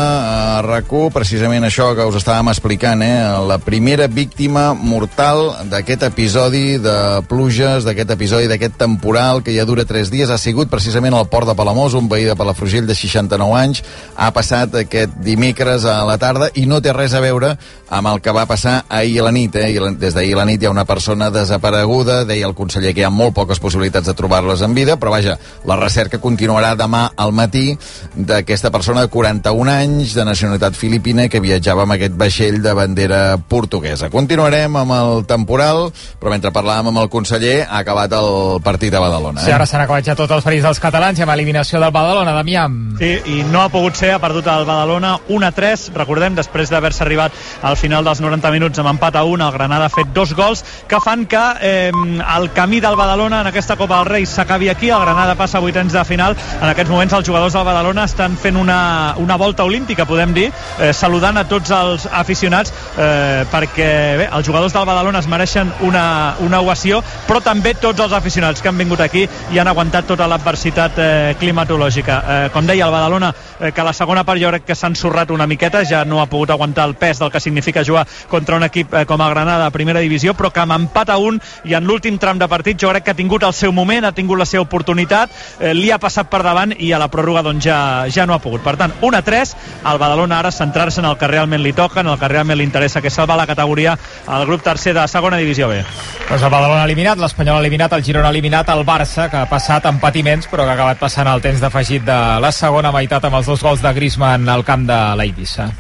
a 0.55 0.61
rac 0.63 0.93
precisament 1.11 1.65
això 1.67 1.89
que 1.97 2.05
us 2.07 2.15
estàvem 2.21 2.53
explicant, 2.53 3.03
eh? 3.03 3.25
la 3.49 3.57
primera 3.59 4.07
víctima 4.07 4.69
mortal 4.75 5.67
d'aquest 5.67 6.05
episodi 6.07 6.79
de 6.79 7.25
pluges, 7.27 7.83
d'aquest 7.83 8.13
episodi, 8.15 8.47
d'aquest 8.47 8.77
temporal 8.79 9.43
que 9.43 9.57
ja 9.57 9.65
dura 9.65 9.85
tres 9.85 10.13
dies, 10.13 10.31
ha 10.31 10.39
sigut 10.39 10.71
precisament 10.71 11.17
al 11.17 11.27
port 11.27 11.49
de 11.49 11.57
Palamós, 11.59 11.97
un 11.99 12.07
veí 12.09 12.23
de 12.23 12.37
Palafrugell 12.39 12.87
de 12.87 12.95
69 12.95 13.59
anys, 13.59 13.83
ha 14.15 14.31
passat 14.31 14.79
aquest 14.85 15.19
dimecres 15.27 15.89
a 15.91 16.05
la 16.07 16.21
tarda 16.23 16.53
i 16.55 16.69
no 16.71 16.79
té 16.79 16.95
res 16.95 17.19
a 17.19 17.25
veure 17.25 17.57
amb 17.89 18.09
el 18.09 18.21
que 18.21 18.33
va 18.33 18.47
passar 18.47 18.85
ahir 18.89 19.21
a 19.21 19.27
la 19.29 19.33
nit. 19.33 19.55
Eh? 19.57 19.73
Des 20.01 20.15
d'ahir 20.15 20.35
a 20.35 20.43
la 20.43 20.47
nit 20.49 20.63
hi 20.63 20.69
ha 20.69 20.73
una 20.73 20.87
persona 20.89 21.31
desapareguda, 21.31 22.25
deia 22.25 22.47
el 22.49 22.55
conseller 22.55 22.95
que 22.95 23.03
hi 23.03 23.07
ha 23.07 23.13
molt 23.13 23.35
poques 23.37 23.61
possibilitats 23.61 24.09
de 24.09 24.15
trobar-les 24.17 24.63
en 24.65 24.75
vida, 24.75 24.97
però 25.01 25.13
vaja, 25.15 25.37
la 25.69 25.77
recerca 25.81 26.21
continuarà 26.23 26.75
demà 26.79 27.07
al 27.17 27.33
matí 27.33 27.77
d'aquesta 28.15 28.71
persona 28.75 29.05
de 29.05 29.13
41 29.13 29.73
anys, 29.73 30.15
de 30.15 30.25
nacionalitat 30.25 30.79
filipina, 30.79 31.29
que 31.29 31.43
viatjava 31.45 31.85
amb 31.85 31.97
aquest 31.97 32.17
vaixell 32.19 32.61
de 32.65 32.75
bandera 32.75 33.23
portuguesa. 33.39 34.11
Continuarem 34.11 34.77
amb 34.81 34.97
el 34.97 35.25
temporal, 35.29 35.89
però 36.21 36.33
mentre 36.33 36.53
parlàvem 36.55 36.91
amb 36.93 37.05
el 37.05 37.11
conseller, 37.13 37.65
ha 37.69 37.83
acabat 37.83 38.13
el 38.17 38.61
partit 38.65 38.95
a 38.95 39.03
Badalona. 39.03 39.43
Eh? 39.43 39.49
Sí, 39.49 39.55
ara 39.55 39.67
s'han 39.69 39.85
acabat 39.85 40.07
ja 40.07 40.17
tots 40.19 40.33
els 40.35 40.45
ferits 40.45 40.65
dels 40.67 40.81
catalans 40.83 41.19
i 41.19 41.27
amb 41.27 41.35
eliminació 41.35 41.81
del 41.83 41.95
Badalona, 41.95 42.35
Damià. 42.37 42.67
Sí, 43.01 43.13
i 43.37 43.43
no 43.51 43.63
ha 43.63 43.71
pogut 43.73 43.99
ser, 43.99 44.15
ha 44.15 44.23
perdut 44.23 44.49
el 44.51 44.67
Badalona 44.69 45.17
1 45.29 45.47
a 45.47 45.53
3, 45.55 45.89
recordem, 45.95 46.39
després 46.39 46.73
d'haver-se 46.73 47.05
arribat 47.05 47.37
al 47.63 47.74
final 47.77 48.05
dels 48.05 48.21
90 48.21 48.51
minuts 48.55 48.79
amb 48.79 48.91
empat 48.95 49.17
a 49.17 49.25
1, 49.25 49.45
el 49.45 49.53
Granada 49.53 49.87
ha 49.87 49.93
fet 49.93 50.13
dos 50.15 50.35
gols 50.35 50.65
que 50.89 51.01
fan 51.01 51.27
que 51.27 51.43
eh, 51.61 51.93
el 52.37 52.51
camí 52.53 52.81
del 52.81 52.97
Badalona 52.97 53.41
en 53.41 53.51
aquesta 53.51 53.77
Copa 53.77 53.99
del 53.99 54.11
Rei 54.13 54.27
s'acabi 54.27 54.69
aquí, 54.69 54.91
el 54.91 55.01
Granada 55.01 55.35
passa 55.35 55.59
a 55.59 55.61
vuitens 55.61 55.93
de 55.93 56.05
final. 56.05 56.37
En 56.61 56.69
aquests 56.69 56.91
moments 56.91 57.13
els 57.13 57.27
jugadors 57.27 57.55
del 57.55 57.65
Badalona 57.67 58.05
estan 58.05 58.37
fent 58.37 58.57
una, 58.57 59.15
una 59.19 59.37
volta 59.37 59.65
olímpica, 59.65 60.07
podem 60.07 60.35
dir, 60.35 60.51
eh, 60.79 60.93
saludant 60.93 61.39
a 61.39 61.47
tots 61.49 61.71
els 61.75 62.07
aficionats 62.11 62.73
eh, 62.99 63.45
perquè 63.51 63.91
bé, 64.21 64.29
els 64.31 64.47
jugadors 64.47 64.73
del 64.75 64.87
Badalona 64.87 65.21
es 65.21 65.29
mereixen 65.31 65.73
una, 65.83 66.37
una 66.45 66.61
ovació, 66.61 67.03
però 67.29 67.43
també 67.45 67.75
tots 67.75 68.01
els 68.01 68.13
aficionats 68.13 68.63
que 68.63 68.71
han 68.71 68.79
vingut 68.79 69.01
aquí 69.05 69.27
i 69.53 69.59
han 69.59 69.69
aguantat 69.69 70.07
tota 70.09 70.29
l'adversitat 70.31 70.99
eh, 70.99 71.35
climatològica. 71.41 72.21
Eh, 72.21 72.49
com 72.55 72.67
deia, 72.67 72.87
el 72.87 72.95
Badalona, 72.95 73.33
eh, 73.61 73.73
que 73.73 73.87
la 73.87 73.93
segona 73.93 74.25
part 74.25 74.41
jo 74.41 74.53
crec 74.53 74.69
que 74.69 74.79
s'ha 74.79 74.93
ensorrat 74.93 75.31
una 75.35 75.49
miqueta, 75.51 75.85
ja 75.89 76.05
no 76.05 76.21
ha 76.23 76.29
pogut 76.31 76.51
aguantar 76.55 76.89
el 76.89 76.95
pes 77.01 77.19
del 77.19 77.33
que 77.33 77.41
significa 77.41 77.64
jugar 77.73 78.07
contra 78.29 78.57
un 78.57 78.65
equip 78.67 78.93
eh, 78.95 79.05
com 79.07 79.21
a 79.21 79.29
Granada 79.31 79.67
a 79.67 79.71
primera 79.71 80.01
divisió, 80.01 80.35
però 80.35 80.51
que 80.53 80.61
amb 80.61 80.77
empat 80.77 81.11
a 81.11 81.19
un 81.19 81.41
i 81.65 81.75
en 81.75 81.87
l'últim 81.87 82.19
tram 82.19 82.39
de 82.39 82.49
partit 82.49 82.81
jo 82.81 82.91
crec 82.91 83.05
que 83.05 83.15
ha 83.15 83.19
tingut 83.19 83.43
el 83.43 83.55
seu 83.55 83.73
moment, 83.73 84.05
ha 84.05 84.13
tingut 84.13 84.39
la 84.39 84.47
seva 84.47 84.65
oportunitat, 84.67 85.31
eh, 85.61 85.75
li 85.75 85.91
ha 85.91 85.99
passat 85.99 86.29
per 86.31 86.43
davant 86.43 86.75
i 86.79 86.93
a 86.93 87.01
la 87.01 87.09
pròrroga 87.09 87.45
doncs, 87.47 87.65
ja, 87.65 87.79
ja 88.11 88.27
no 88.27 88.35
ha 88.35 88.43
pogut. 88.43 88.63
Per 88.65 88.77
tant, 88.81 88.95
1 89.01 89.17
a 89.17 89.23
3, 89.23 89.55
el 89.91 89.99
Badalona 89.99 90.39
ara 90.39 90.53
centrar-se 90.53 91.01
en 91.01 91.09
el 91.09 91.17
que 91.21 91.31
realment 91.31 91.63
li 91.63 91.73
toca, 91.73 92.01
en 92.01 92.13
el 92.13 92.19
que 92.19 92.29
realment 92.29 92.59
li 92.59 92.67
interessa, 92.67 93.01
que 93.01 93.13
és 93.13 93.17
salvar 93.17 93.39
la 93.41 93.47
categoria 93.47 93.97
al 94.27 94.47
grup 94.47 94.65
tercer 94.65 94.95
de 94.95 95.07
segona 95.09 95.41
divisió 95.41 95.69
B. 95.69 95.81
Doncs 96.29 96.43
el 96.43 96.51
Badalona 96.51 96.85
eliminat, 96.85 97.21
l'Espanyol 97.21 97.61
eliminat, 97.61 97.93
el 97.93 98.05
Girona 98.05 98.33
eliminat, 98.35 98.69
el 98.75 98.85
Barça, 98.87 99.29
que 99.31 99.43
ha 99.43 99.49
passat 99.51 99.87
en 99.91 100.01
patiments, 100.03 100.49
però 100.51 100.65
que 100.65 100.75
ha 100.75 100.79
acabat 100.79 101.01
passant 101.01 101.31
el 101.31 101.45
temps 101.45 101.63
d'afegit 101.63 102.05
de 102.05 102.21
la 102.41 102.53
segona 102.53 102.93
meitat 102.95 103.25
amb 103.29 103.41
els 103.41 103.51
dos 103.53 103.65
gols 103.65 103.85
de 103.85 103.95
Griezmann 103.97 104.49
al 104.49 104.65
camp 104.65 104.87
de 104.89 105.01
l'Eivissa. 105.21 105.73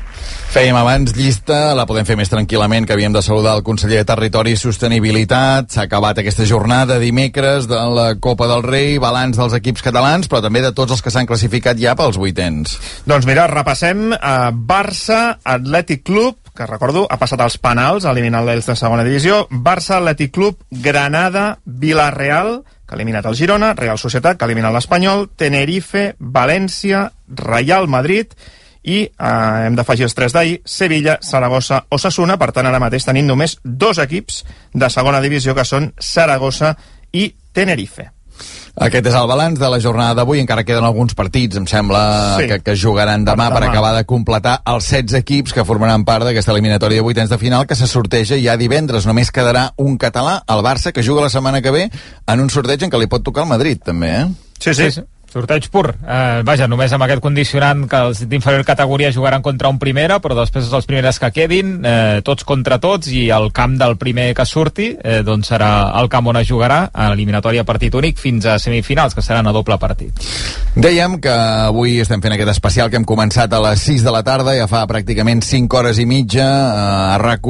Fèiem 0.54 0.76
abans 0.78 1.10
llista, 1.18 1.72
la 1.74 1.82
podem 1.82 2.06
fer 2.06 2.14
més 2.14 2.30
tranquil·lament, 2.30 2.84
que 2.86 2.94
havíem 2.94 3.10
de 3.10 3.24
saludar 3.26 3.56
el 3.58 3.64
conseller 3.66 4.04
de 4.04 4.06
Territori 4.06 4.52
i 4.54 4.58
Sostenibilitat. 4.60 5.72
S'ha 5.74 5.88
acabat 5.88 6.20
aquesta 6.22 6.46
jornada 6.46 7.00
dimecres 7.02 7.66
de 7.66 7.80
la 7.90 8.12
Copa 8.22 8.46
del 8.46 8.62
Rei, 8.62 9.00
balanç 9.02 9.40
dels 9.40 9.56
equips 9.58 9.82
catalans, 9.82 10.30
però 10.30 10.44
també 10.44 10.62
de 10.62 10.70
tots 10.70 10.94
els 10.94 11.02
que 11.02 11.10
s'han 11.10 11.26
classificat 11.26 11.82
ja 11.82 11.96
pels 11.98 12.20
vuitens. 12.22 12.78
Doncs 13.02 13.26
mira, 13.26 13.48
repassem 13.50 14.14
a 14.14 14.52
Barça, 14.54 15.40
Atlètic 15.42 16.06
Club, 16.06 16.38
que 16.54 16.70
recordo, 16.70 17.08
ha 17.10 17.18
passat 17.18 17.42
als 17.42 17.58
penals, 17.58 18.06
eliminant 18.06 18.46
l'Els 18.46 18.70
de 18.70 18.78
segona 18.78 19.02
divisió, 19.02 19.48
Barça, 19.50 19.98
Atlètic 19.98 20.36
Club, 20.38 20.62
Granada, 20.70 21.56
Villarreal, 21.66 22.60
que 22.86 22.94
ha 22.94 23.02
eliminat 23.02 23.26
el 23.26 23.34
Girona, 23.34 23.74
Real 23.74 23.98
Societat, 23.98 24.38
que 24.38 24.46
ha 24.46 24.52
eliminat 24.54 24.78
l'Espanyol, 24.78 25.32
Tenerife, 25.34 26.12
València, 26.20 27.08
Real 27.26 27.90
Madrid 27.90 28.38
i 28.84 29.02
eh, 29.04 29.66
hem 29.66 29.76
d'afegir 29.78 30.04
els 30.08 30.14
tres 30.14 30.32
d'ahir, 30.36 30.58
Sevilla, 30.64 31.18
Saragossa, 31.24 31.84
Osasuna, 31.90 32.36
per 32.40 32.52
tant 32.52 32.66
ara 32.68 32.80
mateix 32.82 33.06
tenim 33.08 33.26
només 33.26 33.56
dos 33.64 33.98
equips 34.02 34.42
de 34.74 34.90
segona 34.92 35.22
divisió 35.24 35.54
que 35.56 35.64
són 35.64 35.92
Saragossa 35.98 36.74
i 37.12 37.30
Tenerife. 37.54 38.10
Aquest 38.74 39.06
és 39.06 39.14
el 39.14 39.28
balanç 39.30 39.60
de 39.60 39.68
la 39.70 39.78
jornada 39.78 40.16
d'avui. 40.18 40.40
Encara 40.42 40.64
queden 40.66 40.82
alguns 40.82 41.14
partits, 41.14 41.54
em 41.56 41.66
sembla, 41.70 42.00
Sí. 42.40 42.48
que, 42.50 42.58
que 42.58 42.74
jugaran 42.74 43.22
demà 43.24 43.46
per, 43.52 43.60
demà. 43.62 43.70
acabar 43.70 43.92
de 43.94 44.02
completar 44.04 44.56
els 44.66 44.88
16 44.90 45.14
equips 45.20 45.54
que 45.54 45.64
formaran 45.64 46.02
part 46.04 46.26
d'aquesta 46.26 46.50
eliminatòria 46.50 46.98
de 46.98 47.06
vuitens 47.06 47.30
de 47.30 47.38
final 47.38 47.68
que 47.68 47.76
se 47.78 47.86
sorteja 47.86 48.34
ja 48.42 48.56
divendres. 48.58 49.06
Només 49.06 49.30
quedarà 49.30 49.68
un 49.78 49.96
català, 49.96 50.42
el 50.48 50.64
Barça, 50.66 50.90
que 50.92 51.04
juga 51.06 51.22
la 51.22 51.30
setmana 51.30 51.62
que 51.62 51.70
ve 51.70 51.88
en 52.26 52.40
un 52.40 52.50
sorteig 52.50 52.82
en 52.82 52.90
què 52.90 52.98
li 52.98 53.06
pot 53.06 53.22
tocar 53.22 53.44
el 53.44 53.48
Madrid, 53.54 53.78
també, 53.84 54.10
eh? 54.10 54.26
Sí, 54.58 54.74
sí. 54.74 54.90
sí. 54.90 55.02
Sorteig 55.34 55.66
pur. 55.66 55.88
Eh, 55.90 56.42
vaja, 56.46 56.68
només 56.70 56.92
amb 56.94 57.02
aquest 57.02 57.18
condicionant 57.22 57.88
que 57.90 57.98
els 58.06 58.20
d'inferior 58.30 58.62
categoria 58.62 59.10
jugaran 59.10 59.42
contra 59.42 59.66
un 59.72 59.80
primera, 59.82 60.20
però 60.22 60.36
després 60.38 60.68
els 60.70 60.86
primeres 60.86 61.18
que 61.18 61.32
quedin, 61.34 61.80
eh, 61.82 62.20
tots 62.22 62.46
contra 62.46 62.78
tots, 62.78 63.08
i 63.10 63.24
el 63.34 63.50
camp 63.50 63.74
del 63.80 63.96
primer 63.98 64.28
que 64.38 64.46
surti, 64.46 64.92
eh, 64.94 65.22
doncs 65.26 65.50
serà 65.50 65.90
el 65.98 66.08
camp 66.08 66.30
on 66.30 66.38
es 66.38 66.46
jugarà, 66.46 66.88
a 66.92 67.08
eliminatòria 67.12 67.64
partit 67.64 67.94
únic, 67.98 68.20
fins 68.22 68.46
a 68.46 68.60
semifinals, 68.60 69.14
que 69.14 69.22
seran 69.26 69.48
a 69.48 69.52
doble 69.52 69.76
partit. 69.76 70.14
Dèiem 70.76 71.18
que 71.20 71.34
avui 71.34 71.98
estem 71.98 72.22
fent 72.22 72.36
aquest 72.36 72.54
especial 72.54 72.88
que 72.90 72.96
hem 72.96 73.04
començat 73.04 73.52
a 73.52 73.60
les 73.66 73.82
6 73.82 74.04
de 74.06 74.14
la 74.14 74.22
tarda, 74.22 74.54
ja 74.54 74.68
fa 74.70 74.86
pràcticament 74.86 75.42
5 75.42 75.80
hores 75.80 75.98
i 75.98 76.06
mitja, 76.06 76.46
eh, 76.46 77.14
a 77.16 77.18
rac 77.18 77.42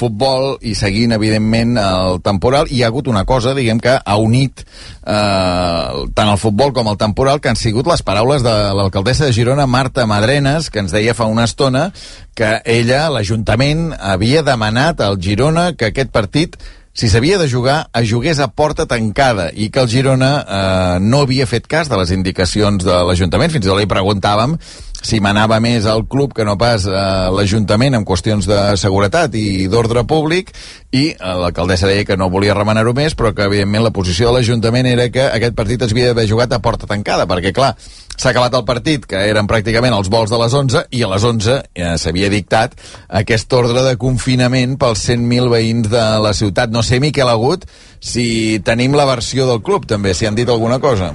futbol, 0.00 0.54
i 0.64 0.72
seguint, 0.78 1.12
evidentment, 1.16 1.76
el 1.80 2.20
temporal. 2.24 2.70
Hi 2.72 2.82
ha 2.82 2.88
hagut 2.90 3.10
una 3.12 3.26
cosa, 3.28 3.54
diguem 3.56 3.82
que 3.82 3.98
ha 4.00 4.16
unit 4.20 4.64
eh, 4.64 6.06
tant 6.16 6.32
el 6.32 6.40
futbol 6.40 6.74
com 6.76 6.88
el 6.88 6.98
temporal, 7.00 7.40
que 7.40 7.52
han 7.52 7.60
sigut 7.60 7.88
les 7.90 8.04
paraules 8.06 8.44
de 8.46 8.56
l'alcaldessa 8.78 9.28
de 9.28 9.36
Girona, 9.36 9.68
Marta 9.68 10.08
Madrenes, 10.10 10.70
que 10.72 10.82
ens 10.84 10.96
deia 10.96 11.16
fa 11.16 11.28
una 11.30 11.46
estona 11.48 11.90
que 12.34 12.56
ella, 12.64 13.08
l'Ajuntament, 13.12 13.90
havia 13.98 14.44
demanat 14.46 15.02
al 15.04 15.20
Girona 15.20 15.72
que 15.76 15.90
aquest 15.90 16.14
partit 16.14 16.56
si 16.92 17.08
s'havia 17.08 17.38
de 17.38 17.46
jugar, 17.48 17.86
es 17.94 18.08
jugués 18.10 18.40
a 18.42 18.48
porta 18.50 18.84
tancada 18.90 19.46
i 19.54 19.68
que 19.70 19.78
el 19.80 19.88
Girona 19.88 20.30
eh, 20.42 20.96
no 21.00 21.22
havia 21.22 21.46
fet 21.46 21.68
cas 21.70 21.88
de 21.88 21.96
les 22.00 22.10
indicacions 22.10 22.82
de 22.84 22.96
l'Ajuntament. 23.06 23.52
Fins 23.54 23.64
i 23.64 23.70
tot 23.70 23.78
li 23.78 23.86
preguntàvem 23.88 24.56
si 25.02 25.20
manava 25.20 25.60
més 25.64 25.86
al 25.88 26.04
club 26.08 26.34
que 26.36 26.44
no 26.44 26.56
pas 26.60 26.84
eh, 26.86 26.92
l'Ajuntament 27.34 27.96
en 27.96 28.04
qüestions 28.08 28.48
de 28.48 28.60
seguretat 28.80 29.34
i 29.38 29.66
d'ordre 29.72 30.04
públic 30.08 30.52
i 30.92 31.06
eh, 31.12 31.16
l'alcaldessa 31.42 31.88
deia 31.88 32.04
que 32.04 32.18
no 32.20 32.30
volia 32.32 32.56
remenar-ho 32.56 32.94
més 32.96 33.16
però 33.16 33.32
que 33.36 33.48
evidentment 33.48 33.86
la 33.86 33.94
posició 33.96 34.28
de 34.28 34.38
l'Ajuntament 34.38 34.90
era 34.90 35.08
que 35.12 35.26
aquest 35.30 35.56
partit 35.56 35.82
es 35.86 35.94
havia 35.94 36.10
d'haver 36.10 36.28
jugat 36.28 36.52
a 36.52 36.60
porta 36.62 36.88
tancada 36.90 37.26
perquè 37.30 37.54
clar, 37.56 37.72
s'ha 38.20 38.34
acabat 38.34 38.54
el 38.58 38.66
partit 38.68 39.06
que 39.08 39.20
eren 39.30 39.48
pràcticament 39.48 39.96
els 39.96 40.10
vols 40.12 40.32
de 40.32 40.40
les 40.42 40.56
11 40.60 40.84
i 40.96 41.04
a 41.04 41.12
les 41.14 41.24
11 41.24 41.60
ja 41.80 41.94
s'havia 42.00 42.28
dictat 42.32 42.76
aquest 43.22 43.52
ordre 43.56 43.84
de 43.86 43.96
confinament 44.00 44.76
pels 44.80 45.06
100.000 45.08 45.48
veïns 45.52 45.88
de 45.88 46.02
la 46.20 46.34
ciutat. 46.36 46.70
No 46.74 46.82
sé 46.84 47.00
Miquel 47.00 47.30
Agut 47.32 47.64
si 48.00 48.60
tenim 48.64 48.96
la 48.96 49.04
versió 49.04 49.46
del 49.46 49.62
club 49.62 49.86
també, 49.86 50.14
si 50.14 50.26
han 50.26 50.34
dit 50.34 50.48
alguna 50.48 50.80
cosa 50.80 51.12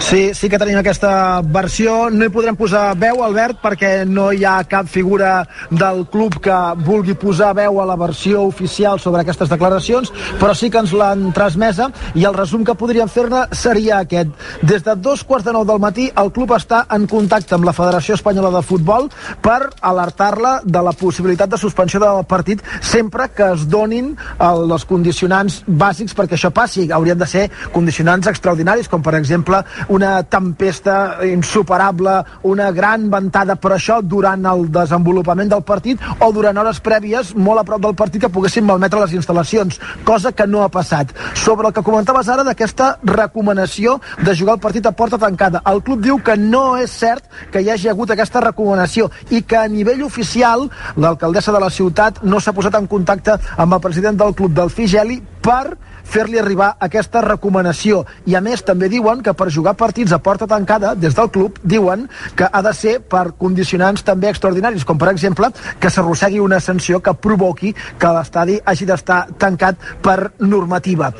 Sí, 0.00 0.32
sí 0.34 0.48
que 0.48 0.58
tenim 0.58 0.78
aquesta 0.80 1.40
versió. 1.44 2.08
No 2.10 2.26
hi 2.26 2.32
podrem 2.32 2.56
posar 2.58 2.94
veu, 2.98 3.20
Albert, 3.24 3.60
perquè 3.62 3.90
no 4.08 4.30
hi 4.32 4.44
ha 4.48 4.56
cap 4.68 4.88
figura 4.90 5.44
del 5.70 6.02
club 6.10 6.38
que 6.42 6.56
vulgui 6.86 7.14
posar 7.18 7.52
veu 7.58 7.80
a 7.80 7.86
la 7.88 7.96
versió 8.00 8.42
oficial 8.48 9.00
sobre 9.00 9.22
aquestes 9.22 9.50
declaracions, 9.52 10.12
però 10.40 10.54
sí 10.56 10.70
que 10.70 10.80
ens 10.80 10.94
l'han 10.96 11.28
transmesa 11.36 11.90
i 12.14 12.24
el 12.26 12.36
resum 12.36 12.64
que 12.64 12.74
podríem 12.74 13.10
fer-ne 13.12 13.44
seria 13.56 14.00
aquest. 14.00 14.32
Des 14.62 14.84
de 14.86 14.96
dos 14.96 15.24
quarts 15.24 15.46
de 15.46 15.54
nou 15.54 15.66
del 15.68 15.82
matí 15.82 16.08
el 16.20 16.32
club 16.34 16.54
està 16.56 16.84
en 16.90 17.06
contacte 17.10 17.54
amb 17.54 17.68
la 17.68 17.76
Federació 17.76 18.16
Espanyola 18.18 18.52
de 18.56 18.64
Futbol 18.66 19.10
per 19.44 19.70
alertar-la 19.80 20.58
de 20.64 20.84
la 20.84 20.96
possibilitat 20.96 21.52
de 21.52 21.60
suspensió 21.60 22.00
del 22.00 22.24
partit 22.24 22.64
sempre 22.80 23.28
que 23.36 23.52
es 23.54 23.66
donin 23.68 24.14
el, 24.38 24.66
els 24.70 24.86
condicionants 24.88 25.60
bàsics 26.00 26.16
perquè 26.16 26.36
això 26.36 26.50
passi. 26.50 26.88
Haurien 26.90 27.18
de 27.18 27.26
ser 27.26 27.48
condicionants 27.72 28.26
extraordinaris, 28.26 28.88
com 28.88 29.02
per 29.02 29.14
exemple 29.18 29.62
una 29.88 30.22
tempesta 30.22 31.20
insuperable, 31.24 32.24
una 32.42 32.70
gran 32.72 33.10
ventada, 33.10 33.56
però 33.56 33.76
això 33.76 34.00
durant 34.02 34.44
el 34.46 34.70
desenvolupament 34.72 35.50
del 35.50 35.62
partit 35.62 36.00
o 36.20 36.32
durant 36.32 36.56
hores 36.56 36.80
prèvies 36.80 37.34
molt 37.36 37.60
a 37.60 37.64
prop 37.64 37.82
del 37.82 37.94
partit 37.94 38.22
que 38.22 38.32
poguessin 38.32 38.64
malmetre 38.64 39.00
les 39.00 39.12
instal·lacions, 39.12 39.80
cosa 40.04 40.32
que 40.32 40.46
no 40.46 40.62
ha 40.62 40.68
passat. 40.68 41.12
Sobre 41.34 41.68
el 41.68 41.74
que 41.74 41.82
comentaves 41.82 42.28
ara 42.28 42.44
d'aquesta 42.44 42.98
recomanació 43.04 44.00
de 44.24 44.34
jugar 44.34 44.54
el 44.54 44.60
partit 44.60 44.86
a 44.86 44.92
porta 44.92 45.18
tancada, 45.18 45.62
el 45.66 45.82
club 45.82 46.00
diu 46.02 46.20
que 46.22 46.36
no 46.36 46.76
és 46.78 46.90
cert 46.90 47.24
que 47.52 47.60
hi 47.60 47.70
hagi 47.70 47.90
hagut 47.90 48.10
aquesta 48.10 48.40
recomanació 48.40 49.10
i 49.30 49.42
que 49.42 49.58
a 49.58 49.68
nivell 49.68 50.02
oficial 50.02 50.68
l'alcaldessa 50.96 51.52
de 51.52 51.60
la 51.60 51.70
ciutat 51.70 52.22
no 52.22 52.40
s'ha 52.40 52.54
posat 52.56 52.76
en 52.78 52.86
contacte 52.86 53.36
amb 53.56 53.74
el 53.74 53.80
president 53.80 54.18
del 54.18 54.34
club 54.34 54.54
del 54.54 54.70
Figeli 54.70 55.20
per 55.42 55.76
fer-li 56.10 56.40
arribar 56.40 56.72
aquesta 56.82 57.22
recomanació. 57.22 58.02
I 58.26 58.34
a 58.34 58.42
més 58.42 58.64
també 58.66 58.88
diuen 58.90 59.22
que 59.22 59.34
per 59.36 59.50
jugar 59.52 59.76
partits 59.78 60.12
a 60.12 60.18
porta 60.18 60.48
tancada, 60.50 60.94
des 60.98 61.14
del 61.14 61.30
club, 61.30 61.60
diuen 61.62 62.08
que 62.36 62.48
ha 62.50 62.62
de 62.66 62.72
ser 62.74 62.96
per 63.00 63.30
condicionants 63.38 64.02
també 64.06 64.30
extraordinaris, 64.30 64.84
com 64.84 64.98
per 64.98 65.12
exemple 65.12 65.50
que 65.80 65.90
s'arrossegui 65.90 66.40
una 66.42 66.60
sanció 66.60 67.00
que 67.00 67.14
provoqui 67.14 67.72
que 67.74 68.12
l'estadi 68.16 68.58
hagi 68.64 68.88
d'estar 68.88 69.20
tancat 69.38 69.78
per 70.02 70.32
normativa. 70.40 71.12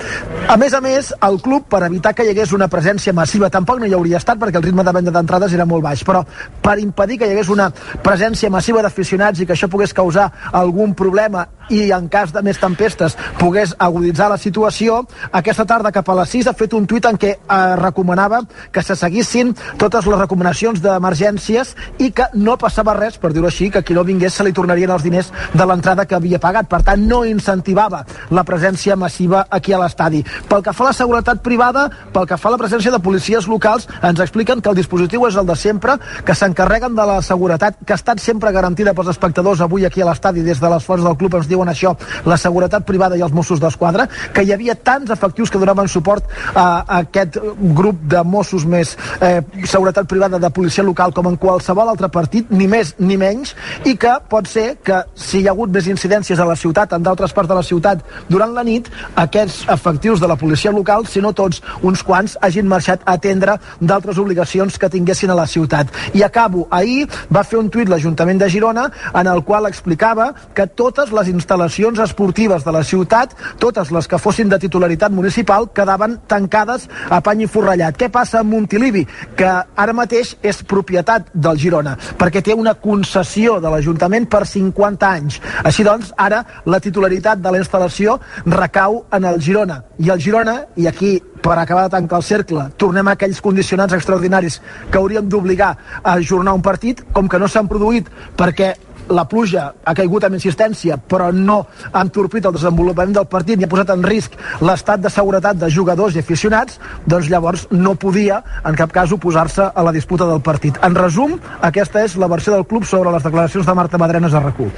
A 0.49 0.57
més 0.59 0.75
a 0.75 0.81
més, 0.83 1.13
el 1.23 1.41
club, 1.45 1.69
per 1.71 1.85
evitar 1.87 2.15
que 2.15 2.27
hi 2.27 2.33
hagués 2.35 2.55
una 2.57 2.69
presència 2.69 3.15
massiva, 3.15 3.51
tampoc 3.51 3.79
no 3.79 3.87
hi 3.87 3.95
hauria 3.95 4.19
estat 4.19 4.41
perquè 4.41 4.59
el 4.59 4.67
ritme 4.67 4.85
de 4.85 4.97
venda 4.97 5.15
d'entrades 5.15 5.55
era 5.55 5.69
molt 5.69 5.85
baix, 5.87 6.03
però 6.07 6.25
per 6.63 6.79
impedir 6.83 7.21
que 7.21 7.29
hi 7.29 7.37
hagués 7.37 7.53
una 7.53 7.71
presència 8.03 8.51
massiva 8.51 8.83
d'aficionats 8.83 9.41
i 9.41 9.47
que 9.47 9.55
això 9.55 9.71
pogués 9.71 9.95
causar 9.95 10.31
algun 10.51 10.95
problema 10.99 11.47
i 11.71 11.91
en 11.95 12.09
cas 12.13 12.33
de 12.35 12.43
més 12.45 12.59
tempestes 12.61 13.17
pogués 13.39 13.75
aguditzar 13.79 14.29
la 14.31 14.39
situació, 14.41 15.01
aquesta 15.33 15.67
tarda 15.67 15.93
cap 15.95 16.09
a 16.11 16.19
les 16.21 16.35
6 16.37 16.51
ha 16.51 16.57
fet 16.59 16.75
un 16.77 16.87
tuit 16.91 17.07
en 17.07 17.19
què 17.21 17.33
eh, 17.39 17.59
recomanava 17.81 18.43
que 18.73 18.83
se 18.83 18.97
seguissin 18.99 19.55
totes 19.79 20.07
les 20.07 20.19
recomanacions 20.19 20.83
d'emergències 20.83 21.75
i 21.99 22.11
que 22.17 22.27
no 22.35 22.57
passava 22.61 22.95
res, 22.99 23.19
per 23.19 23.33
dir-ho 23.33 23.49
així, 23.49 23.71
que 23.71 23.83
qui 23.87 23.97
no 23.97 24.05
vingués 24.07 24.35
se 24.35 24.47
li 24.47 24.55
tornarien 24.57 24.91
els 24.91 25.05
diners 25.07 25.31
de 25.55 25.67
l'entrada 25.67 26.07
que 26.07 26.17
havia 26.19 26.41
pagat. 26.43 26.69
Per 26.71 26.83
tant, 26.87 27.03
no 27.07 27.23
incentivava 27.29 28.03
la 28.31 28.45
presència 28.45 28.97
massiva 28.97 29.47
aquí 29.51 29.73
a 29.73 29.81
l'estadi. 29.83 30.23
Pel 30.49 30.65
que 30.67 30.75
fa 30.77 30.87
a 30.87 30.91
la 30.91 30.97
seguretat 30.97 31.43
privada, 31.45 31.87
pel 32.15 32.27
que 32.29 32.39
fa 32.41 32.51
a 32.51 32.55
la 32.57 32.61
presència 32.61 32.93
de 32.93 33.03
policies 33.03 33.49
locals, 33.51 33.89
ens 34.03 34.21
expliquen 34.21 34.61
que 34.61 34.71
el 34.73 34.79
dispositiu 34.79 35.27
és 35.29 35.39
el 35.41 35.47
de 35.47 35.57
sempre, 35.57 35.97
que 36.27 36.35
s'encarreguen 36.35 36.97
de 36.97 37.07
la 37.07 37.21
seguretat, 37.23 37.79
que 37.85 37.95
ha 37.95 38.01
estat 38.01 38.21
sempre 38.23 38.53
garantida 38.53 38.95
pels 38.95 39.13
espectadors 39.15 39.61
avui 39.61 39.87
aquí 39.87 40.03
a 40.03 40.09
l'estadi 40.11 40.43
des 40.47 40.61
de 40.61 40.71
les 40.71 40.85
fonts 40.85 41.05
del 41.05 41.17
club 41.21 41.37
ens 41.39 41.49
diuen 41.49 41.60
això, 41.69 41.97
la 42.25 42.39
seguretat 42.41 42.87
privada 42.87 43.17
i 43.17 43.23
els 43.23 43.33
Mossos 43.33 43.61
d'Esquadra, 43.61 44.07
que 44.33 44.45
hi 44.45 44.53
havia 44.53 44.75
tants 44.75 45.11
efectius 45.11 45.51
que 45.51 45.59
donaven 45.59 45.89
suport 45.89 46.25
a, 46.55 46.65
a 46.65 47.01
aquest 47.03 47.39
grup 47.77 48.01
de 48.11 48.23
Mossos 48.25 48.65
més 48.65 48.97
eh, 49.21 49.41
seguretat 49.65 50.09
privada 50.09 50.39
de 50.39 50.51
policia 50.51 50.85
local 50.85 51.13
com 51.13 51.29
en 51.31 51.37
qualsevol 51.41 51.91
altre 51.91 52.09
partit, 52.09 52.51
ni 52.51 52.69
més 52.71 52.95
ni 52.99 53.19
menys, 53.21 53.55
i 53.85 53.97
que 54.01 54.17
pot 54.31 54.49
ser 54.49 54.77
que 54.85 55.03
si 55.15 55.41
hi 55.41 55.49
ha 55.49 55.55
hagut 55.55 55.73
més 55.75 55.89
incidències 55.91 56.41
a 56.41 56.47
la 56.49 56.57
ciutat, 56.57 56.93
en 56.97 57.05
d'altres 57.05 57.35
parts 57.37 57.51
de 57.51 57.59
la 57.59 57.67
ciutat, 57.67 58.05
durant 58.29 58.55
la 58.55 58.65
nit, 58.67 58.89
aquests 59.21 59.65
efectius 59.73 60.21
de 60.21 60.29
la 60.31 60.39
policia 60.41 60.73
local, 60.73 61.07
si 61.07 61.21
no 61.21 61.33
tots, 61.37 61.63
uns 61.83 62.03
quants, 62.07 62.37
hagin 62.41 62.69
marxat 62.71 63.05
a 63.05 63.17
atendre 63.19 63.57
d'altres 63.81 64.19
obligacions 64.19 64.79
que 64.79 64.91
tinguessin 64.93 65.31
a 65.31 65.39
la 65.39 65.47
ciutat. 65.47 65.91
I 66.15 66.25
acabo, 66.27 66.67
ahir 66.71 67.09
va 67.33 67.45
fer 67.45 67.59
un 67.61 67.71
tuit 67.73 67.89
l'Ajuntament 67.91 68.41
de 68.41 68.51
Girona 68.51 68.89
en 69.15 69.31
el 69.31 69.43
qual 69.45 69.69
explicava 69.69 70.31
que 70.55 70.67
totes 70.67 71.13
les 71.17 71.29
instal·lacions 71.51 71.99
esportives 71.99 72.65
de 72.65 72.73
la 72.73 72.83
ciutat, 72.85 73.35
totes 73.59 73.91
les 73.91 74.07
que 74.07 74.19
fossin 74.19 74.49
de 74.49 74.59
titularitat 74.59 75.11
municipal, 75.11 75.67
quedaven 75.75 76.21
tancades 76.31 76.87
a 77.11 77.21
pany 77.21 77.43
i 77.43 77.49
forrellat. 77.51 77.97
Què 77.99 78.09
passa 78.09 78.41
amb 78.41 78.55
Montilivi? 78.55 79.03
Que 79.37 79.49
ara 79.51 79.95
mateix 79.97 80.37
és 80.43 80.63
propietat 80.63 81.33
del 81.35 81.59
Girona, 81.59 81.97
perquè 82.19 82.43
té 82.43 82.55
una 82.55 82.77
concessió 82.79 83.59
de 83.61 83.71
l'Ajuntament 83.73 84.29
per 84.31 84.45
50 84.47 85.11
anys. 85.11 85.41
Així 85.65 85.83
doncs, 85.87 86.13
ara 86.17 86.45
la 86.67 86.81
titularitat 86.81 87.43
de 87.43 87.51
la 87.51 87.59
instal·lació 87.59 88.21
recau 88.47 89.05
en 89.11 89.27
el 89.27 89.41
Girona. 89.43 89.83
I 89.99 90.15
el 90.15 90.23
Girona, 90.23 90.61
i 90.77 90.87
aquí 90.87 91.17
per 91.41 91.57
acabar 91.59 91.87
de 91.89 91.97
tancar 91.97 92.21
el 92.21 92.27
cercle, 92.29 92.67
tornem 92.77 93.09
a 93.09 93.17
aquells 93.17 93.41
condicionants 93.41 93.97
extraordinaris 93.97 94.61
que 94.91 95.01
hauríem 95.01 95.29
d'obligar 95.29 95.71
a 96.03 96.13
ajornar 96.13 96.55
un 96.55 96.63
partit, 96.63 97.01
com 97.17 97.29
que 97.29 97.41
no 97.41 97.49
s'han 97.49 97.69
produït 97.69 98.11
perquè 98.37 98.75
la 99.11 99.27
pluja 99.29 99.71
ha 99.85 99.95
caigut 99.95 100.25
amb 100.25 100.39
insistència 100.39 100.97
però 100.97 101.31
no 101.35 101.61
ha 101.93 102.03
entorpit 102.03 102.47
el 102.47 102.57
desenvolupament 102.57 103.15
del 103.17 103.29
partit 103.31 103.59
ni 103.59 103.67
ha 103.67 103.71
posat 103.71 103.93
en 103.95 104.05
risc 104.07 104.37
l'estat 104.61 105.03
de 105.03 105.11
seguretat 105.11 105.59
de 105.61 105.71
jugadors 105.71 106.17
i 106.17 106.23
aficionats 106.23 106.79
doncs 107.07 107.31
llavors 107.31 107.67
no 107.71 107.95
podia 107.95 108.41
en 108.65 108.77
cap 108.79 108.93
cas 108.93 109.13
oposar-se 109.13 109.71
a 109.75 109.83
la 109.83 109.93
disputa 109.93 110.27
del 110.27 110.41
partit. 110.45 110.79
En 110.85 110.95
resum, 110.97 111.37
aquesta 111.67 112.05
és 112.05 112.17
la 112.21 112.29
versió 112.31 112.55
del 112.55 112.67
club 112.69 112.87
sobre 112.89 113.13
les 113.13 113.25
declaracions 113.25 113.67
de 113.67 113.75
Marta 113.77 113.99
Madrenes 114.01 114.35
a 114.35 114.43
RAC1. 114.43 114.71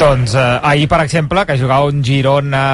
Doncs 0.00 0.34
eh, 0.34 0.46
ahir, 0.62 0.88
per 0.90 1.00
exemple, 1.04 1.44
que 1.46 1.58
jugava 1.60 1.88
un 1.88 2.02
Girona, 2.04 2.64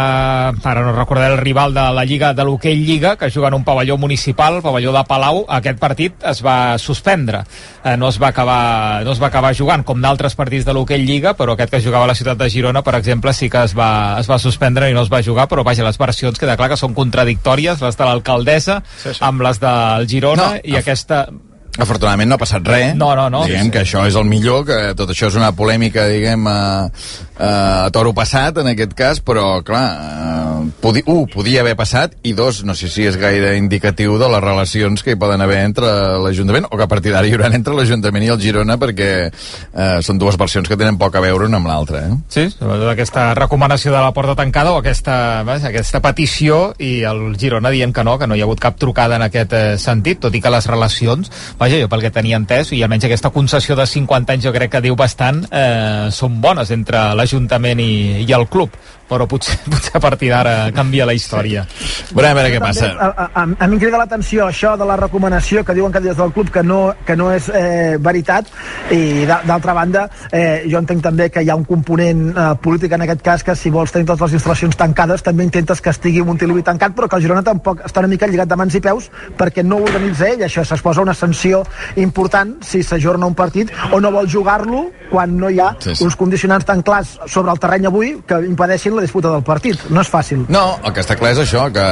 ara 0.65 0.85
no 0.85 0.95
recordar 0.97 1.31
el 1.33 1.39
rival 1.39 1.75
de 1.75 1.87
la 1.97 2.05
Lliga 2.05 2.33
de 2.35 2.45
l'Hockey 2.45 2.77
Lliga, 2.85 3.17
que 3.17 3.31
juga 3.31 3.49
en 3.49 3.59
un 3.61 3.65
pavelló 3.65 3.99
municipal, 3.99 4.61
pavelló 4.63 4.93
de 4.95 5.05
Palau, 5.09 5.45
aquest 5.49 5.79
partit 5.79 6.27
es 6.31 6.43
va 6.45 6.79
suspendre. 6.79 7.45
Eh, 7.85 7.97
no, 7.97 8.09
es 8.09 8.21
va 8.21 8.31
acabar, 8.33 9.05
no 9.05 9.13
es 9.13 9.23
va 9.23 9.29
acabar 9.29 9.55
jugant, 9.57 9.85
com 9.85 10.01
d'altres 10.03 10.37
partits 10.39 10.67
de 10.67 10.75
l'Hockey 10.75 10.94
Lliga, 11.03 11.35
però 11.35 11.57
aquest 11.57 11.73
que 11.75 11.81
jugava 11.83 12.07
a 12.07 12.11
la 12.13 12.15
ciutat 12.15 12.39
de 12.39 12.49
Girona, 12.53 12.85
per 12.87 12.95
exemple, 12.99 13.35
sí 13.35 13.49
que 13.51 13.65
es 13.67 13.75
va, 13.75 14.19
es 14.21 14.31
va 14.31 14.39
suspendre 14.39 14.91
i 14.91 14.95
no 14.95 15.03
es 15.03 15.11
va 15.13 15.23
jugar, 15.27 15.49
però 15.51 15.65
vaja, 15.67 15.87
les 15.87 15.99
versions 15.99 16.39
queda 16.39 16.57
clar 16.61 16.71
que 16.71 16.79
són 16.79 16.95
contradictòries, 16.95 17.83
les 17.83 17.99
de 17.99 18.07
l'alcaldessa 18.07 18.81
sí, 18.87 19.11
sí. 19.11 19.19
amb 19.25 19.43
les 19.47 19.61
del 19.63 20.09
Girona 20.11 20.55
No, 20.55 20.63
i 20.63 20.79
aquesta... 20.79 21.27
Afortunadament 21.75 22.31
no 22.31 22.37
ha 22.37 22.39
passat 22.39 22.67
res. 22.69 22.93
No, 22.95 23.11
no, 23.19 23.27
no. 23.33 23.45
Diguem 23.49 23.65
Sí, 23.65 23.71
sí. 23.71 23.73
que 23.75 23.81
això 23.83 24.05
és 24.07 24.15
el 24.15 24.29
millor, 24.31 24.63
que 24.69 24.79
tot 24.95 25.11
això 25.11 25.27
és 25.27 25.39
una 25.39 25.51
polèmica, 25.57 26.05
diguem, 26.07 26.47
a, 26.47 26.87
a 27.35 27.91
toro 27.91 28.13
passat, 28.15 28.61
en 28.63 28.69
aquest 28.71 28.95
cas, 28.95 29.19
però, 29.25 29.59
clar, 29.67 29.83
eh, 29.91 30.71
podi, 30.81 31.03
un, 31.11 31.25
podia 31.33 31.65
haver 31.65 31.75
passat, 31.75 32.15
i 32.23 32.33
dos, 32.33 32.63
no 32.65 32.77
sé 32.79 32.89
si 32.93 33.09
és 33.09 33.19
gaire 33.19 33.57
indicatiu 33.59 34.15
de 34.23 34.29
les 34.31 34.45
relacions 34.45 35.03
que 35.03 35.17
hi 35.17 35.19
poden 35.19 35.43
haver 35.43 35.65
entre 35.65 35.91
l'Ajuntament, 36.23 36.69
o 36.71 36.79
que 36.79 36.87
a 36.87 36.91
partir 36.91 37.11
d'ara 37.11 37.27
hi 37.27 37.35
haurà 37.35 37.51
entre 37.55 37.75
l'Ajuntament 37.75 38.29
i 38.29 38.31
el 38.37 38.41
Girona, 38.41 38.79
perquè 38.79 39.11
eh, 39.27 39.99
són 40.07 40.23
dues 40.23 40.39
versions 40.39 40.71
que 40.71 40.79
tenen 40.79 40.99
poc 41.01 41.19
a 41.19 41.25
veure 41.25 41.49
una 41.51 41.59
amb 41.59 41.71
l'altra, 41.71 42.05
eh? 42.07 42.15
Sí, 42.31 42.47
sobretot 42.55 42.93
aquesta 42.93 43.27
recomanació 43.35 43.91
de 43.91 43.99
la 43.99 44.15
porta 44.15 44.37
tancada 44.39 44.73
o 44.73 44.79
aquesta, 44.79 45.43
vaja, 45.43 45.73
aquesta 45.73 46.01
petició 46.05 46.63
i 46.79 47.01
el 47.09 47.35
Girona 47.41 47.75
dient 47.75 47.93
que 47.95 48.07
no, 48.07 48.15
que 48.21 48.31
no 48.31 48.39
hi 48.39 48.45
ha 48.45 48.49
hagut 48.49 48.63
cap 48.63 48.79
trucada 48.79 49.19
en 49.19 49.27
aquest 49.27 49.59
eh, 49.59 49.65
sentit, 49.83 50.23
tot 50.23 50.35
i 50.35 50.43
que 50.45 50.55
les 50.55 50.71
relacions, 50.71 51.31
vaja, 51.65 51.81
jo 51.81 51.89
pel 51.89 52.03
que 52.05 52.13
tenia 52.13 52.39
entès, 52.41 52.73
i 52.77 52.83
almenys 52.85 53.07
aquesta 53.09 53.33
concessió 53.33 53.77
de 53.79 53.87
50 53.89 54.35
anys 54.35 54.45
jo 54.45 54.53
crec 54.53 54.75
que 54.75 54.83
diu 54.85 54.97
bastant, 54.99 55.43
eh, 55.49 56.11
són 56.13 56.41
bones 56.45 56.73
entre 56.75 57.07
l'Ajuntament 57.17 57.81
i, 57.81 57.95
i 58.27 58.37
el 58.37 58.47
club, 58.53 58.77
però 59.09 59.27
potser, 59.29 59.57
potser 59.73 59.93
a 59.95 60.01
partir 60.01 60.31
d'ara 60.33 60.71
canvia 60.75 61.07
la 61.07 61.15
història. 61.15 61.67
Veurem 62.13 62.31
a 62.33 62.35
veure 62.41 62.53
què 62.55 62.61
També, 62.65 62.89
a, 62.99 63.09
a, 63.09 63.29
a, 63.35 63.43
a 63.45 63.67
mi 63.69 63.77
em 63.77 63.81
crida 63.83 63.99
l'atenció 64.01 64.47
això 64.49 64.75
de 64.81 64.85
la 64.89 64.97
recomanació 64.97 65.65
que 65.65 65.75
diuen 65.75 65.93
que 65.93 66.01
des 66.01 66.17
del 66.17 66.33
club 66.33 66.51
que 66.51 66.63
no, 66.63 66.95
que 67.07 67.17
no 67.17 67.31
és 67.33 67.49
eh, 67.53 67.97
veritat 68.01 68.49
i 68.95 69.25
d'a- 69.29 69.43
d'altra 69.47 69.75
banda 69.77 70.07
eh, 70.33 70.65
jo 70.71 70.79
entenc 70.79 71.03
també 71.05 71.29
que 71.31 71.43
hi 71.45 71.51
ha 71.51 71.57
un 71.59 71.65
component 71.69 72.23
eh, 72.33 72.47
polític 72.63 72.93
en 72.97 73.03
aquest 73.07 73.23
cas 73.23 73.45
que 73.45 73.55
si 73.57 73.71
vols 73.71 73.93
tenir 73.93 74.07
totes 74.09 74.25
les 74.31 74.39
instal·lacions 74.41 74.77
tancades 74.77 75.23
també 75.23 75.45
intentes 75.45 75.81
que 75.81 75.91
estigui 75.93 76.23
Montilivi 76.25 76.63
tancat 76.65 76.95
però 76.97 77.09
que 77.09 77.17
el 77.19 77.23
Girona 77.27 77.43
tampoc 77.47 77.83
està 77.85 78.01
una 78.05 78.09
mica 78.13 78.27
lligat 78.31 78.49
de 78.49 78.57
mans 78.57 78.75
i 78.75 78.81
peus 78.85 79.11
perquè 79.39 79.65
no 79.65 79.79
ho 79.83 79.85
organitza 79.89 80.29
ell 80.33 80.45
això 80.47 80.65
s'exposa 80.65 81.03
una 81.05 81.15
sanció 81.15 81.63
important 81.97 82.57
si 82.65 82.83
s'ajorna 82.83 83.27
un 83.27 83.35
partit 83.35 83.71
o 83.93 84.01
no 84.01 84.11
vol 84.15 84.29
jugar-lo 84.31 84.87
quan 85.11 85.37
no 85.39 85.51
hi 85.51 85.61
ha 85.61 85.73
Sí, 85.85 85.95
sí. 85.95 86.05
uns 86.05 86.17
condicionants 86.17 86.65
tan 86.65 86.83
clars 86.87 87.19
sobre 87.27 87.53
el 87.53 87.59
terreny 87.61 87.87
avui 87.91 88.15
que 88.27 88.39
impedeixin 88.47 88.94
la 88.97 89.03
disputa 89.05 89.31
del 89.33 89.43
partit 89.47 89.81
no 89.91 90.01
és 90.05 90.11
fàcil 90.11 90.45
No, 90.49 90.79
el 90.85 90.93
que 90.95 91.03
està 91.05 91.17
clar 91.19 91.33
és 91.35 91.41
això, 91.45 91.67
que 91.75 91.85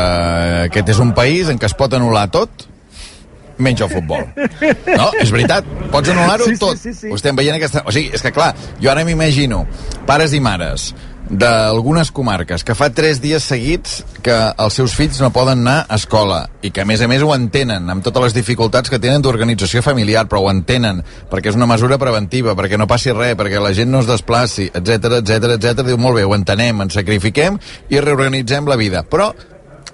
aquest 0.68 0.88
és 0.94 1.00
un 1.02 1.12
país 1.16 1.48
en 1.52 1.58
què 1.58 1.66
es 1.70 1.74
pot 1.78 1.92
anul·lar 1.98 2.28
tot, 2.34 2.66
menys 3.62 3.82
el 3.84 3.90
futbol. 3.92 4.24
No, 4.96 5.10
és 5.20 5.30
veritat, 5.30 5.66
pots 5.92 6.08
anul·lar-ho 6.10 6.46
Sí, 6.48 6.54
sí, 6.56 6.60
tot. 6.62 6.78
sí, 6.80 6.94
sí. 6.96 7.10
Ho 7.12 7.18
estem 7.18 7.36
veient 7.38 7.54
aquesta... 7.58 7.84
O 7.86 7.92
sigui, 7.94 8.10
és 8.16 8.22
que 8.24 8.32
clar, 8.34 8.52
jo 8.82 8.90
ara 8.90 9.04
m'imagino 9.06 9.64
pares 10.08 10.32
i 10.34 10.40
mares 10.42 10.88
d'algunes 11.30 12.10
comarques 12.10 12.64
que 12.66 12.74
fa 12.74 12.90
tres 12.90 13.20
dies 13.22 13.44
seguits 13.46 14.02
que 14.22 14.34
els 14.34 14.74
seus 14.78 14.96
fills 14.98 15.20
no 15.22 15.30
poden 15.34 15.62
anar 15.62 15.86
a 15.86 15.98
escola 16.00 16.44
i 16.62 16.72
que 16.74 16.82
a 16.82 16.88
més 16.88 17.02
a 17.02 17.08
més 17.10 17.22
ho 17.22 17.30
entenen 17.34 17.88
amb 17.90 18.04
totes 18.04 18.28
les 18.28 18.36
dificultats 18.36 18.90
que 18.90 19.00
tenen 19.02 19.22
d'organització 19.22 19.84
familiar 19.86 20.26
però 20.28 20.42
ho 20.42 20.50
entenen 20.50 21.02
perquè 21.30 21.52
és 21.52 21.58
una 21.58 21.70
mesura 21.70 21.98
preventiva 21.98 22.56
perquè 22.58 22.78
no 22.78 22.90
passi 22.90 23.14
res, 23.14 23.36
perquè 23.38 23.62
la 23.62 23.72
gent 23.76 23.90
no 23.92 24.02
es 24.02 24.10
desplaci 24.10 24.68
etc 24.72 25.22
etc 25.22 25.56
etc 25.56 25.86
diu 25.86 25.98
molt 25.98 26.18
bé, 26.18 26.26
ho 26.26 26.34
entenem, 26.36 26.82
ens 26.84 26.98
sacrifiquem 26.98 27.58
i 27.92 28.00
reorganitzem 28.00 28.68
la 28.68 28.78
vida. 28.80 29.04
Però 29.08 29.32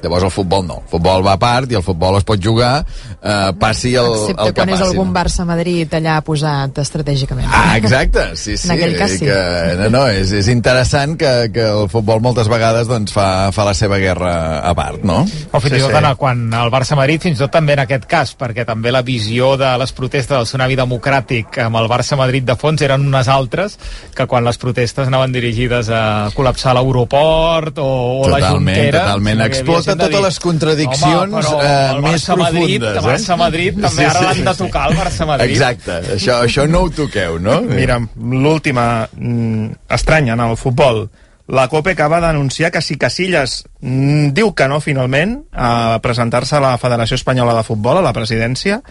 Llavors 0.03 0.29
el 0.29 0.31
futbol 0.31 0.67
no. 0.67 0.77
El 0.85 0.91
futbol 0.93 1.25
va 1.27 1.33
a 1.35 1.41
part 1.43 1.73
i 1.73 1.79
el 1.79 1.83
futbol 1.83 2.17
es 2.19 2.25
pot 2.27 2.39
jugar, 2.43 2.85
eh, 3.19 3.53
passi 3.59 3.95
el, 3.99 4.07
Excepte 4.15 4.45
el 4.45 4.53
que 4.53 4.61
quan 4.61 4.71
és 4.71 4.79
passi. 4.79 4.91
algun 4.93 5.13
Barça-Madrid 5.15 5.97
allà 5.99 6.19
posat 6.23 6.79
estratègicament. 6.79 7.49
Ah, 7.51 7.77
exacte, 7.77 8.37
sí, 8.39 8.57
sí. 8.61 8.69
En 8.69 8.77
aquell 8.77 8.95
cas 8.99 9.17
sí. 9.17 9.25
Que, 9.27 9.39
no, 9.81 9.89
no, 9.97 10.05
és, 10.15 10.31
és 10.39 10.51
interessant 10.53 11.17
que, 11.19 11.33
que 11.55 11.67
el 11.67 11.89
futbol 11.91 12.23
moltes 12.23 12.47
vegades 12.51 12.87
doncs, 12.91 13.13
fa, 13.17 13.51
fa 13.55 13.67
la 13.67 13.75
seva 13.75 13.99
guerra 13.99 14.35
a 14.63 14.75
part, 14.79 15.03
no? 15.03 15.25
O 15.53 15.61
fins 15.65 15.79
i 15.81 15.83
tot 15.83 15.97
en 15.99 16.07
el, 16.13 16.17
quan 16.21 16.47
el 16.61 16.71
Barça-Madrid, 16.75 17.25
fins 17.27 17.41
i 17.41 17.43
tot 17.43 17.57
també 17.59 17.75
en 17.75 17.83
aquest 17.87 18.07
cas, 18.11 18.37
perquè 18.39 18.67
també 18.69 18.93
la 18.95 19.03
visió 19.03 19.57
de 19.59 19.73
les 19.83 19.93
protestes 19.97 20.37
del 20.37 20.47
tsunami 20.47 20.79
democràtic 20.79 21.59
amb 21.67 21.81
el 21.83 21.91
Barça-Madrid 21.91 22.47
de 22.47 22.55
fons 22.61 22.83
eren 22.87 23.07
unes 23.11 23.29
altres 23.33 23.79
que 24.15 24.29
quan 24.31 24.47
les 24.47 24.59
protestes 24.63 25.11
anaven 25.11 25.35
dirigides 25.35 25.91
a 25.91 26.03
col·lapsar 26.37 26.77
l'aeroport 26.79 27.79
o, 27.83 27.89
o 28.23 28.29
la 28.31 28.39
Totalment, 28.39 28.77
Junquera... 28.77 29.03
totalment. 29.09 29.41
havia 29.43 29.49
Explota 29.49 29.88
de 29.89 29.97
totes 30.05 30.25
les 30.25 30.41
contradiccions, 30.45 31.33
Home, 31.33 31.43
però 31.43 31.55
eh, 31.61 32.01
més 32.05 32.13
Barça-Madrid, 32.13 32.83
profundes, 32.83 32.91
El 32.91 32.99
eh? 32.99 33.07
Barça-Madrid 33.13 33.81
també 33.83 33.95
Sí, 33.97 34.09
ara 34.09 34.19
sí, 34.19 34.27
l'han 34.27 34.45
de 34.45 34.55
sí. 34.55 34.63
tocar, 34.65 34.85
el 34.91 34.99
Barça-Madrid. 34.99 35.55
Exacte, 35.57 35.97
això, 36.17 36.37
això 36.49 36.67
no 36.71 36.85
ho 36.85 36.93
toqueu, 36.95 37.39
no? 37.43 37.61
Mira, 37.69 37.99
l'última 38.19 38.87
mm, 39.13 39.73
estranya 39.99 40.37
en 40.37 40.45
el 40.49 40.57
futbol, 40.61 41.07
la 41.49 41.67
COPE 41.73 41.97
acaba 41.97 42.21
d'anunciar 42.21 42.71
que 42.71 42.83
si 42.85 42.99
Casillas 43.01 43.63
mm, 43.81 44.35
diu 44.37 44.53
que 44.53 44.69
no 44.69 44.83
finalment 44.85 45.39
a 45.53 45.99
presentar-se 46.05 46.59
a 46.59 46.65
la 46.65 46.77
Federació 46.79 47.17
Espanyola 47.17 47.57
de 47.57 47.65
Futbol, 47.65 48.03
a 48.03 48.05
la 48.05 48.13
presidència, 48.13 48.83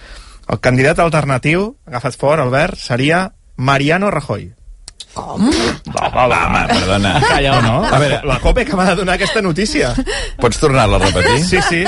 el 0.50 0.62
candidat 0.64 1.00
alternatiu, 1.04 1.76
agafat 1.86 2.18
fort, 2.18 2.42
Albert, 2.42 2.80
seria 2.82 3.28
Mariano 3.58 4.10
Rajoy. 4.10 4.57
Com? 5.18 5.48
Va, 5.96 6.10
va, 6.14 6.26
va, 6.30 6.40
Home, 6.46 6.62
perdona. 6.70 7.14
Calla, 7.32 7.56
no? 7.66 7.80
A 7.86 7.98
veure, 8.00 8.20
La 8.30 8.38
COPE 8.44 8.62
acaba 8.68 8.86
de 8.92 8.96
donar 9.00 9.16
aquesta 9.18 9.42
notícia. 9.42 9.94
pots 10.38 10.60
tornar-la 10.62 11.00
a 11.00 11.06
repetir? 11.08 11.40
Sí, 11.44 11.62
sí. 11.66 11.82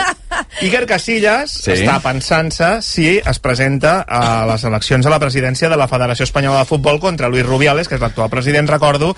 Iker 0.65 0.86
Casillas 0.89 1.51
Sí. 1.53 1.69
sí. 1.69 1.84
està 1.84 1.99
pensant-se 2.01 2.71
si 2.86 3.05
es 3.19 3.39
presenta 3.43 3.99
a 4.07 4.45
les 4.49 4.63
eleccions 4.65 5.05
a 5.05 5.13
la 5.13 5.19
presidència 5.21 5.69
de 5.69 5.77
la 5.77 5.88
Federació 5.91 6.25
Espanyola 6.25 6.63
de 6.63 6.69
Futbol 6.71 6.99
contra 6.99 7.30
Luis 7.30 7.45
Rubiales, 7.45 7.88
que 7.88 7.95
és 7.99 8.01
l'actual 8.01 8.32
president, 8.34 8.67
recordo, 8.69 9.13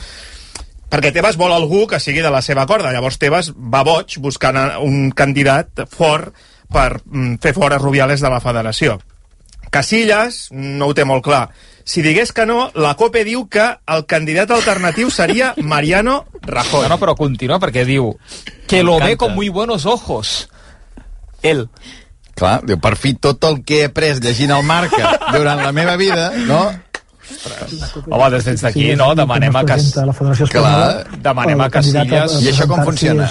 perquè 0.91 1.13
Tebas 1.15 1.37
vol 1.39 1.53
algú 1.55 1.85
que 1.87 2.01
sigui 2.03 2.19
de 2.21 2.29
la 2.33 2.41
seva 2.43 2.65
corda. 2.67 2.91
Llavors 2.91 3.17
Tebas 3.17 3.53
va 3.55 3.85
boig 3.87 4.17
buscant 4.19 4.59
un 4.83 5.11
candidat 5.15 5.85
fort 5.89 6.33
per 6.71 6.99
mm, 7.05 7.37
fer 7.43 7.53
fora 7.55 7.79
Rubiales 7.79 8.19
de 8.19 8.29
la 8.31 8.41
federació. 8.43 8.99
Casillas 9.71 10.49
no 10.51 10.89
ho 10.91 10.93
té 10.93 11.05
molt 11.07 11.23
clar. 11.23 11.45
Si 11.83 12.03
digués 12.05 12.31
que 12.31 12.45
no, 12.45 12.69
la 12.75 12.93
COPE 12.99 13.23
diu 13.27 13.47
que 13.51 13.65
el 13.95 14.05
candidat 14.09 14.51
alternatiu 14.51 15.09
seria 15.11 15.53
Mariano 15.57 16.25
Rajoy. 16.41 16.87
No, 16.87 16.95
no, 16.95 16.99
però 17.01 17.15
continua 17.17 17.59
perquè 17.61 17.85
diu 17.87 18.13
que 18.67 18.83
lo 18.83 18.99
ve 18.99 19.17
con 19.17 19.35
muy 19.35 19.49
buenos 19.49 19.85
ojos. 19.85 20.49
Él. 21.41 21.67
Clar, 22.37 22.61
diu, 22.65 22.79
per 22.81 22.95
fi 22.97 23.13
tot 23.19 23.43
el 23.49 23.61
que 23.65 23.81
he 23.81 23.89
après 23.89 24.21
llegint 24.23 24.53
el 24.55 24.63
Marca 24.63 25.17
durant 25.33 25.61
la 25.61 25.73
meva 25.75 25.97
vida, 25.99 26.31
no? 26.47 26.63
Home, 28.09 28.29
des 28.33 28.45
des 28.45 28.61
d'aquí, 28.61 28.95
no, 28.99 29.13
demanem 29.15 29.55
a 29.55 29.63
Cas... 29.65 29.91
Clar. 30.51 31.05
Demanem 31.23 31.61
a 31.61 31.69
Casillas... 31.69 32.41
I 32.43 32.51
això 32.51 32.67
com 32.67 32.83
funciona? 32.87 33.29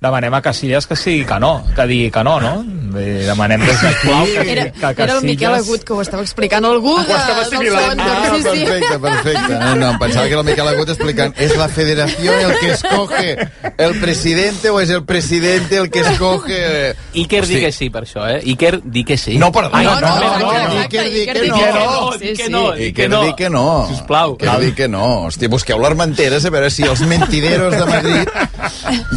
Demanem 0.00 0.32
a 0.32 0.40
Casillas 0.40 0.86
que 0.86 0.94
sigui 0.94 1.24
que 1.26 1.40
no, 1.42 1.64
que 1.74 1.84
digui 1.90 2.10
que 2.14 2.22
no, 2.22 2.36
no? 2.38 2.62
Demanem 2.94 3.60
des 3.66 3.80
d'aquí 3.82 4.12
que, 4.32 4.52
Era, 4.52 4.94
que 4.94 5.02
era 5.02 5.16
el 5.18 5.24
Miquel 5.26 5.54
Agut 5.56 5.82
que 5.82 5.92
ho 5.92 6.00
estava 6.00 6.22
explicant 6.22 6.64
algú 6.64 6.94
de, 7.02 7.16
estava 7.16 7.42
del 7.42 7.50
seu 7.50 7.58
assimilant. 7.58 8.00
Ah, 8.00 8.30
sí, 8.30 8.42
sí. 8.42 8.64
perfecte, 8.64 8.98
perfecte. 9.02 9.58
No, 9.58 9.74
no, 9.74 9.90
em 9.90 9.98
pensava 9.98 10.26
que 10.28 10.36
era 10.36 10.44
el 10.44 10.46
Miquel 10.46 10.70
Agut 10.70 10.92
explicant 10.94 11.34
és 11.36 11.56
la 11.58 11.66
federación 11.68 12.38
el 12.46 12.54
que 12.60 12.70
escoge 12.76 13.48
el 13.76 13.96
presidente 13.98 14.70
o 14.70 14.78
és 14.80 14.94
el 14.94 15.02
presidente 15.04 15.82
el 15.82 15.90
que 15.90 16.06
escoge... 16.06 16.94
Iker 17.18 17.42
Hosti. 17.42 17.54
di 17.56 17.60
que 17.66 17.72
sí 17.74 17.90
per 17.90 18.04
això, 18.06 18.28
eh? 18.30 18.38
Iker 18.54 18.78
di 18.84 19.02
que 19.04 19.18
sí. 19.18 19.34
No, 19.36 19.50
perdona, 19.50 19.78
Ai, 19.78 19.84
no, 19.84 19.98
no, 19.98 20.14
no, 20.14 20.30
no, 20.38 20.52
exacte, 20.78 20.78
Iker 20.86 21.10
di 21.10 21.20
Iker 21.24 21.34
que 21.34 21.42
di 21.42 21.50
no. 21.50 21.58
que 21.58 21.72
no. 21.74 22.12
Sí, 22.12 22.28
Sí, 22.28 22.36
que 22.36 22.48
no, 22.48 22.64
I 22.76 22.78
di 22.78 22.92
que 22.92 23.34
que 23.42 23.50
no. 23.50 23.64
no. 23.82 23.88
Sisplau. 23.88 24.36
Que 24.38 24.54
dir 24.60 24.74
que 24.78 24.86
no. 24.86 25.04
Hòstia, 25.26 25.50
busqueu 25.50 25.82
l'Armenteres 25.82 26.46
a 26.46 26.54
veure 26.54 26.70
si 26.70 26.86
els 26.86 27.02
mentideros 27.02 27.74
de 27.74 27.84
Madrid 27.88 28.30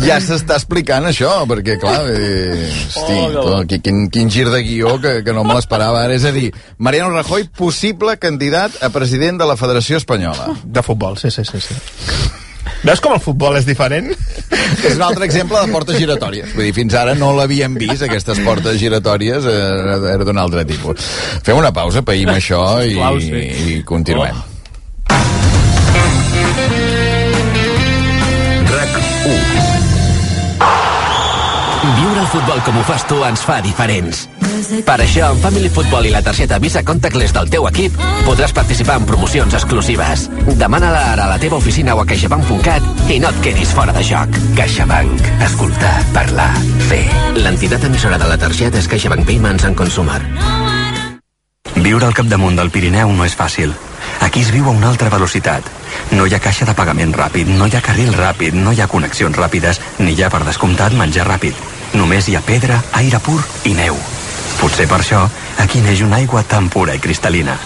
ja 0.07 0.17
s'està 0.23 0.57
explicant 0.71 1.03
això, 1.09 1.31
perquè, 1.49 1.75
clar, 1.81 2.05
eh, 2.15 2.69
hosti, 2.87 3.17
Oh, 3.21 3.29
no. 3.33 3.41
tot, 3.43 3.73
quin, 3.83 4.05
quin 4.09 4.29
gir 4.31 4.47
de 4.49 4.61
guió 4.63 4.95
que, 5.03 5.19
que 5.25 5.33
no 5.35 5.43
me 5.43 5.57
l'esperava 5.57 6.05
ara. 6.05 6.15
És 6.15 6.23
a 6.25 6.31
dir, 6.31 6.51
Mariano 6.77 7.11
Rajoy, 7.11 7.49
possible 7.57 8.15
candidat 8.17 8.79
a 8.81 8.89
president 8.89 9.41
de 9.41 9.47
la 9.49 9.57
Federació 9.59 9.99
Espanyola. 9.99 10.53
De 10.63 10.81
futbol, 10.85 11.17
sí, 11.19 11.31
sí, 11.31 11.43
sí. 11.43 11.59
sí. 11.59 11.75
Veus 12.85 13.01
com 13.01 13.13
el 13.13 13.19
futbol 13.21 13.57
és 13.59 13.65
diferent? 13.67 14.07
És 14.87 14.95
un 14.95 15.03
altre 15.05 15.25
exemple 15.27 15.59
de 15.59 15.73
portes 15.73 15.99
giratòries. 15.99 16.53
Vull 16.55 16.65
dir, 16.69 16.73
fins 16.73 16.95
ara 16.97 17.13
no 17.17 17.33
l'havíem 17.35 17.75
vist, 17.77 18.01
aquestes 18.07 18.39
portes 18.45 18.79
giratòries, 18.81 19.45
eh, 19.45 19.97
era 20.15 20.25
d'un 20.25 20.39
altre 20.41 20.63
tipus. 20.69 21.03
Fem 21.45 21.59
una 21.59 21.73
pausa, 21.75 22.01
païm 22.07 22.31
això 22.33 22.63
i, 22.81 22.95
Sisplau, 22.95 23.19
sí. 23.19 23.43
i 23.75 23.83
continuem. 23.85 24.39
RAC 28.71 28.97
1 29.27 29.70
Viure 31.81 32.19
el 32.21 32.27
futbol 32.29 32.59
com 32.61 32.75
ho 32.77 32.81
fas 32.85 33.01
tu 33.09 33.15
ens 33.25 33.41
fa 33.41 33.55
diferents. 33.65 34.27
Per 34.85 34.97
això, 35.01 35.31
amb 35.31 35.41
Family 35.41 35.69
Football 35.73 36.05
i 36.05 36.11
la 36.13 36.21
targeta 36.21 36.59
Visa 36.61 36.83
Contactless 36.85 37.33
del 37.33 37.49
teu 37.49 37.65
equip, 37.71 37.95
podràs 38.27 38.53
participar 38.53 38.99
en 39.01 39.07
promocions 39.09 39.55
exclusives. 39.57 40.27
Demana-la 40.61 41.01
ara 41.15 41.25
a 41.25 41.31
la 41.33 41.39
teva 41.41 41.57
oficina 41.57 41.95
o 41.97 42.03
a 42.03 42.05
caixabank.cat 42.05 43.09
i 43.09 43.17
no 43.23 43.33
et 43.33 43.41
quedis 43.41 43.73
fora 43.73 43.95
de 43.97 44.05
joc. 44.05 44.37
CaixaBank. 44.59 45.25
Escoltar, 45.47 45.95
parlar, 46.13 46.51
fer. 46.91 47.07
L'entitat 47.41 47.89
emissora 47.89 48.21
de 48.21 48.29
la 48.29 48.37
targeta 48.37 48.77
és 48.77 48.91
CaixaBank 48.91 49.25
Payments 49.25 49.65
en 49.65 49.73
Consumer. 49.73 50.21
Viure 51.81 52.05
al 52.05 52.13
capdamunt 52.13 52.61
del 52.61 52.69
Pirineu 52.69 53.09
no 53.09 53.25
és 53.25 53.33
fàcil. 53.33 53.73
Aquí 54.21 54.45
es 54.45 54.53
viu 54.53 54.69
a 54.69 54.77
una 54.77 54.91
altra 54.93 55.09
velocitat. 55.09 55.65
No 56.13 56.27
hi 56.27 56.35
ha 56.35 56.43
caixa 56.43 56.69
de 56.69 56.77
pagament 56.77 57.13
ràpid, 57.17 57.49
no 57.57 57.65
hi 57.65 57.75
ha 57.75 57.81
carril 57.81 58.13
ràpid, 58.13 58.53
no 58.53 58.69
hi 58.71 58.81
ha 58.81 58.91
connexions 58.91 59.37
ràpides, 59.37 59.81
ni 59.97 60.13
hi 60.13 60.21
ha 60.21 60.29
per 60.29 60.45
descomptat 60.45 60.93
menjar 60.93 61.25
ràpid. 61.25 61.70
Només 61.93 62.27
hi 62.27 62.35
ha 62.35 62.43
pedra, 62.45 62.81
aire 62.99 63.19
pur 63.23 63.39
i 63.67 63.73
neu. 63.77 63.97
Potser 64.59 64.87
per 64.87 65.01
això 65.01 65.25
aquí 65.63 65.81
neix 65.81 66.03
una 66.05 66.21
aigua 66.21 66.43
tan 66.43 66.69
pura 66.69 66.95
i 66.95 67.03
cristal·lina. 67.03 67.57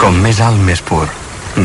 Com 0.00 0.18
més 0.24 0.40
alt, 0.40 0.58
més 0.58 0.82
pur. 0.82 1.06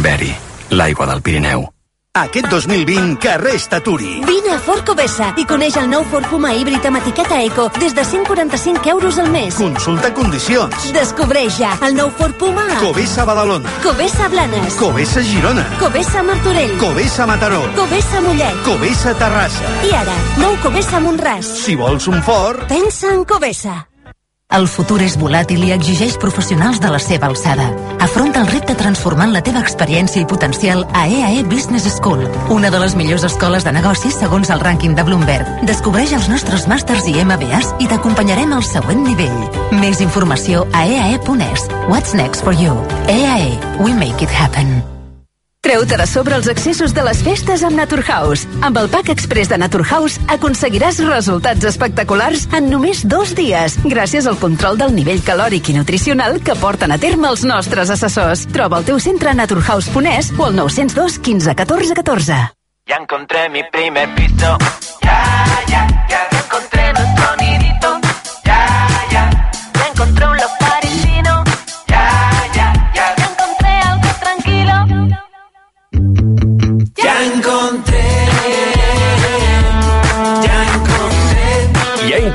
Beri, 0.04 0.34
l'aigua 0.70 1.08
del 1.10 1.24
Pirineu. 1.26 1.77
Aquest 2.18 2.48
2020, 2.50 3.18
carrers 3.22 3.68
Taturi. 3.70 4.24
Vine 4.26 4.56
a 4.56 4.60
Ford 4.60 4.82
Covesa 4.88 5.34
i 5.38 5.46
coneix 5.46 5.76
el 5.78 5.90
nou 5.92 6.06
Ford 6.10 6.26
Puma 6.32 6.50
híbrid 6.58 6.86
amb 6.90 6.98
etiqueta 6.98 7.38
Eco 7.46 7.68
des 7.78 7.94
de 7.94 8.06
145 8.06 8.90
euros 8.90 9.20
al 9.22 9.30
mes. 9.30 9.54
Consulta 9.60 10.10
condicions. 10.18 10.88
Descobreix 10.96 11.60
ja 11.62 11.76
el 11.86 11.94
nou 11.98 12.10
Ford 12.18 12.34
Puma 12.42 12.66
Covesa 12.82 13.26
Badalona. 13.28 13.70
Covesa 13.84 14.30
Blanes, 14.34 14.80
Covesa 14.82 15.22
Girona. 15.22 15.68
Covesa 15.80 16.24
Martorell, 16.24 16.78
Covesa 16.82 17.28
Mataró. 17.30 17.62
Covesa 17.76 18.22
Mollet 18.26 18.64
Covesa 18.66 19.14
Terrassa. 19.18 19.76
i 19.86 19.94
ara, 19.94 20.18
nou 20.42 20.58
Covesa 20.64 21.04
Montràs. 21.04 21.54
Si 21.66 21.76
vols 21.76 22.08
un 22.10 22.24
Ford... 22.24 22.66
Pensa 22.68 23.14
en 23.14 23.24
Covesa. 23.26 23.84
El 24.48 24.64
futur 24.72 25.02
és 25.04 25.18
volàtil 25.20 25.66
i 25.68 25.74
exigeix 25.76 26.14
professionals 26.22 26.80
de 26.80 26.88
la 26.88 27.02
seva 27.04 27.28
alçada. 27.28 27.66
Afronta 28.00 28.40
el 28.40 28.48
repte 28.48 28.78
transformant 28.80 29.34
la 29.36 29.42
teva 29.44 29.60
experiència 29.60 30.24
i 30.24 30.30
potencial 30.30 30.86
a 30.96 31.04
EAE 31.04 31.44
Business 31.52 31.90
School, 31.98 32.24
una 32.56 32.72
de 32.72 32.80
les 32.80 32.96
millors 32.96 33.28
escoles 33.28 33.68
de 33.68 33.76
negocis 33.76 34.16
segons 34.16 34.50
el 34.50 34.64
rànquing 34.64 34.96
de 34.96 35.04
Bloomberg. 35.04 35.68
Descobreix 35.68 36.16
els 36.16 36.32
nostres 36.32 36.64
màsters 36.72 37.12
i 37.12 37.20
MBAs 37.28 37.76
i 37.84 37.92
t'acompanyarem 37.92 38.56
al 38.56 38.64
següent 38.64 39.04
nivell. 39.04 39.40
Més 39.84 40.00
informació 40.00 40.64
a 40.72 40.88
eae.es. 40.88 41.68
What's 41.92 42.16
next 42.16 42.48
for 42.48 42.56
you? 42.56 42.80
EAE. 43.12 43.58
We 43.84 43.92
make 43.92 44.24
it 44.24 44.32
happen. 44.32 44.80
Treu-te 45.66 45.98
de 46.00 46.06
sobre 46.08 46.36
els 46.38 46.48
excessos 46.48 46.94
de 46.96 47.04
les 47.04 47.20
festes 47.26 47.64
amb 47.66 47.76
Naturhaus. 47.76 48.46
Amb 48.64 48.78
el 48.80 48.88
pack 48.94 49.10
express 49.12 49.50
de 49.52 49.58
Naturhaus 49.60 50.18
aconseguiràs 50.32 51.02
resultats 51.04 51.66
espectaculars 51.68 52.46
en 52.56 52.70
només 52.72 53.04
dos 53.04 53.34
dies, 53.36 53.76
gràcies 53.84 54.30
al 54.30 54.38
control 54.40 54.78
del 54.80 54.94
nivell 54.96 55.24
calòric 55.26 55.72
i 55.72 55.78
nutricional 55.80 56.40
que 56.46 56.56
porten 56.62 56.94
a 56.94 57.00
terme 57.02 57.28
els 57.32 57.44
nostres 57.44 57.92
assessors. 57.92 58.46
Troba 58.54 58.80
el 58.80 58.88
teu 58.88 59.02
centre 59.04 59.34
a 59.34 59.38
naturhaus.es 59.38 60.32
o 60.38 60.46
al 60.48 60.56
902 60.56 61.20
15 61.26 61.56
14 61.56 62.00
14. 62.02 62.40
Ya 62.88 62.96
encontré 63.02 63.50
mi 63.50 63.64
primer 63.72 64.08
piso. 64.16 64.58
Ya, 65.04 65.20
ya, 65.68 65.97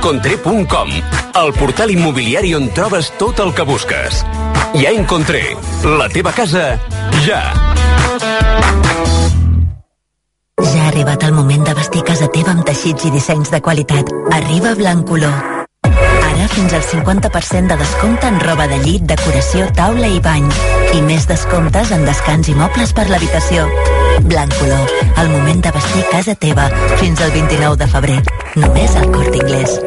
encontré. 0.03 0.37
Yaencontré.com, 0.43 0.89
el 1.35 1.53
portal 1.53 1.91
immobiliari 1.91 2.53
on 2.55 2.69
trobes 2.73 3.11
tot 3.17 3.39
el 3.39 3.53
que 3.53 3.63
busques. 3.63 4.25
Ja 4.75 4.91
encontré 4.91 5.55
la 5.83 6.09
teva 6.09 6.33
casa 6.33 6.77
ja. 7.25 7.53
Ja 10.59 10.83
ha 10.83 10.87
arribat 10.89 11.23
el 11.23 11.33
moment 11.33 11.63
de 11.63 11.73
vestir 11.73 12.03
casa 12.03 12.27
teva 12.27 12.51
amb 12.51 12.65
teixits 12.65 13.05
i 13.05 13.13
dissenys 13.13 13.51
de 13.51 13.61
qualitat. 13.61 14.11
Arriba 14.31 14.75
Blancolor. 14.75 15.33
Ara 15.83 16.47
fins 16.51 16.73
al 16.73 16.83
50% 16.83 17.67
de 17.71 17.77
descompte 17.77 18.27
en 18.27 18.39
roba 18.41 18.67
de 18.67 18.79
llit, 18.83 19.07
decoració, 19.07 19.69
taula 19.77 20.09
i 20.09 20.19
bany. 20.19 20.49
I 20.93 21.01
més 21.01 21.27
descomptes 21.29 21.91
en 21.95 22.03
descans 22.05 22.49
i 22.49 22.57
mobles 22.59 22.91
per 22.93 23.07
l'habitació. 23.07 23.69
Blancolor, 24.27 24.89
el 25.17 25.29
moment 25.29 25.63
de 25.63 25.71
vestir 25.71 26.05
casa 26.11 26.35
teva. 26.35 26.69
Fins 26.99 27.21
al 27.21 27.31
29 27.31 27.77
de 27.77 27.87
febrer. 27.87 28.21
Només 28.55 28.95
al 28.95 29.11
Corte 29.11 29.37
Inglés. 29.37 29.79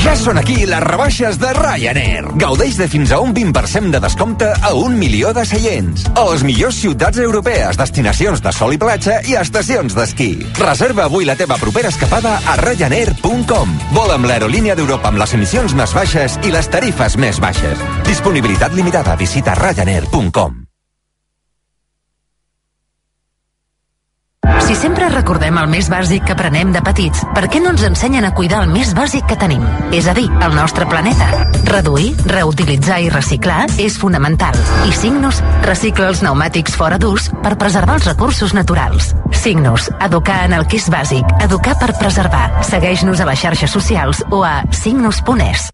Ja 0.00 0.14
són 0.18 0.38
aquí 0.40 0.64
les 0.66 0.82
rebaixes 0.82 1.38
de 1.40 1.52
Ryanair. 1.56 2.24
Gaudeix 2.40 2.78
de 2.80 2.88
fins 2.90 3.12
a 3.12 3.20
un 3.22 3.34
20% 3.36 3.92
de 3.92 4.00
descompte 4.02 4.48
a 4.52 4.72
un 4.78 4.96
milió 4.98 5.32
de 5.36 5.44
seients. 5.46 6.06
A 6.16 6.24
les 6.30 6.44
millors 6.46 6.80
ciutats 6.82 7.20
europees, 7.22 7.78
destinacions 7.78 8.42
de 8.42 8.54
sol 8.56 8.74
i 8.74 8.80
platja 8.82 9.20
i 9.28 9.36
estacions 9.38 9.94
d'esquí. 9.98 10.30
Reserva 10.58 11.06
avui 11.06 11.28
la 11.28 11.36
teva 11.36 11.60
propera 11.60 11.92
escapada 11.92 12.38
a 12.46 12.56
Ryanair.com. 12.62 13.78
Vola 13.92 14.18
amb 14.18 14.30
l'aerolínia 14.30 14.76
d'Europa 14.78 15.12
amb 15.12 15.22
les 15.22 15.36
emissions 15.38 15.76
més 15.78 15.94
baixes 15.94 16.40
i 16.42 16.54
les 16.54 16.72
tarifes 16.72 17.18
més 17.20 17.40
baixes. 17.42 17.86
Disponibilitat 18.08 18.74
limitada. 18.78 19.16
Visita 19.20 19.54
Ryanair.com. 19.58 20.61
Si 24.72 24.74
sempre 24.74 25.08
recordem 25.10 25.58
el 25.60 25.68
més 25.70 25.88
bàsic 25.92 26.24
que 26.26 26.34
aprenem 26.34 26.70
de 26.74 26.80
petits, 26.82 27.20
per 27.34 27.44
què 27.52 27.60
no 27.62 27.72
ens 27.74 27.82
ensenyen 27.86 28.24
a 28.24 28.32
cuidar 28.34 28.62
el 28.64 28.70
més 28.72 28.92
bàsic 28.96 29.26
que 29.28 29.36
tenim? 29.38 29.62
És 29.94 30.08
a 30.10 30.14
dir, 30.16 30.28
el 30.46 30.56
nostre 30.56 30.86
planeta. 30.90 31.28
Reduir, 31.68 32.14
reutilitzar 32.30 33.00
i 33.04 33.10
reciclar 33.12 33.66
és 33.82 33.98
fonamental. 34.00 34.56
I 34.88 34.94
Signus 34.96 35.42
recicla 35.66 36.08
els 36.08 36.22
pneumàtics 36.24 36.78
fora 36.78 36.98
d'ús 36.98 37.28
per 37.44 37.58
preservar 37.60 37.98
els 38.00 38.08
recursos 38.08 38.54
naturals. 38.56 39.12
Signus, 39.42 39.90
educar 40.00 40.40
en 40.48 40.56
el 40.56 40.66
que 40.66 40.80
és 40.80 40.88
bàsic, 40.90 41.36
educar 41.44 41.76
per 41.82 41.92
preservar. 42.00 42.48
Segueix-nos 42.70 43.20
a 43.20 43.28
les 43.28 43.44
xarxes 43.44 43.78
socials 43.78 44.24
o 44.30 44.42
a 44.46 44.62
signus.es. 44.72 45.70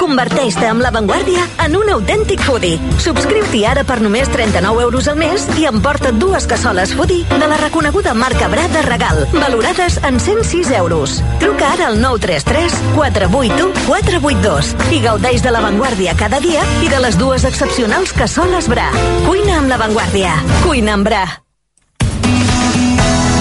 Converteix-te 0.00 0.66
amb 0.68 0.82
l'avantguàrdia 0.84 1.44
en 1.64 1.76
un 1.78 1.90
autèntic 1.92 2.40
foodie. 2.44 2.80
Subscriu-t'hi 3.02 3.62
ara 3.68 3.84
per 3.86 4.00
només 4.02 4.30
39 4.32 4.82
euros 4.86 5.08
al 5.12 5.18
mes 5.20 5.44
i 5.60 5.66
emporta't 5.70 6.18
dues 6.20 6.46
cassoles 6.50 6.94
foodie 6.96 7.26
de 7.30 7.48
la 7.50 7.58
reconeguda 7.60 8.14
marca 8.14 8.48
Bra 8.52 8.66
de 8.72 8.82
regal, 8.86 9.22
valorades 9.32 10.00
en 10.08 10.20
106 10.20 10.72
euros. 10.80 11.20
Truca 11.42 11.72
ara 11.74 11.90
al 11.92 12.00
933 12.00 12.78
481 12.96 13.86
482 13.86 14.74
i 14.96 15.02
gaudeix 15.04 15.44
de 15.44 15.54
l'avantguàrdia 15.54 16.16
cada 16.18 16.40
dia 16.40 16.64
i 16.84 16.88
de 16.90 17.00
les 17.04 17.18
dues 17.20 17.44
excepcionals 17.48 18.12
cassoles 18.16 18.68
Bra. 18.72 18.90
Cuina 19.28 19.60
amb 19.60 19.70
l'avantguàrdia. 19.72 20.34
Cuina 20.64 20.96
amb 20.98 21.08
Bra. 21.08 21.24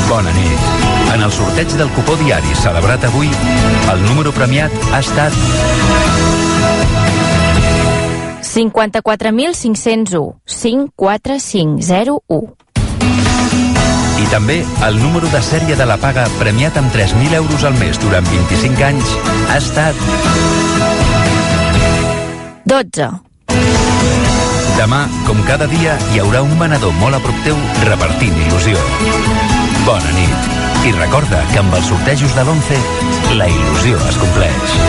Bona 0.10 0.32
nit. 0.34 0.70
En 1.14 1.24
el 1.26 1.32
sorteig 1.34 1.74
del 1.78 1.90
cupó 1.96 2.16
diari 2.20 2.54
celebrat 2.58 3.04
avui, 3.08 3.30
el 3.94 4.02
número 4.06 4.34
premiat 4.34 4.74
ha 4.94 5.02
estat 5.02 5.34
54.501 8.50 10.34
54501 10.46 12.56
i 14.20 14.26
també 14.28 14.58
el 14.84 14.98
número 15.00 15.30
de 15.32 15.40
sèrie 15.46 15.78
de 15.80 15.86
la 15.88 15.96
paga 16.02 16.26
premiat 16.42 16.76
amb 16.82 16.92
3.000 16.92 17.40
euros 17.40 17.64
al 17.64 17.78
mes 17.80 17.96
durant 18.04 18.28
25 18.28 18.84
anys 18.90 19.16
ha 19.48 19.62
estat 19.62 19.96
12. 22.70 23.08
Demà, 24.78 25.00
com 25.26 25.40
cada 25.48 25.66
dia, 25.72 25.96
hi 26.14 26.22
haurà 26.22 26.44
un 26.46 26.54
venedor 26.60 26.94
molt 27.00 27.18
a 27.18 27.22
prop 27.24 27.40
teu 27.48 27.58
repartint 27.88 28.38
il·lusió. 28.46 28.78
Bona 29.88 30.14
nit. 30.20 30.54
I 30.88 30.94
recorda 30.96 31.42
que 31.52 31.60
amb 31.64 31.76
els 31.80 31.90
sortejos 31.92 32.38
de 32.38 32.46
l'11, 32.46 32.80
la 33.42 33.50
il·lusió 33.52 34.00
es 34.14 34.22
compleix. 34.22 34.80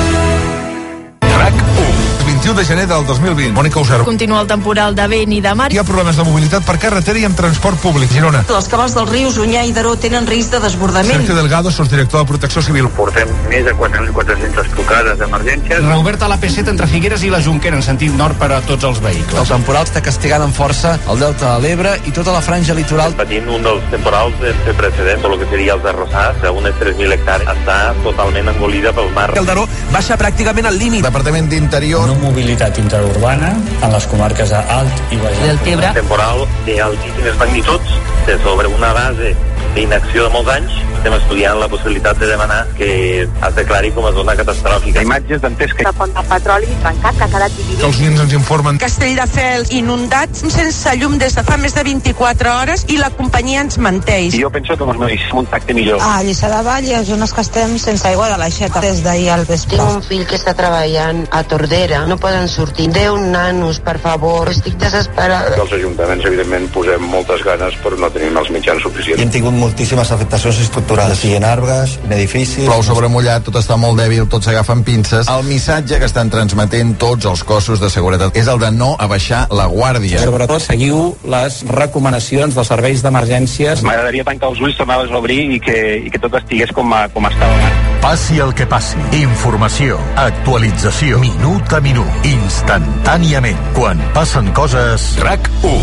RAC 1.41 1.67
1. 1.89 2.10
21 2.41 2.59
de 2.59 2.65
gener 2.65 2.87
del 2.89 3.05
2020. 3.05 3.53
Mònica 3.53 3.81
Usero. 3.83 4.05
Continua 4.09 4.41
el 4.41 4.47
temporal 4.49 4.95
de 4.97 5.05
vent 5.13 5.33
i 5.37 5.43
de 5.45 5.51
mar. 5.55 5.67
Hi 5.75 5.77
ha 5.77 5.83
problemes 5.85 6.17
de 6.17 6.25
mobilitat 6.25 6.65
per 6.65 6.79
carretera 6.81 7.21
i 7.21 7.27
amb 7.29 7.37
transport 7.37 7.77
públic. 7.83 8.09
Girona. 8.09 8.41
Les 8.49 8.69
cabals 8.73 8.95
dels 8.97 9.11
rius 9.13 9.37
Unyà 9.37 9.67
i 9.69 9.75
Daró 9.77 9.93
tenen 10.01 10.25
risc 10.25 10.55
de 10.55 10.61
desbordament. 10.65 11.21
Sergio 11.21 11.37
Delgado, 11.37 11.69
sotsdirector 11.71 12.23
de 12.23 12.29
Protecció 12.31 12.63
Civil. 12.65 12.89
Portem 12.97 13.29
més 13.51 13.67
de 13.67 13.75
4.400 13.77 14.73
trucades 14.73 15.19
d'emergències. 15.21 15.85
Reoberta 15.85 16.31
la 16.33 16.39
P7 16.41 16.73
entre 16.73 16.89
Figueres 16.89 17.27
i 17.29 17.35
la 17.35 17.43
Jonquera 17.45 17.77
en 17.77 17.85
sentit 17.85 18.17
nord 18.17 18.41
per 18.41 18.49
a 18.57 18.63
tots 18.65 18.89
els 18.89 19.03
vehicles. 19.05 19.37
El 19.45 19.53
temporal 19.53 19.85
està 19.85 20.01
castigant 20.01 20.47
amb 20.47 20.57
força 20.57 20.95
el 21.13 21.21
delta 21.21 21.53
de 21.59 21.67
l'Ebre 21.67 21.93
i 22.09 22.17
tota 22.17 22.33
la 22.33 22.41
franja 22.41 22.73
litoral. 22.79 23.19
Patint 23.21 23.53
un 23.53 23.69
dels 23.69 23.85
temporals 23.93 24.41
sense 24.41 24.77
precedents, 24.81 25.29
el 25.29 25.37
que 25.45 25.51
seria 25.53 25.77
els 25.77 25.85
arrossars, 25.93 26.41
d'unes 26.41 26.81
3.000 26.81 27.19
hectàrees, 27.19 27.53
està 27.53 27.79
totalment 28.01 28.49
engolida 28.57 28.97
pel 28.97 29.13
mar. 29.13 29.29
El 29.37 29.53
Daró 29.53 29.69
baixa 29.93 30.17
pràcticament 30.17 30.73
al 30.73 30.81
límit. 30.81 31.05
Departament 31.05 31.53
d'Interior. 31.53 32.09
No 32.09 32.30
mobilitat 32.31 32.79
interurbana 32.79 33.51
en 33.83 33.91
les 33.91 34.07
comarques 34.11 34.53
d'Alt 34.55 35.01
i 35.11 35.19
Baix 35.19 35.39
Deltebre. 35.43 35.91
Temporal 35.97 36.45
d'altíssimes 36.67 37.39
magnituds, 37.41 37.97
sobre 38.45 38.71
una 38.71 38.93
base 38.95 39.35
d'inacció 39.75 40.29
de 40.29 40.35
molts 40.37 40.53
anys, 40.55 40.77
estem 41.01 41.15
estudiant 41.17 41.57
la 41.57 41.67
possibilitat 41.73 42.19
de 42.21 42.27
demanar 42.29 42.67
que 42.77 43.23
es 43.25 43.55
declari 43.57 43.91
com 43.97 44.05
a 44.05 44.13
zona 44.13 44.35
catastròfica. 44.37 45.01
Imatges 45.07 45.41
d'entès 45.41 45.73
que... 45.73 45.87
La 45.87 45.93
font 45.97 46.13
de 46.13 46.25
petroli 46.29 46.69
trencat, 46.83 47.17
que 47.17 47.25
ha 47.25 47.29
quedat 47.33 47.55
Que 47.57 47.63
dividit. 47.63 47.85
els 47.89 48.01
nens 48.05 48.21
ens 48.27 48.35
informen. 48.37 48.79
Castelldefels 48.83 49.73
inundats 49.79 50.43
sense 50.53 50.93
llum 51.01 51.17
des 51.19 51.35
de 51.39 51.45
fa 51.47 51.57
més 51.57 51.73
de 51.75 51.85
24 51.89 52.53
hores 52.53 52.85
i 52.93 52.99
la 53.01 53.09
companyia 53.17 53.63
ens 53.65 53.79
menteix. 53.81 54.37
Jo 54.37 54.51
penso 54.53 54.77
que 54.77 54.85
ens 54.85 55.01
mereixem 55.01 55.41
un 55.41 55.49
tacte 55.49 55.73
millor. 55.79 56.03
A 56.05 56.21
Lliçà 56.27 56.51
de 56.53 56.61
Vall 56.69 56.85
hi 56.91 56.93
ha 56.99 57.01
zones 57.09 57.33
que 57.33 57.41
estem 57.47 57.79
sense 57.81 58.05
aigua 58.11 58.29
de 58.35 58.37
l'aixeta 58.43 58.85
des 58.85 59.01
d'ahir 59.07 59.31
al 59.39 59.47
vespre. 59.49 59.79
Tinc 59.81 59.97
un 59.97 60.05
fill 60.05 60.27
que 60.29 60.37
està 60.37 60.53
treballant 60.59 61.25
a 61.31 61.43
Tordera. 61.49 62.03
No 62.11 62.19
poden 62.21 62.45
sortir. 62.53 62.91
Déu, 62.93 63.17
nanos, 63.17 63.81
per 63.81 63.97
favor. 64.05 64.53
Estic 64.53 64.77
desesperada. 64.77 65.57
Els 65.57 65.73
ajuntaments, 65.81 66.29
evidentment, 66.29 66.69
posem 66.77 67.09
moltes 67.09 67.41
ganes, 67.49 67.81
però 67.81 67.97
no 67.97 68.13
tenim 68.13 68.37
els 68.37 68.53
mitjans 68.53 68.83
suficients. 68.85 69.23
Hem 69.23 69.33
tingut 69.33 69.57
moltíssimes 69.57 70.13
afectacions 70.13 70.61
estructurals, 70.61 70.90
sigui 71.17 71.37
en 71.39 71.45
arbres, 71.45 71.99
en 72.05 72.13
edificis... 72.17 72.67
Plou 72.67 72.83
sobre 72.83 73.09
mullat, 73.13 73.45
tot 73.47 73.57
està 73.61 73.77
molt 73.81 73.99
dèbil, 74.01 74.27
tot 74.31 74.45
s'agafen 74.47 74.83
pinces. 74.87 75.29
El 75.31 75.45
missatge 75.47 76.01
que 76.01 76.09
estan 76.09 76.31
transmetent 76.33 76.97
tots 77.01 77.29
els 77.31 77.45
cossos 77.47 77.83
de 77.83 77.91
seguretat 77.93 78.37
és 78.39 78.51
el 78.51 78.61
de 78.63 78.71
no 78.75 78.93
abaixar 78.99 79.45
la 79.55 79.69
guàrdia. 79.71 80.23
Sobretot 80.25 80.65
seguiu 80.65 81.15
les 81.31 81.61
recomanacions 81.71 82.57
dels 82.59 82.71
serveis 82.73 83.05
d'emergències. 83.07 83.85
M'agradaria 83.87 84.27
tancar 84.27 84.51
els 84.53 84.63
ulls, 84.63 84.79
tornar-los 84.81 85.13
a 85.15 85.21
obrir 85.21 85.41
i 85.57 85.61
que, 85.63 85.79
i 86.07 86.13
que 86.13 86.23
tot 86.23 86.35
estigués 86.41 86.75
com, 86.77 86.91
a, 86.97 87.07
com 87.15 87.29
estava. 87.31 87.73
Passi 88.01 88.41
el 88.43 88.55
que 88.57 88.67
passi. 88.71 88.99
Informació, 89.21 90.01
actualització, 90.21 91.21
minut 91.23 91.77
a 91.77 91.83
minut, 91.85 92.31
instantàniament. 92.31 93.61
Quan 93.77 94.01
passen 94.17 94.51
coses... 94.57 95.13
RAC 95.23 95.53
1. 95.63 95.77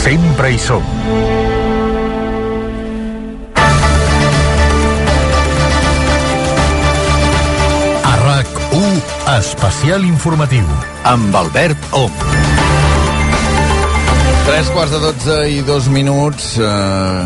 Sempre 0.00 0.54
hi 0.54 0.62
som. 0.62 1.59
Especial 9.38 10.04
informatiu, 10.04 10.66
amb 11.04 11.34
Albert 11.34 11.92
Ong. 11.92 12.12
Tres 14.46 14.70
quarts 14.74 14.90
de 14.90 14.98
dotze 14.98 15.34
i 15.52 15.60
dos 15.62 15.86
minuts. 15.92 16.56
Eh, 16.58 16.64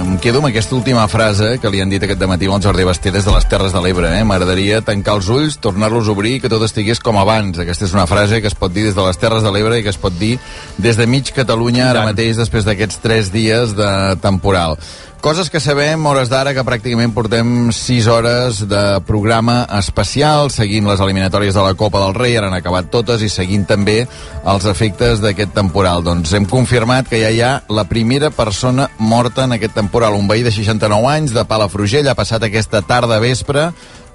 em 0.03 0.19
quedo 0.21 0.43
amb 0.43 0.51
aquesta 0.51 0.75
última 0.77 1.07
frase 1.09 1.55
que 1.63 1.71
li 1.73 1.81
han 1.81 1.89
dit 1.89 2.03
aquest 2.05 2.21
dematí 2.21 2.51
al 2.51 2.61
Jordi 2.61 2.85
Basté 2.85 3.13
des 3.15 3.25
de 3.25 3.33
les 3.33 3.49
Terres 3.49 3.73
de 3.73 3.81
l'Ebre. 3.81 4.11
Eh? 4.19 4.25
M'agradaria 4.29 4.83
tancar 4.85 5.17
els 5.17 5.31
ulls, 5.33 5.57
tornar-los 5.57 6.09
a 6.09 6.13
obrir 6.13 6.35
i 6.37 6.43
que 6.43 6.53
tot 6.53 6.67
estigués 6.67 7.01
com 7.01 7.17
abans. 7.17 7.59
Aquesta 7.59 7.89
és 7.89 7.95
una 7.97 8.07
frase 8.11 8.43
que 8.43 8.53
es 8.53 8.59
pot 8.59 8.75
dir 8.75 8.85
des 8.91 8.99
de 8.99 9.07
les 9.07 9.17
Terres 9.17 9.43
de 9.43 9.55
l'Ebre 9.55 9.81
i 9.81 9.87
que 9.87 9.95
es 9.95 10.01
pot 10.01 10.13
dir 10.19 10.37
des 10.77 11.01
de 11.01 11.07
mig 11.07 11.33
Catalunya 11.33 11.89
ara 11.91 12.05
mateix 12.05 12.37
després 12.37 12.69
d'aquests 12.69 13.01
tres 13.01 13.33
dies 13.33 13.73
de 13.79 13.91
temporal. 14.21 14.77
Coses 15.25 15.49
que 15.49 15.57
sabem, 15.57 16.03
hores 16.05 16.29
d'ara, 16.29 16.51
que 16.53 16.63
pràcticament 16.69 17.15
portem 17.17 17.71
6 17.73 18.09
hores 18.13 18.59
de 18.69 18.83
programa 19.09 19.63
especial, 19.79 20.51
seguint 20.53 20.85
les 20.85 21.01
eliminatòries 21.01 21.57
de 21.57 21.63
la 21.65 21.73
Copa 21.81 22.03
del 22.03 22.13
Rei, 22.13 22.35
ara 22.37 22.51
han 22.51 22.59
acabat 22.59 22.91
totes, 22.93 23.25
i 23.25 23.31
seguint 23.33 23.65
també 23.65 24.03
els 24.05 24.69
efectes 24.69 25.25
d'aquest 25.25 25.57
temporal. 25.57 26.05
Doncs 26.05 26.37
hem 26.37 26.45
confirmat 26.45 27.09
que 27.09 27.23
ja 27.23 27.33
hi 27.33 27.41
ha 27.41 27.55
la 27.73 27.87
primera 27.89 28.29
persona 28.37 28.91
morta 28.99 29.49
en 29.49 29.57
aquest 29.57 29.73
temporal. 29.81 30.13
Un 30.13 30.29
veí 30.29 30.45
de 30.45 30.53
69 30.53 31.09
anys, 31.09 31.33
de 31.33 31.49
Palafrugell, 31.49 32.13
ha 32.13 32.21
passat 32.21 32.45
aquesta 32.45 32.85
tarda 32.85 33.17
vespre 33.17 33.71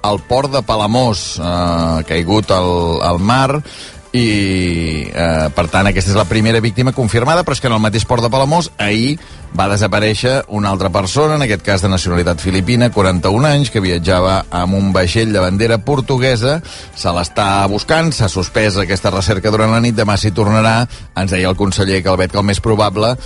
al 0.06 0.22
port 0.30 0.54
de 0.54 0.62
Palamós, 0.62 1.40
eh, 1.42 2.04
caigut 2.06 2.54
al, 2.54 3.02
al 3.02 3.18
mar, 3.18 3.64
i 4.12 5.06
eh, 5.06 5.48
per 5.54 5.66
tant 5.70 5.86
aquesta 5.86 6.10
és 6.10 6.18
la 6.18 6.26
primera 6.26 6.58
víctima 6.62 6.90
confirmada 6.92 7.44
però 7.44 7.54
és 7.54 7.60
que 7.62 7.68
en 7.70 7.76
el 7.76 7.82
mateix 7.82 8.06
port 8.08 8.24
de 8.24 8.30
Palamós 8.32 8.72
ahir 8.78 9.18
va 9.54 9.68
desaparèixer 9.70 10.32
una 10.58 10.70
altra 10.70 10.90
persona 10.94 11.36
en 11.36 11.44
aquest 11.46 11.62
cas 11.66 11.82
de 11.82 11.90
nacionalitat 11.90 12.42
filipina 12.42 12.90
41 12.94 13.48
anys 13.50 13.70
que 13.70 13.82
viatjava 13.82 14.44
amb 14.50 14.78
un 14.78 14.92
vaixell 14.94 15.32
de 15.34 15.42
bandera 15.42 15.80
portuguesa. 15.82 16.60
Se 16.94 17.10
l'està 17.14 17.66
buscant, 17.70 18.12
s'ha 18.14 18.30
suspès 18.30 18.78
aquesta 18.78 19.10
recerca 19.10 19.50
durant 19.50 19.74
la 19.74 19.82
nit, 19.82 19.96
demà 19.98 20.16
s'hi 20.16 20.30
tornarà. 20.34 20.84
Ens 21.18 21.34
deia 21.34 21.50
el 21.50 21.58
conseller 21.58 22.02
Calvet 22.06 22.30
que 22.30 22.38
el 22.38 22.46
més 22.46 22.62
probable 22.62 23.16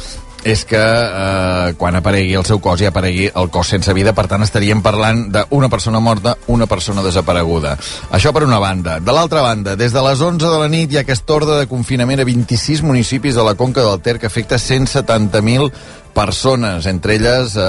és 0.44 0.64
que 0.68 0.78
eh, 0.78 1.74
quan 1.80 1.96
aparegui 1.96 2.36
el 2.36 2.44
seu 2.44 2.60
cos 2.62 2.78
ja 2.82 2.92
aparegui 2.92 3.30
el 3.32 3.50
cos 3.50 3.72
sense 3.72 3.96
vida, 3.96 4.12
per 4.14 4.26
tant 4.30 4.44
estaríem 4.44 4.82
parlant 4.84 5.24
d'una 5.32 5.70
persona 5.72 6.02
morta, 6.04 6.36
una 6.52 6.68
persona 6.70 7.02
desapareguda. 7.02 7.74
Això 8.12 8.32
per 8.36 8.44
una 8.44 8.60
banda. 8.60 9.00
De 9.00 9.16
l'altra 9.16 9.42
banda, 9.42 9.74
des 9.80 9.96
de 9.96 10.04
les 10.04 10.20
11 10.20 10.44
de 10.44 10.60
la 10.60 10.68
nit 10.68 10.92
hi 10.92 11.00
ha 11.00 11.04
aquest 11.06 11.28
ordre 11.32 11.58
de 11.58 11.68
confinament 11.70 12.20
a 12.20 12.28
26 12.28 12.84
municipis 12.84 13.34
de 13.34 13.44
la 13.44 13.56
Conca 13.56 13.82
del 13.82 14.00
Ter 14.04 14.18
que 14.20 14.28
afecta 14.28 14.60
170.000 14.60 15.72
persones, 16.14 16.86
entre 16.86 17.16
elles, 17.16 17.56
eh, 17.56 17.60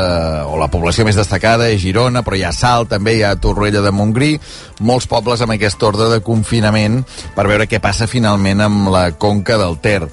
o 0.46 0.60
la 0.60 0.70
població 0.70 1.04
més 1.08 1.18
destacada 1.18 1.68
és 1.72 1.82
Girona, 1.82 2.22
però 2.24 2.38
hi 2.38 2.46
ha 2.46 2.54
Salt, 2.54 2.92
també 2.94 3.18
hi 3.18 3.24
ha 3.26 3.34
Torroella 3.42 3.82
de 3.82 3.92
Montgrí, 3.92 4.36
molts 4.86 5.10
pobles 5.10 5.42
amb 5.42 5.56
aquest 5.58 5.82
ordre 5.84 6.12
de 6.14 6.22
confinament 6.24 7.02
per 7.36 7.48
veure 7.50 7.68
què 7.68 7.82
passa 7.82 8.08
finalment 8.08 8.62
amb 8.62 8.94
la 8.94 9.10
Conca 9.18 9.58
del 9.58 9.80
Ter. 9.82 10.06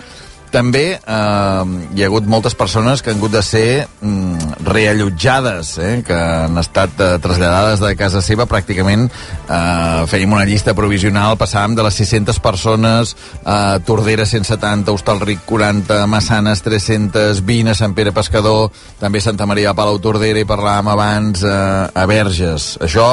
També 0.53 0.84
eh, 0.92 1.62
hi 1.96 2.03
ha 2.03 2.09
hagut 2.11 2.26
moltes 2.28 2.55
persones 2.59 3.00
que 3.00 3.09
han 3.12 3.20
hagut 3.20 3.32
de 3.32 3.40
ser 3.42 3.86
mm, 4.05 4.64
reallotjades, 4.66 5.70
eh, 5.80 5.92
que 6.05 6.16
han 6.16 6.61
estat 6.61 7.00
eh, 7.00 7.14
traslladades 7.24 7.80
de 7.80 7.94
casa 7.96 8.20
seva 8.20 8.44
pràcticament, 8.50 9.07
eh, 9.09 10.03
fèiem 10.12 10.36
una 10.36 10.44
llista 10.48 10.74
provisional, 10.76 11.38
passàvem 11.40 11.76
de 11.78 11.86
les 11.86 11.96
600 12.03 12.40
persones 12.44 13.14
a 13.48 13.78
Tordera 13.86 14.26
170, 14.28 14.92
Hostalric 14.92 15.40
40, 15.48 16.03
Massanes 16.12 16.61
320, 16.66 17.72
a 17.72 17.78
Sant 17.78 17.96
Pere 17.96 18.12
Pescador, 18.12 18.68
també 19.00 19.24
Santa 19.24 19.48
Maria 19.48 19.72
de 19.72 19.80
Palau 19.80 20.03
Tordera 20.05 20.42
i 20.42 20.48
parlàvem 20.48 20.92
abans 20.92 21.46
eh, 21.48 21.57
a 21.96 22.05
Verges. 22.11 22.74
Això 22.84 23.09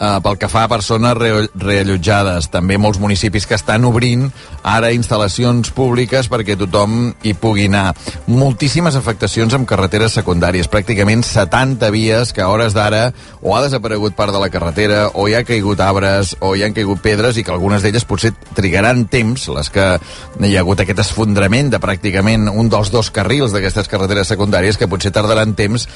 eh, 0.00 0.18
pel 0.22 0.38
que 0.38 0.48
fa 0.48 0.64
a 0.64 0.70
persones 0.70 1.16
re 1.18 1.32
reallotjades. 1.54 2.50
També 2.52 2.78
molts 2.78 3.00
municipis 3.02 3.46
que 3.46 3.56
estan 3.58 3.84
obrint 3.88 4.28
ara 4.62 4.92
instal·lacions 4.94 5.72
públiques 5.74 6.28
perquè 6.30 6.56
tothom 6.58 7.12
hi 7.22 7.34
pugui 7.38 7.68
anar. 7.68 7.94
Moltíssimes 8.28 8.96
afectacions 8.98 9.54
amb 9.54 9.68
carreteres 9.68 10.16
secundàries, 10.18 10.70
pràcticament 10.70 11.24
70 11.26 11.90
vies 11.94 12.32
que 12.32 12.42
a 12.44 12.48
hores 12.48 12.76
d'ara 12.76 13.08
o 13.42 13.56
ha 13.56 13.62
desaparegut 13.64 14.16
part 14.18 14.32
de 14.34 14.42
la 14.42 14.50
carretera, 14.50 15.08
o 15.14 15.28
hi 15.28 15.34
ha 15.34 15.44
caigut 15.46 15.80
arbres, 15.80 16.34
o 16.40 16.54
hi 16.56 16.64
han 16.64 16.74
caigut 16.76 17.02
pedres, 17.04 17.38
i 17.38 17.44
que 17.44 17.54
algunes 17.54 17.82
d'elles 17.82 18.06
potser 18.08 18.32
trigaran 18.56 19.06
temps, 19.10 19.48
les 19.54 19.70
que 19.70 19.86
hi 20.42 20.56
ha 20.56 20.64
hagut 20.64 20.82
aquest 20.82 21.02
esfondrament 21.04 21.70
de 21.72 21.80
pràcticament 21.82 22.48
un 22.50 22.70
dels 22.72 22.92
dos 22.94 23.10
carrils 23.14 23.54
d'aquestes 23.54 23.88
carreteres 23.90 24.30
secundàries, 24.30 24.78
que 24.78 24.90
potser 24.90 25.14
tardaran 25.14 25.54
temps 25.58 25.88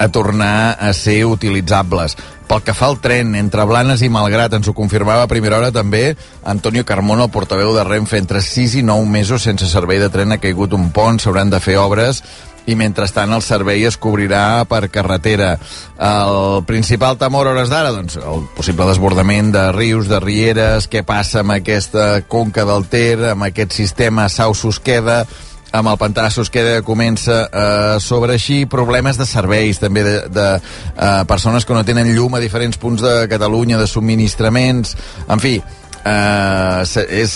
a 0.00 0.08
tornar 0.08 0.78
a 0.80 0.94
ser 0.96 1.26
utilitzables. 1.28 2.16
Pel 2.48 2.64
que 2.66 2.74
fa 2.74 2.88
al 2.88 2.96
tren, 3.04 3.36
entre 3.38 3.62
Blanes 3.68 4.00
i 4.02 4.08
Malgrat, 4.10 4.56
ens 4.56 4.66
ho 4.66 4.74
confirmava 4.74 5.22
a 5.22 5.30
primera 5.30 5.60
hora 5.60 5.68
també 5.70 6.16
Antonio 6.42 6.82
Carmona, 6.88 7.28
el 7.28 7.34
portaveu 7.34 7.74
de 7.76 7.84
Renfe, 7.84 8.18
entre 8.18 8.40
6 8.42 8.80
i 8.80 8.82
9 8.82 9.04
mesos 9.06 9.44
sense 9.44 9.68
servei 9.70 10.00
de 10.00 10.08
tren 10.10 10.32
ha 10.32 10.40
caigut 10.40 10.72
un 10.74 10.88
pont, 10.90 11.20
s'hauran 11.20 11.52
de 11.52 11.60
fer 11.60 11.76
obres 11.78 12.24
i 12.66 12.76
mentrestant 12.76 13.32
el 13.34 13.42
servei 13.44 13.84
es 13.88 13.96
cobrirà 14.00 14.64
per 14.68 14.88
carretera. 14.92 15.52
El 15.96 16.64
principal 16.68 17.18
temor 17.20 17.48
a 17.48 17.54
hores 17.54 17.70
d'ara, 17.72 17.92
doncs, 17.94 18.16
el 18.16 18.44
possible 18.56 18.88
desbordament 18.88 19.52
de 19.54 19.68
rius, 19.76 20.08
de 20.10 20.20
rieres, 20.22 20.88
què 20.90 21.04
passa 21.06 21.44
amb 21.44 21.56
aquesta 21.56 22.22
conca 22.28 22.66
del 22.68 22.86
Ter, 22.90 23.32
amb 23.32 23.48
aquest 23.48 23.76
sistema 23.76 24.28
Sau-Susqueda, 24.28 25.24
amb 25.72 25.88
el 25.88 26.30
Susqueda 26.30 26.76
que 26.78 26.86
comença 26.86 27.48
eh, 27.52 28.00
sobre 28.00 28.34
així, 28.34 28.66
problemes 28.66 29.18
de 29.18 29.26
serveis 29.26 29.78
també 29.78 30.02
de, 30.02 30.16
de 30.28 30.46
eh, 30.58 31.24
persones 31.28 31.64
que 31.64 31.74
no 31.74 31.84
tenen 31.84 32.14
llum 32.14 32.34
a 32.34 32.40
diferents 32.40 32.78
punts 32.78 33.02
de 33.02 33.28
Catalunya, 33.28 33.78
de 33.78 33.86
subministraments, 33.86 34.96
en 35.28 35.40
fi, 35.40 35.60
eh, 36.04 37.02
és, 37.08 37.34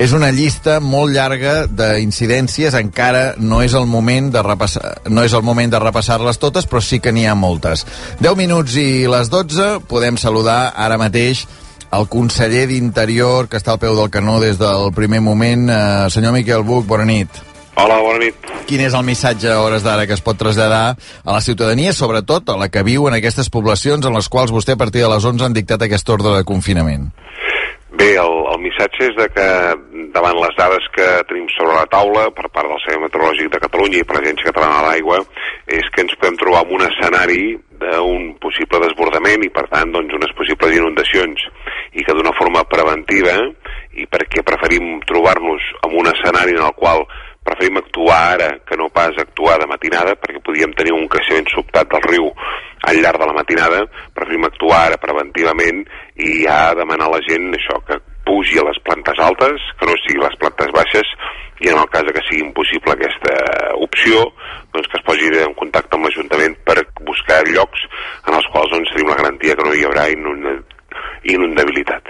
és 0.00 0.12
una 0.16 0.30
llista 0.32 0.78
molt 0.80 1.12
llarga 1.12 1.66
d'incidències, 1.66 2.76
encara 2.76 3.34
no 3.38 3.62
és 3.62 3.74
el 3.74 3.86
moment 3.86 4.30
de 4.32 4.42
repassar, 4.42 4.98
no 5.08 5.24
és 5.24 5.32
el 5.36 5.44
moment 5.46 5.72
de 5.72 5.80
repassar-les 5.80 6.40
totes, 6.40 6.68
però 6.68 6.80
sí 6.84 7.00
que 7.00 7.12
n'hi 7.12 7.26
ha 7.26 7.36
moltes. 7.36 7.86
10 8.20 8.36
minuts 8.36 8.76
i 8.80 9.06
les 9.10 9.32
12, 9.32 9.86
podem 9.88 10.20
saludar 10.20 10.72
ara 10.76 11.00
mateix 11.00 11.46
el 11.90 12.06
conseller 12.06 12.68
d'Interior, 12.70 13.48
que 13.50 13.58
està 13.58 13.74
al 13.74 13.80
peu 13.82 13.96
del 13.98 14.12
canó 14.14 14.38
des 14.38 14.60
del 14.60 14.92
primer 14.94 15.20
moment, 15.20 15.68
eh, 15.68 16.10
senyor 16.10 16.36
Miquel 16.36 16.62
Buch, 16.62 16.86
bona 16.86 17.04
nit. 17.04 17.49
Hola, 17.80 17.96
bona 18.04 18.18
nit. 18.20 18.48
Quin 18.68 18.82
és 18.84 18.92
el 18.92 19.06
missatge 19.06 19.48
a 19.48 19.60
hores 19.64 19.84
d'ara 19.86 20.04
que 20.04 20.12
es 20.12 20.20
pot 20.24 20.36
traslladar 20.36 20.82
a 21.24 21.32
la 21.32 21.40
ciutadania, 21.40 21.94
sobretot 21.96 22.52
a 22.52 22.58
la 22.60 22.68
que 22.68 22.84
viu 22.84 23.06
en 23.08 23.16
aquestes 23.16 23.48
poblacions 23.48 24.04
en 24.04 24.16
les 24.16 24.28
quals 24.28 24.52
vostè 24.52 24.76
a 24.76 24.80
partir 24.80 25.00
de 25.00 25.08
les 25.08 25.24
11 25.24 25.46
han 25.46 25.56
dictat 25.56 25.86
aquest 25.86 26.12
ordre 26.12 26.34
de 26.36 26.44
confinament? 26.44 27.08
Bé, 27.96 28.10
el, 28.20 28.34
el 28.52 28.60
missatge 28.60 29.08
és 29.08 29.16
de 29.16 29.26
que 29.32 29.46
davant 30.12 30.36
les 30.42 30.54
dades 30.58 30.84
que 30.92 31.06
tenim 31.30 31.48
sobre 31.54 31.78
la 31.78 31.88
taula 31.90 32.26
per 32.36 32.50
part 32.52 32.68
del 32.68 32.82
Servei 32.84 33.00
Meteorològic 33.06 33.48
de 33.54 33.62
Catalunya 33.64 34.02
i 34.02 34.06
per 34.06 34.18
l'Agència 34.18 34.52
Catalana 34.52 34.76
de 34.76 34.86
l'Aigua 34.86 35.18
és 35.80 35.88
que 35.94 36.04
ens 36.04 36.14
podem 36.20 36.36
trobar 36.40 36.62
en 36.66 36.76
un 36.76 36.84
escenari 36.86 37.42
d'un 37.80 38.28
possible 38.44 38.82
desbordament 38.84 39.46
i 39.46 39.50
per 39.56 39.64
tant 39.72 39.92
doncs, 39.96 40.14
unes 40.20 40.36
possibles 40.36 40.76
inundacions 40.76 41.48
i 41.96 42.04
que 42.04 42.14
d'una 42.16 42.34
forma 42.36 42.62
preventiva 42.68 43.38
i 43.96 44.06
perquè 44.06 44.44
preferim 44.46 45.00
trobar-nos 45.08 45.64
en 45.88 45.98
un 46.02 46.12
escenari 46.12 46.58
en 46.58 46.68
el 46.68 46.76
qual 46.78 47.04
preferim 47.44 47.80
actuar 47.80 48.20
ara 48.34 48.50
que 48.66 48.76
no 48.76 48.88
pas 48.92 49.16
actuar 49.18 49.58
de 49.60 49.68
matinada, 49.70 50.16
perquè 50.20 50.42
podíem 50.44 50.74
tenir 50.76 50.92
un 50.96 51.08
creixement 51.08 51.48
sobtat 51.52 51.90
del 51.92 52.04
riu 52.08 52.30
al 52.88 53.00
llarg 53.00 53.20
de 53.20 53.28
la 53.28 53.36
matinada, 53.36 53.82
preferim 54.16 54.46
actuar 54.48 54.86
ara 54.86 55.00
preventivament 55.00 55.84
i 56.16 56.40
ja 56.44 56.74
demanar 56.78 57.08
a 57.08 57.16
la 57.16 57.22
gent 57.28 57.50
això, 57.56 57.80
que 57.88 58.00
pugi 58.28 58.60
a 58.60 58.66
les 58.68 58.78
plantes 58.84 59.20
altes, 59.20 59.68
que 59.78 59.88
no 59.88 59.96
sigui 60.04 60.20
les 60.22 60.36
plantes 60.40 60.72
baixes, 60.76 61.14
i 61.60 61.68
en 61.68 61.76
el 61.76 61.88
cas 61.92 62.08
que 62.08 62.24
sigui 62.28 62.44
impossible 62.46 62.94
aquesta 62.94 63.34
opció, 63.84 64.22
doncs 64.72 64.88
que 64.88 65.00
es 65.00 65.04
posi 65.04 65.28
en 65.44 65.56
contacte 65.58 65.96
amb 65.96 66.08
l'Ajuntament 66.08 66.56
per 66.64 66.78
buscar 67.04 67.42
llocs 67.50 67.84
en 68.28 68.36
els 68.36 68.48
quals 68.52 68.72
doncs, 68.72 68.92
tenim 68.94 69.12
la 69.12 69.18
garantia 69.20 69.56
que 69.56 69.66
no 69.66 69.74
hi 69.76 69.84
haurà 69.84 70.08
inundabilitat. 71.24 72.08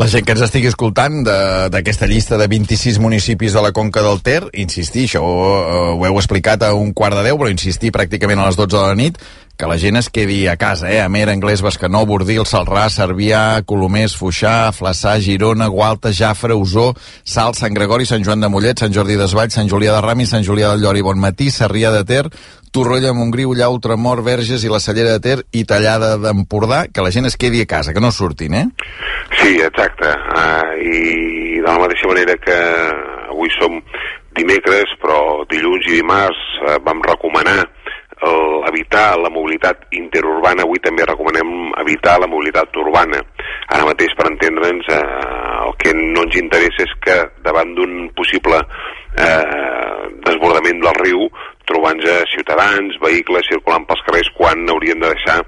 La 0.00 0.06
gent 0.10 0.24
que 0.24 0.34
ens 0.34 0.42
estigui 0.46 0.70
escoltant 0.70 1.20
d'aquesta 1.24 2.08
llista 2.10 2.38
de 2.40 2.46
26 2.50 2.98
municipis 3.02 3.54
de 3.54 3.62
la 3.62 3.72
Conca 3.76 4.02
del 4.02 4.22
Ter, 4.24 4.40
insistir, 4.62 5.06
això 5.08 5.22
uh, 5.22 5.92
ho 5.96 6.06
heu 6.06 6.18
explicat 6.18 6.64
a 6.66 6.72
un 6.74 6.94
quart 6.96 7.18
de 7.18 7.26
deu, 7.28 7.38
però 7.40 7.50
insistir 7.52 7.92
pràcticament 7.94 8.40
a 8.40 8.48
les 8.48 8.58
12 8.58 8.76
de 8.76 8.82
la 8.82 8.96
nit, 8.98 9.20
que 9.60 9.68
la 9.68 9.76
gent 9.76 9.98
es 10.00 10.08
quedi 10.08 10.46
a 10.48 10.56
casa, 10.56 10.88
eh? 10.88 11.02
Amer, 11.04 11.28
Anglès, 11.28 11.60
Bescanó, 11.60 12.06
Bordil, 12.08 12.46
Salrà, 12.48 12.86
Cervià, 12.88 13.60
Colomers, 13.68 14.14
Fuixà, 14.16 14.72
Flaçà, 14.72 15.18
Girona, 15.20 15.66
Gualta, 15.68 16.14
Jafre, 16.16 16.56
Osó, 16.56 16.94
Salt, 17.28 17.58
Sant 17.58 17.76
Gregori, 17.76 18.06
Sant 18.08 18.24
Joan 18.24 18.40
de 18.40 18.48
Mollet, 18.48 18.80
Sant 18.80 18.94
Jordi 18.96 19.18
d'Esvall, 19.20 19.52
Sant 19.52 19.68
Julià 19.68 19.92
de 19.92 20.00
Rami, 20.00 20.24
Sant 20.24 20.46
Julià 20.46 20.70
del 20.72 20.80
Llori, 20.80 21.04
Bonmatí, 21.04 21.50
Sarrià 21.52 21.92
de 21.92 22.06
Ter, 22.08 22.22
Torroella, 22.72 23.12
Montgrí, 23.12 23.44
Ullà, 23.44 23.68
Ultramort, 23.68 24.24
Verges 24.24 24.64
i 24.64 24.72
la 24.72 24.80
Cellera 24.80 25.18
de 25.18 25.20
Ter 25.26 25.36
i 25.52 25.66
Tallada 25.68 26.14
d'Empordà, 26.22 26.86
que 26.88 27.04
la 27.04 27.12
gent 27.12 27.28
es 27.28 27.36
quedi 27.36 27.60
a 27.60 27.68
casa, 27.68 27.92
que 27.92 28.00
no 28.00 28.14
surtin, 28.16 28.56
eh? 28.56 28.64
Sí, 29.42 29.58
exacte. 29.60 30.08
Uh, 30.08 30.72
I 30.80 31.60
de 31.60 31.68
la 31.68 31.76
mateixa 31.82 32.08
manera 32.08 32.38
que 32.40 32.56
avui 33.28 33.52
som 33.58 33.76
dimecres, 34.40 34.96
però 35.04 35.44
dilluns 35.52 35.84
i 35.90 35.98
dimarts 36.00 36.40
uh, 36.62 36.78
vam 36.86 37.04
recomanar 37.04 37.58
el, 38.28 38.40
evitar 38.70 39.18
la 39.18 39.30
mobilitat 39.32 39.86
interurbana, 39.96 40.64
avui 40.66 40.80
també 40.84 41.06
recomanem 41.08 41.72
evitar 41.84 42.18
la 42.20 42.28
mobilitat 42.30 42.76
urbana. 42.82 43.22
Ara 43.70 43.86
mateix, 43.88 44.14
per 44.18 44.28
entendre'ns, 44.30 44.88
eh, 44.92 45.02
el 45.66 45.76
que 45.80 45.94
no 45.96 46.24
ens 46.26 46.36
interessa 46.40 46.84
és 46.86 46.96
que 47.04 47.16
davant 47.46 47.74
d'un 47.76 48.10
possible 48.16 48.60
eh, 49.16 50.08
desbordament 50.26 50.82
del 50.84 51.00
riu 51.00 51.26
trobant-se 51.70 52.16
ciutadans, 52.34 52.98
vehicles 53.02 53.48
circulant 53.48 53.86
pels 53.88 54.02
carrers 54.06 54.30
quan 54.36 54.66
haurien 54.68 55.00
de 55.00 55.12
deixar 55.14 55.40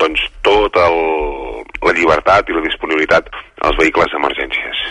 doncs, 0.00 0.22
tota 0.46 0.86
la 1.80 1.94
llibertat 1.96 2.48
i 2.48 2.56
la 2.56 2.64
disponibilitat 2.64 3.28
als 3.64 3.78
vehicles 3.80 4.12
d'emergències. 4.12 4.82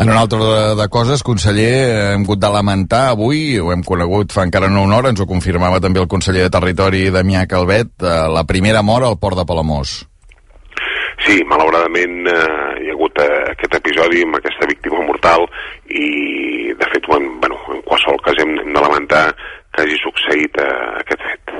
En 0.00 0.08
un 0.08 0.16
altre 0.16 0.38
de, 0.40 0.60
de 0.78 0.86
coses, 0.92 1.24
conseller, 1.24 1.72
hem 2.14 2.24
hagut 2.24 2.40
de 2.40 2.50
lamentar 2.52 3.02
avui, 3.12 3.58
ho 3.60 3.72
hem 3.74 3.84
conegut 3.84 4.32
fa 4.32 4.46
encara 4.48 4.70
no 4.72 4.86
una 4.86 5.00
hora, 5.00 5.12
ens 5.12 5.20
ho 5.20 5.28
confirmava 5.28 5.82
també 5.84 6.00
el 6.00 6.08
conseller 6.08 6.46
de 6.46 6.54
Territori, 6.54 7.10
Damià 7.12 7.44
Calvet, 7.48 7.92
eh, 8.00 8.16
la 8.32 8.46
primera 8.48 8.80
mort 8.80 9.08
al 9.08 9.20
port 9.20 9.36
de 9.36 9.44
Palamós. 9.48 10.00
Sí, 11.22 11.36
malauradament 11.46 12.24
eh, 12.26 12.38
hi 12.82 12.88
ha 12.88 12.96
hagut 12.96 13.20
eh, 13.22 13.28
aquest 13.52 13.76
episodi 13.78 14.24
amb 14.24 14.40
aquesta 14.40 14.66
víctima 14.70 15.04
mortal 15.06 15.44
i, 15.92 16.06
de 16.72 16.88
fet, 16.94 17.06
en, 17.12 17.28
bueno, 17.44 17.60
en 17.76 17.84
qualsevol 17.86 18.18
cas 18.24 18.40
hem, 18.42 18.56
hem 18.64 18.72
de 18.72 18.82
lamentar 18.82 19.26
que 19.72 19.84
hagi 19.84 20.00
succeït 20.00 20.58
eh, 20.60 20.72
aquest 21.04 21.28
fet. 21.28 21.54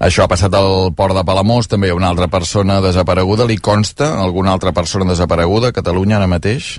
Això 0.00 0.24
ha 0.24 0.30
passat 0.32 0.54
al 0.56 0.94
port 0.96 1.12
de 1.12 1.22
Palamós, 1.28 1.66
també 1.68 1.90
hi 1.90 1.92
ha 1.92 1.96
una 1.98 2.08
altra 2.08 2.26
persona 2.32 2.78
desapareguda. 2.80 3.44
Li 3.44 3.58
consta 3.60 4.14
alguna 4.22 4.54
altra 4.56 4.72
persona 4.72 5.04
desapareguda 5.10 5.68
a 5.68 5.76
Catalunya 5.76 6.16
ara 6.16 6.28
mateix? 6.30 6.78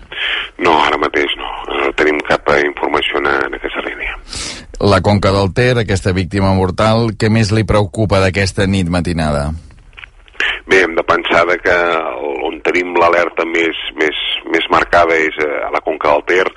No, 0.58 0.74
ara 0.88 0.98
mateix 0.98 1.36
no. 1.38 1.52
No 1.70 1.92
tenim 2.00 2.18
cap 2.26 2.50
eh, 2.50 2.64
informació 2.66 3.22
en, 3.22 3.30
en 3.46 3.60
aquesta 3.60 3.86
línia. 3.86 4.18
La 4.90 5.04
Conca 5.06 5.30
del 5.36 5.54
Ter, 5.54 5.76
aquesta 5.78 6.16
víctima 6.18 6.56
mortal, 6.58 7.12
què 7.14 7.30
més 7.30 7.54
li 7.54 7.62
preocupa 7.70 8.24
d'aquesta 8.24 8.66
nit 8.66 8.90
matinada? 8.90 9.52
Bé, 10.66 10.82
hem 10.82 10.98
de 10.98 11.06
pensar 11.06 11.46
de 11.46 11.60
que 11.62 11.78
on 12.48 12.58
tenim 12.66 12.96
l'alerta 12.98 13.46
més, 13.46 13.78
més, 14.02 14.18
més 14.50 14.66
marcada 14.74 15.14
és 15.14 15.38
eh, 15.46 15.54
a 15.68 15.70
la 15.70 15.86
Conca 15.86 16.16
del 16.16 16.26
Ter, 16.26 16.48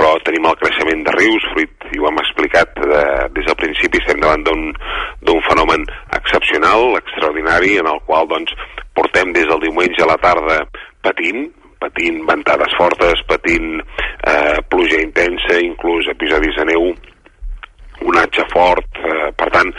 però 0.00 0.14
tenim 0.24 0.46
el 0.48 0.56
creixement 0.56 1.02
de 1.04 1.12
rius, 1.12 1.46
fruit, 1.52 1.88
i 1.92 2.00
ho 2.00 2.06
hem 2.08 2.20
explicat 2.22 2.78
de, 2.80 3.00
des 3.36 3.44
del 3.44 3.56
principi, 3.60 4.00
estem 4.00 4.22
davant 4.22 4.46
d'un 4.48 5.42
fenomen 5.44 5.84
excepcional, 6.16 6.94
extraordinari, 6.96 7.74
en 7.82 7.90
el 7.90 8.00
qual 8.06 8.30
doncs, 8.30 8.54
portem 8.96 9.34
des 9.36 9.44
del 9.50 9.60
diumenge 9.66 10.00
a 10.00 10.08
la 10.08 10.16
tarda 10.22 10.62
patint, 11.04 11.50
patint 11.84 12.22
ventades 12.28 12.72
fortes, 12.80 13.20
patint 13.28 13.76
eh, 13.76 14.56
pluja 14.72 15.02
intensa, 15.04 15.60
inclús 15.60 16.08
episodis 16.14 16.56
de 16.56 16.68
neu, 16.72 16.88
onatge 18.08 18.48
fort, 18.54 19.04
eh, 19.04 19.28
per 19.36 19.50
tant, 19.52 19.74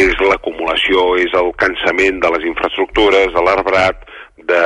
és 0.00 0.16
l'acumulació, 0.24 1.10
és 1.20 1.36
el 1.36 1.52
cansament 1.60 2.22
de 2.24 2.32
les 2.38 2.48
infraestructures, 2.54 3.34
de 3.36 3.44
l'arbrat, 3.44 4.07
de 4.48 4.62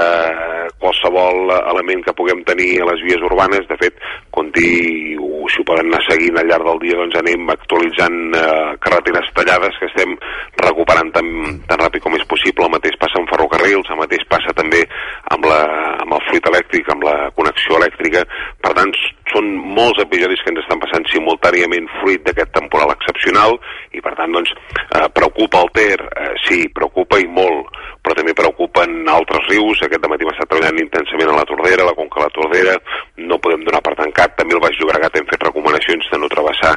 qualsevol 0.83 1.53
element 1.59 2.05
que 2.07 2.17
puguem 2.19 2.43
tenir 2.49 2.71
a 2.83 2.89
les 2.93 3.05
vies 3.07 3.23
urbanes. 3.29 3.67
De 3.71 3.79
fet, 3.81 3.99
Conti 4.35 4.71
ho 5.19 5.33
si 5.53 5.61
ho 5.61 5.67
poden 5.67 5.89
anar 5.91 6.01
seguint 6.07 6.39
al 6.39 6.49
llarg 6.49 6.67
del 6.67 6.81
dia, 6.85 6.99
doncs 6.99 7.19
anem 7.19 7.51
actualitzant 7.53 8.19
eh, 8.39 8.75
carreteres 8.85 9.31
tallades 9.37 9.79
que 9.81 9.89
estem 9.91 10.15
recuperant 10.63 11.11
tan, 11.17 11.29
tan 11.69 11.83
ràpid 11.83 12.05
com 12.05 12.17
és 12.19 12.27
possible. 12.31 12.67
El 12.67 12.75
mateix 12.77 12.97
passa 13.01 13.21
amb 13.21 13.31
ferrocarrils, 13.33 13.91
el 13.91 14.01
mateix 14.01 14.25
passa 14.31 14.55
també 14.59 14.85
amb, 15.35 15.49
la, 15.51 15.61
amb 16.05 16.17
el 16.17 16.25
fluid 16.29 16.49
elèctric, 16.53 16.93
amb 16.95 17.07
la 17.09 17.17
connexió 17.37 17.79
elèctrica. 17.81 18.25
Per 18.63 18.75
tant, 18.79 18.95
són 19.33 19.49
molts 19.77 20.01
episodis 20.05 20.43
que 20.43 20.53
ens 20.53 20.63
estan 20.63 20.81
passant 20.83 21.07
simultàniament 21.11 21.89
fruit 22.01 22.23
d'aquest 22.27 22.53
temporal 22.57 22.93
excepcional 22.95 23.59
i, 23.93 24.01
per 24.05 24.15
tant, 24.19 24.33
doncs, 24.37 24.53
eh, 24.85 25.09
preocupa 25.17 25.63
el 25.65 25.73
Ter? 25.77 25.99
Eh, 26.01 26.35
sí, 26.47 26.61
preocupa 26.75 27.19
i 27.21 27.27
molt, 27.29 27.73
però 28.03 28.17
també 28.19 28.35
preocupen 28.37 29.09
altres 29.09 29.47
rius. 29.49 29.83
Aquest 29.87 30.07
matí 30.11 30.27
hem 30.27 30.33
estat 30.33 30.51
treballant 30.51 30.81
intensament 30.83 31.33
a 31.33 31.39
la 31.39 31.47
Tordera, 31.49 31.85
a 31.85 31.91
la 31.91 31.97
Conca 31.99 32.21
de 32.21 32.27
la 32.27 32.35
Tordera, 32.37 32.77
no 33.29 33.39
podem 33.43 33.65
donar 33.67 33.83
per 33.85 33.95
tancat. 33.99 34.37
També 34.39 34.57
al 34.57 34.63
Baix 34.65 34.79
Llobregat 34.81 35.19
hem 35.19 35.29
fet 35.31 35.47
recomanacions 35.49 36.09
de 36.13 36.21
no 36.21 36.31
travessar 36.33 36.73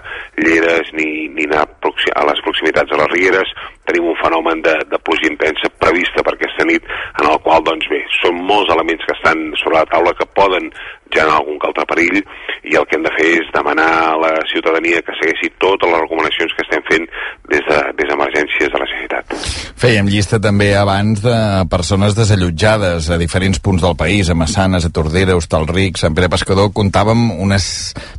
lleres 0.45 0.91
ni, 0.97 1.27
ni 1.33 1.47
anar 1.49 1.65
a 1.65 2.25
les 2.29 2.43
proximitats 2.45 2.91
de 2.91 2.99
les 3.01 3.11
rieres. 3.15 3.55
Tenim 3.89 4.11
un 4.11 4.19
fenomen 4.21 4.61
de, 4.65 4.75
de 4.91 5.01
pluja 5.05 5.29
intensa 5.31 5.71
prevista 5.81 6.23
per 6.25 6.35
aquesta 6.35 6.67
nit, 6.69 6.85
en 7.21 7.29
el 7.31 7.39
qual, 7.45 7.65
doncs 7.65 7.89
bé, 7.91 8.03
són 8.21 8.39
molts 8.45 8.71
elements 8.73 9.05
que 9.05 9.17
estan 9.17 9.47
sobre 9.61 9.79
la 9.79 9.89
taula 9.91 10.13
que 10.17 10.29
poden 10.37 10.71
generar 11.13 11.39
algun 11.39 11.59
que 11.59 11.69
altre 11.69 11.85
perill 11.89 12.21
i 12.65 12.75
el 12.79 12.85
que 12.89 12.97
hem 12.97 13.05
de 13.05 13.13
fer 13.15 13.27
és 13.39 13.49
demanar 13.53 13.89
a 14.09 14.15
la 14.19 14.31
ciutadania 14.49 15.03
que 15.05 15.15
segueixi 15.19 15.51
totes 15.61 15.89
les 15.91 16.01
recomanacions 16.01 16.55
que 16.55 16.65
estem 16.65 16.83
fent 16.89 17.05
des 17.51 17.61
de, 17.67 17.79
des 17.99 18.09
d'emergències 18.09 18.71
de 18.73 18.81
la 18.81 18.87
Generalitat. 18.89 19.35
Fèiem 19.85 20.09
llista 20.09 20.39
també 20.41 20.71
abans 20.77 21.21
de 21.23 21.37
persones 21.71 22.17
desallotjades 22.17 23.11
a 23.11 23.19
diferents 23.21 23.61
punts 23.61 23.85
del 23.85 23.97
país, 23.99 24.29
a 24.29 24.37
Massanes, 24.37 24.87
a 24.87 24.93
Tordera, 24.93 25.35
a 25.35 25.41
Hostalric, 25.41 26.01
Sant 26.01 26.17
Pere 26.17 26.31
Pescador, 26.31 26.71
comptàvem 26.73 27.27
unes, 27.45 27.69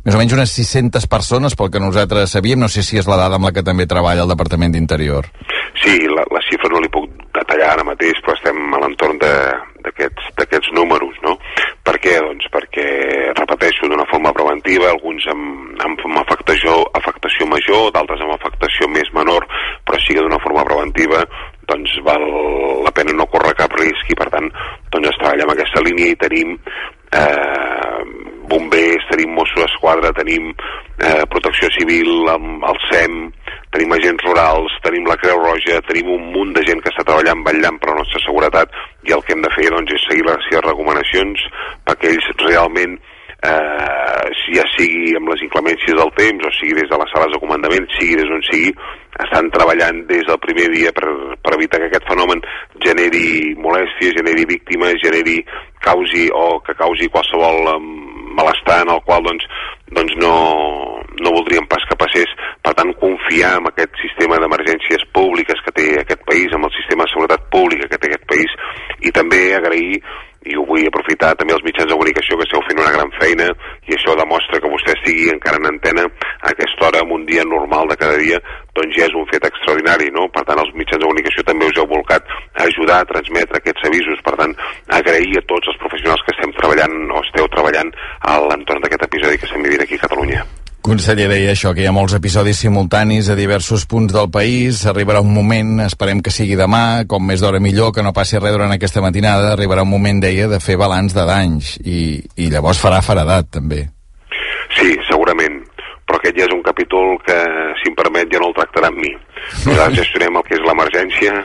més 0.05 0.15
o 0.15 0.21
menys 0.21 0.37
unes 0.37 0.55
600 0.55 1.09
persones 1.11 1.57
pel 1.59 1.71
que 1.73 1.83
nosaltres 1.83 2.37
sabíem, 2.37 2.61
no 2.61 2.71
sé 2.71 2.85
si 2.85 3.01
és 3.01 3.09
la 3.09 3.19
dada 3.19 3.39
amb 3.39 3.49
la 3.49 3.55
que 3.55 3.65
també 3.67 3.89
treballa 3.89 4.23
el 4.23 4.31
Departament 4.31 4.75
d'Interior. 4.75 5.27
Sí, 5.83 5.99
la, 6.07 6.23
la 6.33 6.43
xifra 6.47 6.71
no 6.71 6.81
li 6.81 6.89
puc 6.93 7.16
detallar 7.37 7.73
ara 7.73 7.87
mateix, 7.87 8.19
però 8.23 8.35
estem 8.37 8.73
a 8.73 8.81
l'entorn 8.83 9.19
d'aquests 9.21 10.71
números, 10.77 11.17
no? 11.25 11.37
Per 11.87 11.95
què? 12.03 12.17
Doncs 12.23 12.49
perquè, 12.53 12.87
repeteixo, 13.37 13.87
d'una 13.87 14.07
forma 14.11 14.33
preventiva, 14.35 14.89
alguns 14.91 15.27
amb, 15.31 15.77
amb, 15.85 16.01
amb 16.09 16.21
afectació, 16.23 16.79
afectació 16.99 17.47
major, 17.51 17.91
d'altres 17.95 18.23
amb 18.25 18.35
afectació 18.35 18.89
més 18.91 19.11
menor, 19.15 19.47
però 19.87 20.01
sí 20.03 20.17
d'una 20.17 20.41
forma 20.43 20.65
preventiva 20.67 21.23
doncs 21.67 21.97
val 22.07 22.23
la 22.85 22.93
pena 22.95 23.13
no 23.15 23.27
córrer 23.27 23.53
cap 23.59 23.73
risc 23.79 24.11
i 24.11 24.15
per 24.15 24.29
tant 24.31 24.47
doncs 24.93 25.09
es 25.11 25.17
treballa 25.19 25.47
en 25.47 25.53
aquesta 25.53 25.83
línia 25.83 26.13
i 26.13 26.19
tenim 26.21 26.53
eh, 27.11 28.01
bombers, 28.47 29.07
tenim 29.11 29.33
Mossos 29.35 29.63
d'Esquadra, 29.63 30.13
tenim 30.15 30.49
eh, 30.51 31.23
protecció 31.31 31.69
civil, 31.75 32.29
amb 32.31 32.63
el 32.67 32.79
SEM, 32.87 33.17
tenim 33.75 33.93
agents 33.97 34.23
rurals, 34.27 34.77
tenim 34.85 35.07
la 35.07 35.17
Creu 35.21 35.41
Roja, 35.43 35.81
tenim 35.89 36.13
un 36.15 36.29
munt 36.35 36.55
de 36.55 36.63
gent 36.67 36.81
que 36.83 36.91
està 36.93 37.05
treballant, 37.07 37.43
vetllant 37.47 37.79
per 37.81 37.91
la 37.91 37.99
nostra 38.01 38.23
seguretat 38.23 38.73
i 39.07 39.15
el 39.15 39.23
que 39.25 39.35
hem 39.35 39.43
de 39.43 39.53
fer 39.55 39.69
doncs, 39.73 39.93
és 39.93 40.07
seguir 40.07 40.25
les 40.27 40.47
seves 40.47 40.65
recomanacions 40.69 41.43
perquè 41.87 42.13
ells 42.13 42.31
realment 42.45 42.97
eh, 43.43 44.29
ja 44.55 44.63
sigui 44.73 45.13
amb 45.17 45.29
les 45.31 45.43
inclemències 45.45 45.97
del 45.97 46.11
temps 46.17 46.47
o 46.47 46.51
sigui 46.57 46.77
des 46.79 46.89
de 46.89 46.99
les 47.01 47.11
sales 47.13 47.33
de 47.33 47.41
comandament, 47.43 47.87
sigui 47.97 48.17
des 48.19 48.29
d'on 48.29 48.43
sigui, 48.49 48.73
estan 49.25 49.49
treballant 49.53 50.03
des 50.09 50.25
del 50.27 50.39
primer 50.43 50.67
dia 50.73 50.93
per, 50.95 51.09
per 51.43 51.55
evitar 51.57 51.81
que 51.81 51.89
aquest 51.91 52.07
fenomen 52.09 52.41
generi 52.85 53.55
molèsties, 53.61 54.17
generi 54.19 54.45
víctimes, 54.49 55.01
generi 55.03 55.41
causi 55.83 56.27
o 56.33 56.59
que 56.65 56.77
causi 56.77 57.09
qualsevol 57.13 57.73
um, 57.75 57.89
malestar 58.37 58.83
en 58.83 58.93
el 58.93 59.01
qual 59.05 59.23
doncs, 59.25 59.45
doncs 59.97 60.13
no, 60.21 60.33
no 61.21 61.33
voldríem 61.33 61.65
pas 61.69 61.83
que 61.89 61.97
passés. 61.97 62.29
Per 62.61 62.73
tant, 62.77 62.93
confiar 63.01 63.55
en 63.57 63.69
aquest 63.71 63.97
sistema 64.03 64.37
d'emergències 64.41 65.07
públiques 65.15 65.61
que 65.65 65.73
té 65.73 65.87
aquest 66.01 66.21
país, 66.29 66.53
amb 66.53 66.69
el 66.69 66.75
sistema 66.77 67.07
de 67.07 67.13
seguretat 67.13 67.47
pública 67.53 67.89
que 67.89 68.01
té 68.01 68.11
aquest 68.11 68.27
país, 68.29 68.57
i 69.01 69.13
també 69.15 69.41
agrair 69.57 70.01
i 70.47 70.57
ho 70.57 70.65
vull 70.67 70.87
aprofitar 70.87 71.33
també 71.39 71.55
els 71.55 71.65
mitjans 71.65 71.89
de 71.89 71.95
comunicació 71.97 72.37
que 72.37 72.47
esteu 72.47 72.63
fent 72.67 72.81
una 72.81 72.93
gran 72.95 73.11
feina 73.19 73.47
i 73.87 73.95
això 73.95 74.15
demostra 74.19 74.61
que 74.63 74.71
vostè 74.71 74.95
estigui 74.95 75.31
encara 75.33 75.61
en 75.61 75.69
antena 75.71 76.05
a 76.07 76.51
aquesta 76.53 76.87
hora 76.87 77.03
en 77.05 77.13
un 77.17 77.25
dia 77.29 77.45
normal 77.47 77.91
de 77.91 77.99
cada 78.03 78.19
dia 78.21 78.41
doncs 78.77 78.95
ja 78.97 79.07
és 79.07 79.17
un 79.17 79.27
fet 79.31 79.47
extraordinari 79.49 80.11
no? 80.17 80.27
per 80.33 80.45
tant 80.49 80.61
els 80.63 80.73
mitjans 80.75 81.01
de 81.01 81.09
comunicació 81.09 81.47
també 81.47 81.71
us 81.71 81.81
heu 81.81 81.89
volcat 81.93 82.29
a 82.31 82.67
ajudar 82.67 83.01
a 83.01 83.09
transmetre 83.13 83.61
aquests 83.61 83.89
avisos 83.91 84.23
per 84.27 84.37
tant 84.43 84.55
agrair 84.99 85.41
a 85.41 85.47
tots 85.51 85.73
els 85.73 85.81
professionals 85.83 86.23
que 86.23 86.35
estem 86.35 86.55
treballant 86.59 86.95
o 87.11 87.25
esteu 87.25 87.51
treballant 87.57 87.91
a 88.21 88.39
l'entorn 88.47 88.85
d'aquest 88.85 89.09
episodi 89.09 89.41
que 89.41 89.49
estem 89.51 89.67
vivint 89.67 89.85
aquí 89.85 89.99
a 89.99 90.07
Catalunya 90.07 90.47
Conseller 90.87 91.25
deia 91.27 91.51
això, 91.51 91.73
que 91.75 91.81
hi 91.83 91.87
ha 91.89 91.91
molts 91.91 92.13
episodis 92.15 92.61
simultanis 92.63 93.27
a 93.27 93.35
diversos 93.35 93.81
punts 93.91 94.13
del 94.15 94.29
país. 94.31 94.85
Arribarà 94.87 95.19
un 95.19 95.33
moment, 95.35 95.81
esperem 95.83 96.21
que 96.23 96.31
sigui 96.31 96.55
demà, 96.55 97.03
com 97.11 97.25
més 97.27 97.43
d'hora 97.43 97.59
millor, 97.59 97.91
que 97.91 98.05
no 98.05 98.13
passi 98.15 98.39
res 98.39 98.55
durant 98.55 98.71
aquesta 98.71 99.03
matinada. 99.03 99.49
Arribarà 99.51 99.83
un 99.83 99.91
moment, 99.91 100.21
deia, 100.23 100.47
de 100.47 100.61
fer 100.63 100.77
balanç 100.79 101.11
de 101.17 101.25
danys. 101.27 101.73
I, 101.83 101.99
i 102.39 102.47
llavors 102.53 102.79
farà 102.79 103.01
faradat, 103.03 103.49
també. 103.57 103.81
Sí, 104.77 104.93
segurament, 105.09 105.59
però 106.07 106.21
aquest 106.21 106.39
ja 106.39 106.47
és 106.47 106.55
un 106.55 106.63
capítol 106.63 107.17
que, 107.27 107.35
si 107.81 107.91
em 107.91 107.99
permet, 107.99 108.31
ja 108.31 108.39
no 108.39 108.47
el 108.53 108.55
tractarà 108.55 108.87
amb 108.87 109.03
mi. 109.03 109.11
Nosaltres 109.67 110.05
gestionem 110.05 110.39
el 110.39 110.47
que 110.47 110.55
és 110.55 110.63
l'emergència, 110.69 111.35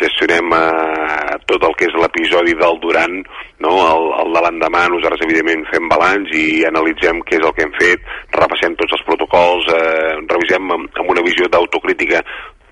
gestionem 0.00 0.50
eh, 0.56 1.36
tot 1.50 1.64
el 1.68 1.76
que 1.78 1.88
és 1.88 1.96
l'episodi 1.98 2.56
del 2.58 2.80
durant, 2.82 3.14
no? 3.62 3.74
el, 3.84 4.08
el 4.24 4.34
de 4.36 4.42
l'endemà, 4.46 4.86
nosaltres 4.90 5.22
evidentment 5.26 5.64
fem 5.70 5.86
balanç 5.92 6.34
i 6.38 6.46
analitzem 6.70 7.22
què 7.28 7.38
és 7.38 7.46
el 7.46 7.54
que 7.56 7.66
hem 7.66 7.76
fet, 7.78 8.10
repassem 8.34 8.74
tots 8.80 8.98
els 8.98 9.06
protocols, 9.06 9.70
eh, 9.76 10.18
revisem 10.32 10.76
amb, 10.78 11.00
amb 11.00 11.14
una 11.14 11.24
visió 11.26 11.48
d'autocrítica 11.50 12.24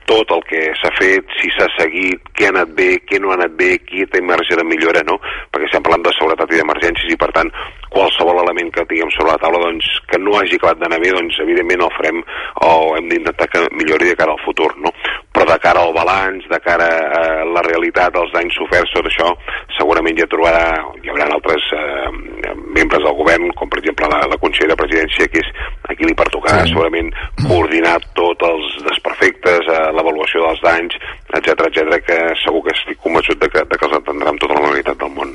tot 0.08 0.32
el 0.34 0.42
que 0.48 0.62
s'ha 0.80 0.90
fet, 0.98 1.30
si 1.38 1.50
s'ha 1.54 1.68
seguit, 1.76 2.26
què 2.34 2.48
ha 2.48 2.52
anat 2.52 2.72
bé, 2.78 2.88
què 3.06 3.20
no 3.22 3.30
ha 3.30 3.38
anat 3.38 3.54
bé, 3.58 3.76
qui 3.86 4.04
té 4.10 4.20
marge 4.24 4.58
de 4.58 4.64
millora, 4.66 5.04
no? 5.06 5.14
Perquè 5.52 5.68
estem 5.68 5.84
parlant 5.86 6.04
de 6.08 6.14
seguretat 6.16 6.52
i 6.52 6.58
d'emergències 6.58 7.14
i, 7.14 7.18
per 7.20 7.30
tant, 7.36 7.52
qualsevol 7.92 8.40
element 8.42 8.70
que 8.74 8.84
tinguem 8.90 9.10
sobre 9.14 9.32
la 9.32 9.40
taula 9.42 9.60
doncs, 9.66 9.88
que 10.10 10.18
no 10.20 10.34
hagi 10.38 10.58
acabat 10.58 10.80
d'anar 10.80 11.00
bé, 11.02 11.12
doncs, 11.14 11.38
evidentment 11.44 11.84
el 11.86 11.92
farem 11.96 12.22
o 12.66 12.72
hem 12.96 13.10
d'intentar 13.10 13.48
que 13.52 13.62
millori 13.78 14.10
de 14.10 14.16
cara 14.18 14.34
al 14.34 14.42
futur, 14.44 14.70
no? 14.84 14.92
Però 15.32 15.46
de 15.48 15.58
cara 15.64 15.82
al 15.82 15.94
balanç, 15.96 16.48
de 16.50 16.60
cara 16.64 16.88
a 17.18 17.22
la 17.48 17.62
realitat, 17.68 18.16
als 18.16 18.32
danys 18.34 18.56
soferts, 18.58 18.92
tot 18.96 19.08
això, 19.08 19.30
segurament 19.78 20.18
ja 20.18 20.28
trobarà, 20.32 20.66
hi 21.02 21.12
haurà 21.12 21.28
altres 21.32 21.68
eh, 21.76 22.10
membres 22.76 23.04
del 23.04 23.16
govern, 23.20 23.48
com 23.58 23.70
per 23.72 23.80
exemple 23.82 24.10
la, 24.12 24.20
la 24.32 24.40
consellera 24.42 24.76
de 24.76 24.82
presidència, 24.82 25.28
que 25.32 25.40
és 25.44 25.52
a 25.88 25.96
qui 25.96 26.08
li 26.08 26.18
pertocarà 26.18 26.66
sí. 26.66 26.74
segurament 26.74 27.12
coordinar 27.46 27.96
tots 28.18 28.48
els 28.48 28.76
desperfectes, 28.88 29.72
eh, 29.72 29.88
l'avaluació 29.96 30.44
dels 30.48 30.62
danys, 30.66 31.00
etc 31.32 31.66
etc 31.68 31.98
que 32.06 32.20
segur 32.44 32.64
que 32.66 32.76
estic 32.76 33.00
convençut 33.04 33.40
de 33.40 33.50
que, 33.52 33.64
de 33.64 33.80
que 33.80 33.88
els 33.88 33.98
entendrà 34.00 34.32
amb 34.32 34.44
tota 34.44 34.58
la 34.58 34.66
normalitat 34.66 35.00
del 35.00 35.16
món. 35.16 35.34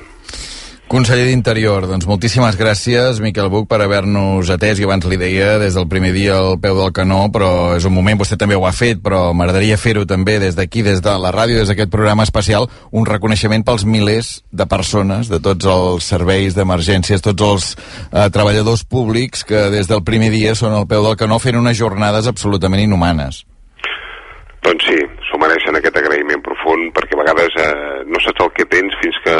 Conseller 0.88 1.26
d'Interior, 1.28 1.84
doncs 1.84 2.06
moltíssimes 2.08 2.56
gràcies, 2.56 3.18
Miquel 3.20 3.50
Buch, 3.52 3.66
per 3.68 3.82
haver-nos 3.84 4.48
atès, 4.54 4.80
i 4.80 4.86
abans 4.88 5.04
li 5.04 5.18
deia, 5.20 5.58
des 5.60 5.76
del 5.76 5.84
primer 5.92 6.14
dia 6.16 6.38
al 6.40 6.62
peu 6.64 6.78
del 6.80 6.94
canó, 6.96 7.26
però 7.28 7.50
és 7.76 7.84
un 7.84 7.92
moment, 7.92 8.16
vostè 8.16 8.38
també 8.40 8.56
ho 8.56 8.64
ha 8.64 8.72
fet, 8.72 9.02
però 9.04 9.34
m'agradaria 9.36 9.76
fer-ho 9.76 10.06
també 10.08 10.38
des 10.40 10.56
d'aquí, 10.56 10.86
des 10.88 11.02
de 11.04 11.18
la 11.20 11.34
ràdio, 11.36 11.58
des 11.60 11.68
d'aquest 11.68 11.92
programa 11.92 12.24
especial, 12.24 12.70
un 12.96 13.04
reconeixement 13.04 13.68
pels 13.68 13.84
milers 13.84 14.32
de 14.48 14.70
persones, 14.72 15.28
de 15.28 15.42
tots 15.44 15.68
els 15.68 16.08
serveis 16.08 16.56
d'emergències, 16.56 17.20
tots 17.20 17.50
els 17.50 17.68
eh, 17.76 18.30
treballadors 18.32 18.86
públics 18.88 19.44
que 19.44 19.68
des 19.76 19.92
del 19.92 20.06
primer 20.08 20.32
dia 20.32 20.56
són 20.56 20.72
al 20.72 20.88
peu 20.88 21.04
del 21.04 21.20
canó 21.20 21.36
fent 21.44 21.60
unes 21.60 21.76
jornades 21.76 22.32
absolutament 22.32 22.88
inhumanes. 22.88 23.44
Doncs 24.64 24.88
sí, 24.88 25.04
s'ho 25.28 25.44
mereixen 25.44 25.76
aquest 25.76 25.97
profund 26.68 26.92
perquè 26.96 27.16
a 27.16 27.24
vegades 27.24 27.56
eh, 27.64 28.04
no 28.08 28.20
saps 28.20 28.44
el 28.44 28.52
que 28.56 28.66
tens 28.68 28.96
fins 29.02 29.18
que 29.24 29.36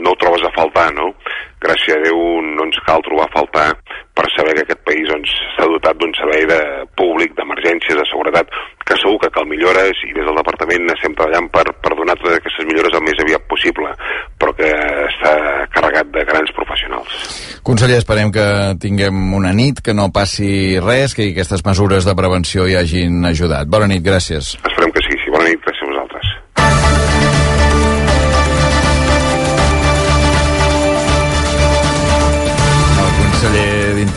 no 0.00 0.12
ho 0.12 0.18
trobes 0.20 0.44
a 0.44 0.52
faltar, 0.56 0.92
no? 0.94 1.12
Gràcies 1.60 1.96
a 1.96 2.02
Déu 2.04 2.16
no 2.44 2.64
ens 2.64 2.78
cal 2.86 3.02
trobar 3.04 3.26
a 3.28 3.34
faltar 3.34 3.68
per 4.16 4.26
saber 4.34 4.54
que 4.56 4.64
aquest 4.64 4.82
país 4.84 5.08
doncs, 5.08 5.32
s'ha 5.56 5.66
dotat 5.68 5.96
d'un 6.00 6.12
servei 6.16 6.44
de 6.48 6.60
públic, 6.96 7.32
d'emergències, 7.36 7.96
de 7.96 8.06
seguretat, 8.08 8.48
que 8.84 8.96
segur 9.00 9.20
que 9.22 9.30
cal 9.32 9.46
millores 9.48 10.00
i 10.04 10.12
des 10.16 10.26
del 10.26 10.36
departament 10.40 10.88
estem 10.92 11.14
treballant 11.16 11.48
per, 11.52 11.64
per 11.80 11.94
donar 11.96 12.16
totes 12.20 12.36
aquestes 12.40 12.68
millores 12.68 12.96
el 12.96 13.04
més 13.06 13.22
aviat 13.24 13.44
possible, 13.48 13.92
però 14.40 14.54
que 14.56 14.70
està 15.06 15.34
carregat 15.72 16.12
de 16.16 16.24
grans 16.28 16.52
professionals. 16.56 17.20
Conseller, 17.64 18.00
esperem 18.00 18.32
que 18.34 18.46
tinguem 18.80 19.20
una 19.36 19.52
nit, 19.56 19.80
que 19.84 19.96
no 19.96 20.10
passi 20.12 20.80
res, 20.80 21.16
que 21.16 21.30
aquestes 21.30 21.64
mesures 21.64 22.08
de 22.08 22.16
prevenció 22.16 22.66
hi 22.68 22.76
hagin 22.80 23.24
ajudat. 23.30 23.68
Bona 23.72 23.88
nit, 23.88 24.04
gràcies. 24.04 24.56
Esperem 24.60 24.92
que 24.96 25.04
sigui 25.06 25.20
així. 25.20 25.32
Bona 25.32 25.48
nit, 25.48 25.60
gràcies 25.64 25.79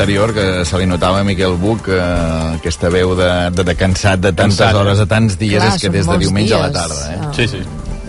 d'Interior, 0.04 0.34
que 0.36 0.66
se 0.68 0.80
li 0.82 0.86
notava 0.89 1.22
a 1.22 1.24
Miquel 1.24 1.56
Buch, 1.60 1.88
eh, 1.88 2.58
aquesta 2.58 2.89
veu 2.91 3.16
de, 3.16 3.30
de, 3.56 3.64
de 3.64 3.76
cansat 3.80 4.20
de 4.20 4.34
tantes 4.36 4.60
Cansat, 4.60 4.76
hores, 4.76 4.99
de 4.99 5.06
tants 5.08 5.38
dies, 5.39 5.62
Clar, 5.62 5.76
és 5.76 5.82
que 5.82 5.91
des 5.93 6.10
de 6.10 6.18
diumenge 6.26 6.56
a 6.58 6.60
la 6.66 6.70
dies. 6.70 6.82
tarda. 6.82 7.14
Eh? 7.14 7.20
Ah. 7.22 7.32
Sí, 7.38 7.47
sí. 7.47 7.62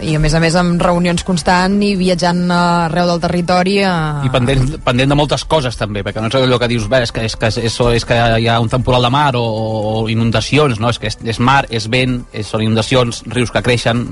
I 0.05 0.15
a 0.17 0.21
més 0.23 0.35
a 0.37 0.41
més 0.43 0.57
amb 0.59 0.83
reunions 0.83 1.25
constant 1.27 1.77
i 1.85 1.95
viatjant 1.99 2.43
arreu 2.55 3.09
del 3.13 3.23
territori 3.23 3.79
a... 3.87 3.95
i 4.27 4.33
pendent, 4.33 4.77
pendent 4.85 5.13
de 5.13 5.19
moltes 5.19 5.47
coses 5.49 5.79
també 5.81 6.05
perquè 6.07 6.23
no 6.23 6.31
és 6.31 6.39
allò 6.39 6.59
que 6.61 6.71
dius, 6.71 6.89
bé, 6.91 7.05
és 7.07 7.15
que, 7.15 7.25
és 7.29 7.37
que, 7.41 7.51
és, 7.51 7.79
és 7.99 8.09
que 8.09 8.19
hi 8.41 8.49
ha 8.51 8.59
un 8.63 8.73
temporal 8.73 9.07
de 9.07 9.13
mar 9.15 9.33
o, 9.41 9.45
o 9.45 9.95
inundacions 10.13 10.81
no? 10.83 10.93
és 10.93 11.01
que 11.01 11.11
és, 11.13 11.19
és 11.35 11.41
mar, 11.41 11.63
és 11.71 11.89
vent 11.91 12.21
és, 12.33 12.47
són 12.49 12.65
inundacions, 12.67 13.25
rius 13.33 13.55
que 13.55 13.65
creixen 13.65 14.05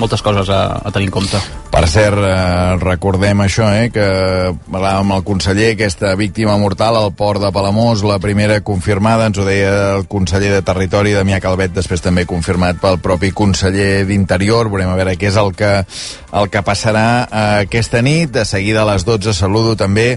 moltes 0.00 0.22
coses 0.22 0.50
a, 0.50 0.62
a 0.84 0.94
tenir 0.94 1.10
en 1.10 1.18
compte 1.20 1.42
Per 1.70 1.86
cert, 1.86 2.18
eh, 2.18 2.76
recordem 2.82 3.44
això, 3.44 3.68
eh, 3.70 3.90
que 3.94 4.06
parlàvem 4.66 5.04
amb 5.04 5.14
el 5.14 5.22
conseller, 5.24 5.68
aquesta 5.72 6.16
víctima 6.18 6.56
mortal 6.58 6.98
al 6.98 7.12
port 7.14 7.40
de 7.40 7.52
Palamós, 7.54 8.02
la 8.02 8.18
primera 8.18 8.58
confirmada, 8.60 9.28
ens 9.30 9.38
ho 9.38 9.46
deia 9.46 9.94
el 9.94 10.08
conseller 10.10 10.50
de 10.50 10.64
Territori, 10.66 11.14
Damià 11.14 11.38
Calvet, 11.40 11.72
després 11.76 12.02
també 12.02 12.26
confirmat 12.26 12.80
pel 12.82 12.98
propi 12.98 13.30
conseller 13.30 14.04
d'Interior. 14.08 14.68
Veurem 14.68 14.90
a 14.90 14.98
veure 14.98 15.14
què 15.16 15.30
és 15.30 15.38
el 15.40 15.54
que, 15.56 15.72
el 16.32 16.52
que 16.52 16.62
passarà 16.66 17.08
eh, 17.24 17.48
aquesta 17.66 18.02
nit. 18.02 18.30
De 18.34 18.44
seguida 18.44 18.84
a 18.84 18.88
les 18.92 19.04
12 19.08 19.34
saludo 19.36 19.76
també 19.76 20.14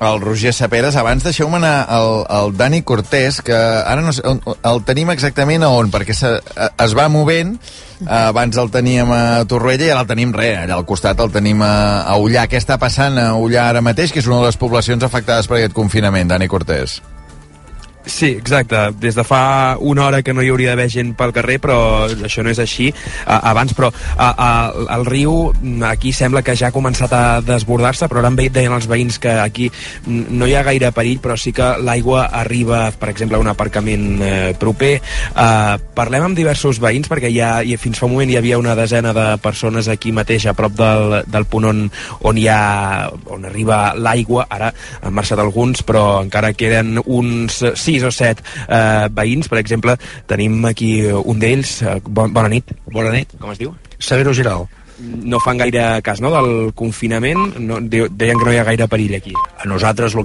el 0.00 0.20
Roger 0.20 0.52
Saperes. 0.52 0.96
Abans 0.96 1.24
deixeu-me 1.24 1.56
anar 1.56 1.86
al, 1.88 2.24
al 2.28 2.54
Dani 2.56 2.82
Cortés, 2.82 3.40
que 3.42 3.56
ara 3.56 4.02
no 4.04 4.12
sé, 4.12 4.22
on, 4.28 4.42
el 4.44 4.84
tenim 4.88 5.10
exactament 5.14 5.64
a 5.64 5.72
on, 5.72 5.90
perquè 5.92 6.16
se, 6.16 6.36
es 6.84 6.96
va 6.96 7.08
movent, 7.12 7.56
abans 8.04 8.60
el 8.60 8.70
teníem 8.72 9.10
a 9.12 9.22
Torroella 9.48 9.88
i 9.88 9.92
ara 9.94 10.04
el 10.04 10.10
tenim 10.10 10.34
res, 10.36 10.58
allà 10.64 10.76
al 10.76 10.86
costat 10.88 11.20
el 11.24 11.32
tenim 11.32 11.64
a, 11.64 11.74
a 12.04 12.20
Ullà. 12.20 12.46
Què 12.50 12.60
està 12.60 12.80
passant 12.82 13.18
a 13.22 13.30
Ullà 13.40 13.70
ara 13.70 13.84
mateix, 13.84 14.12
que 14.12 14.20
és 14.20 14.30
una 14.30 14.42
de 14.42 14.50
les 14.50 14.60
poblacions 14.60 15.04
afectades 15.06 15.48
per 15.48 15.60
aquest 15.60 15.76
confinament, 15.76 16.28
Dani 16.34 16.50
Cortés? 16.52 17.00
Sí, 18.06 18.26
exacte. 18.38 18.76
Des 19.00 19.16
de 19.16 19.24
fa 19.26 19.76
una 19.80 20.04
hora 20.06 20.22
que 20.22 20.32
no 20.32 20.42
hi 20.42 20.48
hauria 20.52 20.70
d'haver 20.70 20.86
gent 20.94 21.10
pel 21.18 21.32
carrer, 21.34 21.56
però 21.58 22.06
això 22.06 22.44
no 22.46 22.52
és 22.52 22.60
així 22.62 22.92
uh, 22.92 23.40
abans, 23.50 23.74
però 23.74 23.88
uh, 23.90 24.28
uh, 24.30 24.84
el 24.94 25.02
riu 25.08 25.32
aquí 25.88 26.12
sembla 26.14 26.44
que 26.46 26.54
ja 26.54 26.68
ha 26.70 26.74
començat 26.74 27.10
a 27.12 27.40
desbordar-se, 27.42 28.06
però 28.06 28.22
ara 28.22 28.30
em 28.30 28.38
deien 28.38 28.76
els 28.76 28.86
veïns 28.86 29.18
que 29.18 29.32
aquí 29.42 29.66
no 30.06 30.46
hi 30.46 30.54
ha 30.54 30.62
gaire 30.62 30.92
perill, 30.94 31.18
però 31.24 31.34
sí 31.34 31.50
que 31.52 31.72
l'aigua 31.82 32.28
arriba, 32.30 32.92
per 32.94 33.10
exemple, 33.10 33.40
a 33.40 33.42
un 33.42 33.50
aparcament 33.50 34.06
uh, 34.20 34.30
proper. 34.60 34.92
Uh, 35.34 35.74
parlem 35.98 36.28
amb 36.28 36.38
diversos 36.38 36.78
veïns, 36.82 37.10
perquè 37.10 37.32
ja, 37.34 37.58
i 37.66 37.74
fins 37.74 37.98
fa 37.98 38.06
un 38.06 38.14
moment 38.14 38.30
hi 38.30 38.38
havia 38.38 38.60
una 38.62 38.78
desena 38.78 39.10
de 39.16 39.26
persones 39.42 39.90
aquí 39.90 40.14
mateix, 40.14 40.46
a 40.46 40.54
prop 40.54 40.78
del, 40.78 41.18
del 41.26 41.48
punt 41.50 41.66
on, 41.72 41.82
on 42.22 42.38
hi 42.38 42.46
ha 42.54 43.10
on 43.34 43.50
arriba 43.50 43.82
l'aigua, 43.98 44.46
ara 44.46 44.70
han 45.02 45.18
marxat 45.18 45.42
alguns, 45.42 45.82
però 45.82 46.22
encara 46.22 46.54
queden 46.54 47.02
uns 47.02 47.64
6 47.96 48.08
o 48.08 48.12
7 48.12 48.42
eh, 48.68 49.08
veïns, 49.12 49.48
per 49.48 49.60
exemple, 49.62 49.96
tenim 50.28 50.64
aquí 50.68 50.98
un 51.06 51.40
d'ells. 51.40 51.80
Eh, 51.82 52.00
bon, 52.04 52.32
bona 52.32 52.50
nit. 52.52 52.74
Bona 52.92 53.12
nit. 53.14 53.36
Com 53.40 53.52
es 53.54 53.62
diu? 53.62 53.74
Severo 53.98 54.34
Giral. 54.36 54.66
No 54.96 55.40
fan 55.44 55.58
gaire 55.60 56.00
cas, 56.00 56.22
no?, 56.24 56.30
del 56.32 56.72
confinament. 56.76 57.58
No, 57.60 57.82
deien 57.84 58.38
que 58.38 58.44
no 58.44 58.52
hi 58.52 58.60
ha 58.60 58.64
gaire 58.64 58.88
perill 58.88 59.16
aquí. 59.18 59.34
A 59.60 59.68
nosaltres 59.68 60.14
el 60.14 60.24